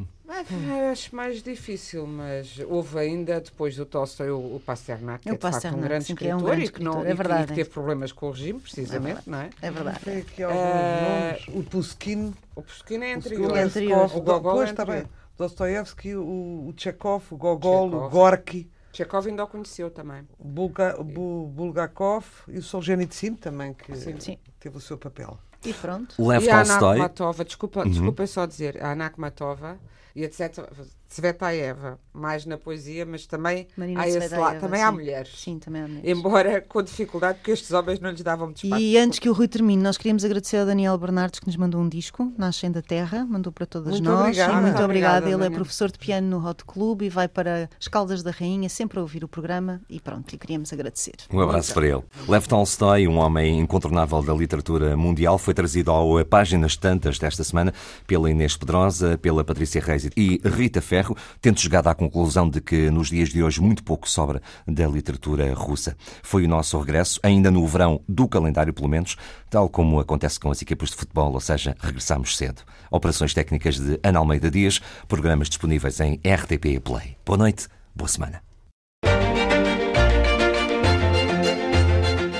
Acho 0.92 1.16
mais 1.16 1.42
difícil, 1.44 2.06
mas 2.08 2.60
houve 2.68 2.98
ainda, 3.00 3.40
depois 3.40 3.76
do 3.76 3.86
Tolstói, 3.86 4.30
o, 4.32 4.56
o 4.56 4.62
Pasternak, 4.66 5.24
que 5.24 5.30
O 5.30 5.34
é 5.34 5.36
de 5.36 5.42
facto 5.42 5.54
um 5.54 5.56
Pasternak, 5.56 5.84
grande 5.88 6.06
sim, 6.06 6.16
que 6.16 6.28
é 6.28 6.36
um 6.36 6.38
escritor 6.40 6.56
grande 6.56 6.66
e 6.70 6.72
que, 6.72 6.84
não, 6.84 6.92
escritor, 6.92 7.06
é 7.08 7.10
e 7.10 7.12
que- 7.12 7.18
verdade, 7.18 7.44
e 7.44 7.46
que 7.48 7.52
é. 7.52 7.56
teve 7.56 7.70
problemas 7.70 8.12
com 8.12 8.28
o 8.28 8.32
regime, 8.32 8.60
precisamente, 8.60 9.22
não 9.30 9.40
é? 9.40 9.50
É 9.62 9.72
verdade. 9.72 10.00
Tem 10.04 10.18
aqui 10.18 10.44
alguns 10.44 10.60
Eh, 10.60 11.40
nomes. 11.48 11.48
O 11.60 11.70
Puskin, 11.70 12.34
O 12.56 12.62
Pushkin 12.62 13.04
é 13.04 13.14
o 13.14 13.18
anterior. 13.18 13.58
é 13.58 13.62
anterior. 13.64 14.06
O 14.16 14.22
Gogol 14.22 14.40
depois 14.60 14.70
é 14.70 14.74
bem. 14.74 14.82
anterior. 14.84 15.10
Dostoiévski, 15.38 16.16
o, 16.16 16.22
o 16.22 16.74
Chekhov, 16.78 17.24
o 17.32 17.38
Gogol, 17.38 17.94
o. 17.94 18.10
Gorky, 18.10 18.70
Chekhov 18.94 19.28
ainda 19.28 19.44
o 19.44 19.48
conheceu 19.48 19.92
também. 19.92 20.26
o 20.40 20.48
Bulga, 20.48 20.96
Bu- 21.04 21.48
Bulgakov 21.48 22.26
e 22.48 22.58
o 22.58 22.64
Solzhenitsyn 22.64 23.36
também, 23.36 23.74
que 23.74 23.94
Sim. 23.98 24.20
Sim. 24.20 24.38
teve 24.60 24.78
o 24.78 24.82
seu 24.82 24.98
papel. 24.98 25.38
E 25.66 25.74
pronto. 25.74 26.16
Lev 26.26 26.44
e 26.46 26.50
a 26.50 26.64
Tolstói. 26.64 26.96
Akhmatova, 27.00 27.44
desculpa, 27.44 27.84
desculpa 27.84 28.26
só 28.28 28.46
dizer, 28.46 28.82
a 28.82 28.92
Ana 28.94 29.08
Akhmatova 29.08 29.78
e 30.24 30.30
Tsvet- 30.30 30.60
Tsvetaeva, 31.08 32.00
mais 32.14 32.46
na 32.46 32.58
poesia, 32.58 33.06
mas 33.06 33.26
também 33.26 33.68
Marina 33.78 34.02
há 34.02 34.08
esse 34.08 34.36
lado, 34.36 34.60
também 34.60 34.82
há 34.82 34.90
sim. 34.90 34.94
mulheres. 34.94 35.32
Sim, 35.38 35.60
também 35.60 35.82
há 35.82 35.88
mulheres. 35.88 36.10
Embora 36.10 36.62
com 36.62 36.82
dificuldade, 36.82 37.40
porque 37.40 37.52
estes 37.52 37.72
homens 37.72 38.00
não 38.00 38.10
lhes 38.12 38.22
davam 38.22 38.48
muito 38.48 38.64
espaço. 38.64 38.82
E 38.82 38.98
antes 38.98 39.20
que 39.20 39.30
o 39.30 39.34
Rui 39.34 39.48
termine, 39.48 39.82
nós 39.82 39.98
queríamos 39.98 40.24
agradecer 40.26 40.58
ao 40.58 40.66
Daniel 40.66 40.98
Bernardes 40.98 41.40
que 41.40 41.48
nos 41.48 41.56
mandou 41.56 41.82
um 41.82 41.88
disco, 41.90 42.32
Nascem 42.38 42.72
da 42.72 42.82
Terra, 42.82 43.26
mandou 43.26 43.52
para 43.52 43.66
todas 43.66 43.92
Muito 43.94 44.04
nós. 44.04 44.22
obrigada. 44.22 44.52
E 44.52 44.56
muito 44.56 44.66
Muito 44.66 44.84
obrigada. 44.84 45.18
obrigada, 45.18 45.26
Ele 45.28 45.36
é 45.36 45.38
Daniel. 45.38 45.60
professor 45.60 45.92
de 45.92 45.98
piano 46.00 46.28
no 46.28 46.48
Hot 46.48 46.64
Club 46.66 47.02
e 47.04 47.10
vai 47.10 47.28
para 47.28 47.70
as 47.80 47.88
Caldas 47.88 48.24
da 48.24 48.32
Rainha, 48.32 48.68
sempre 48.70 49.00
a 49.00 49.02
ouvir 49.02 49.24
o 49.24 49.28
programa. 49.28 49.82
E 49.90 50.00
pronto, 50.00 50.34
e 50.34 50.38
queríamos 50.38 50.72
agradecer. 50.74 51.16
Um 51.32 51.40
abraço 51.40 51.74
para 51.74 51.88
ele. 51.88 52.04
Lev 52.28 52.46
Tolstói, 52.48 53.08
um 53.08 53.18
homem 53.18 53.60
incontornável 53.60 54.22
da 54.22 54.34
literatura 54.34 54.98
mundial, 54.98 55.38
foi 55.38 55.54
trazido 55.54 55.92
ao 55.92 56.24
Páginas 56.26 56.76
Tantas 56.76 57.20
desta 57.20 57.44
semana 57.44 57.74
pela 58.08 58.30
Inês 58.30 58.58
Pedrosa, 58.58 59.18
pela 59.18 59.44
Patrícia 59.44 59.82
Reis 59.82 60.10
e 60.16 60.42
Rita 60.44 60.82
Ferro, 60.96 61.18
tendo 61.42 61.60
chegado 61.60 61.88
à 61.88 61.94
conclusão 61.94 62.50
de 62.50 62.62
que 62.62 62.90
nos 62.90 63.10
dias 63.10 63.28
de 63.28 63.44
hoje 63.44 63.60
muito 63.60 63.84
pouco 63.84 64.10
sobra 64.10 64.42
da 64.66 64.88
literatura 64.88 65.54
russa. 65.54 65.98
Foi 66.24 66.46
o 66.46 66.48
nosso 66.48 66.80
regresso, 66.80 67.20
ainda 67.22 67.52
no 67.52 67.68
verão 67.68 68.00
do 68.08 68.30
calendário, 68.30 68.74
pelo 68.74 68.88
menos, 68.88 69.18
tal 69.50 69.68
como 69.68 70.00
acontece 70.00 70.40
com 70.40 70.50
as 70.50 70.62
equipas 70.62 70.92
de 70.92 70.96
futebol, 70.96 71.34
ou 71.34 71.42
seja, 71.42 71.76
regressamos 71.82 72.38
cedo. 72.38 72.62
Operações 72.90 73.34
técnicas 73.34 73.78
de 73.78 74.00
Ana 74.02 74.20
Almeida 74.20 74.50
Dias, 74.50 74.80
programas 75.06 75.50
disponíveis 75.50 76.00
em 76.00 76.14
RTP 76.26 76.80
Play. 76.82 77.18
Boa 77.26 77.38
noite, 77.38 77.68
boa 77.94 78.08
semana. 78.08 78.42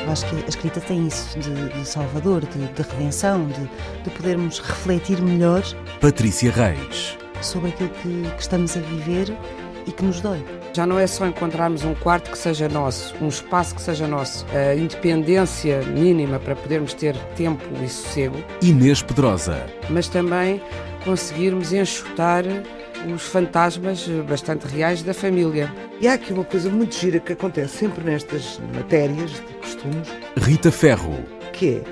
Acho 0.10 0.30
que 0.30 0.36
a 0.38 0.48
escrita 0.48 0.80
tem 0.80 1.08
isso 1.08 1.38
de, 1.38 1.78
de 1.78 1.86
salvador, 1.86 2.40
de, 2.46 2.68
de 2.68 2.82
redenção, 2.84 3.48
de, 3.48 3.70
de, 4.02 4.10
podermos 4.12 4.60
refletir 4.60 5.22
melhor. 5.22 5.62
Patrícia 6.00 6.50
Reis. 6.54 7.18
Sobre 7.42 7.70
aquilo 7.70 7.90
que, 7.90 8.30
que 8.36 8.42
estamos 8.42 8.76
a 8.76 8.80
viver 8.80 9.36
e 9.88 9.92
que 9.92 10.04
nos 10.04 10.20
dói. 10.22 10.44
Já 10.74 10.86
não 10.86 11.00
é 11.00 11.08
só 11.08 11.26
encontrarmos 11.26 11.84
um 11.84 11.94
quarto 11.96 12.32
que 12.32 12.38
seja 12.38 12.68
nosso, 12.68 13.16
um 13.22 13.28
espaço 13.28 13.76
que 13.76 13.82
seja 13.82 14.08
nosso, 14.08 14.46
a 14.54 14.76
independência 14.76 15.82
mínima 15.84 16.40
para 16.40 16.56
podermos 16.56 16.94
ter 16.94 17.16
tempo 17.36 17.64
e 17.84 17.88
sossego. 17.88 18.44
Inês 18.62 19.02
Pedrosa. 19.02 19.66
Mas 19.90 20.08
também 20.08 20.62
conseguirmos 21.04 21.72
enxutar 21.72 22.44
os 23.14 23.22
fantasmas 23.24 24.08
bastante 24.28 24.66
reais 24.68 25.04
da 25.04 25.14
família. 25.14 25.74
E 26.02 26.08
há 26.08 26.14
aqui 26.14 26.34
uma 26.34 26.44
coisa 26.44 26.70
muito 26.70 26.96
gira 26.96 27.20
que 27.20 27.34
acontece 27.34 27.78
sempre 27.78 28.04
nestas 28.04 28.60
matérias 28.74 29.32
de 29.32 29.54
costumes. 29.62 30.10
Rita 30.38 30.72
Ferro. 30.72 31.24
Que 31.54 31.76
é 31.76 31.84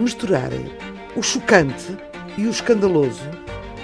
misturarem 0.00 0.66
o 1.14 1.22
chocante 1.22 1.96
e 2.36 2.46
o 2.46 2.50
escandaloso, 2.50 3.22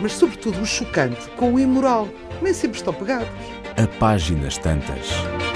mas 0.03 0.13
sobretudo 0.13 0.61
o 0.61 0.67
chocante 0.67 1.29
com 1.37 1.55
o 1.55 1.61
imoral. 1.61 2.09
Nem 2.43 2.53
sempre 2.53 2.77
estão 2.77 2.93
pegados. 2.93 3.29
A 3.77 3.87
páginas 3.99 4.59
tantas. 4.59 5.52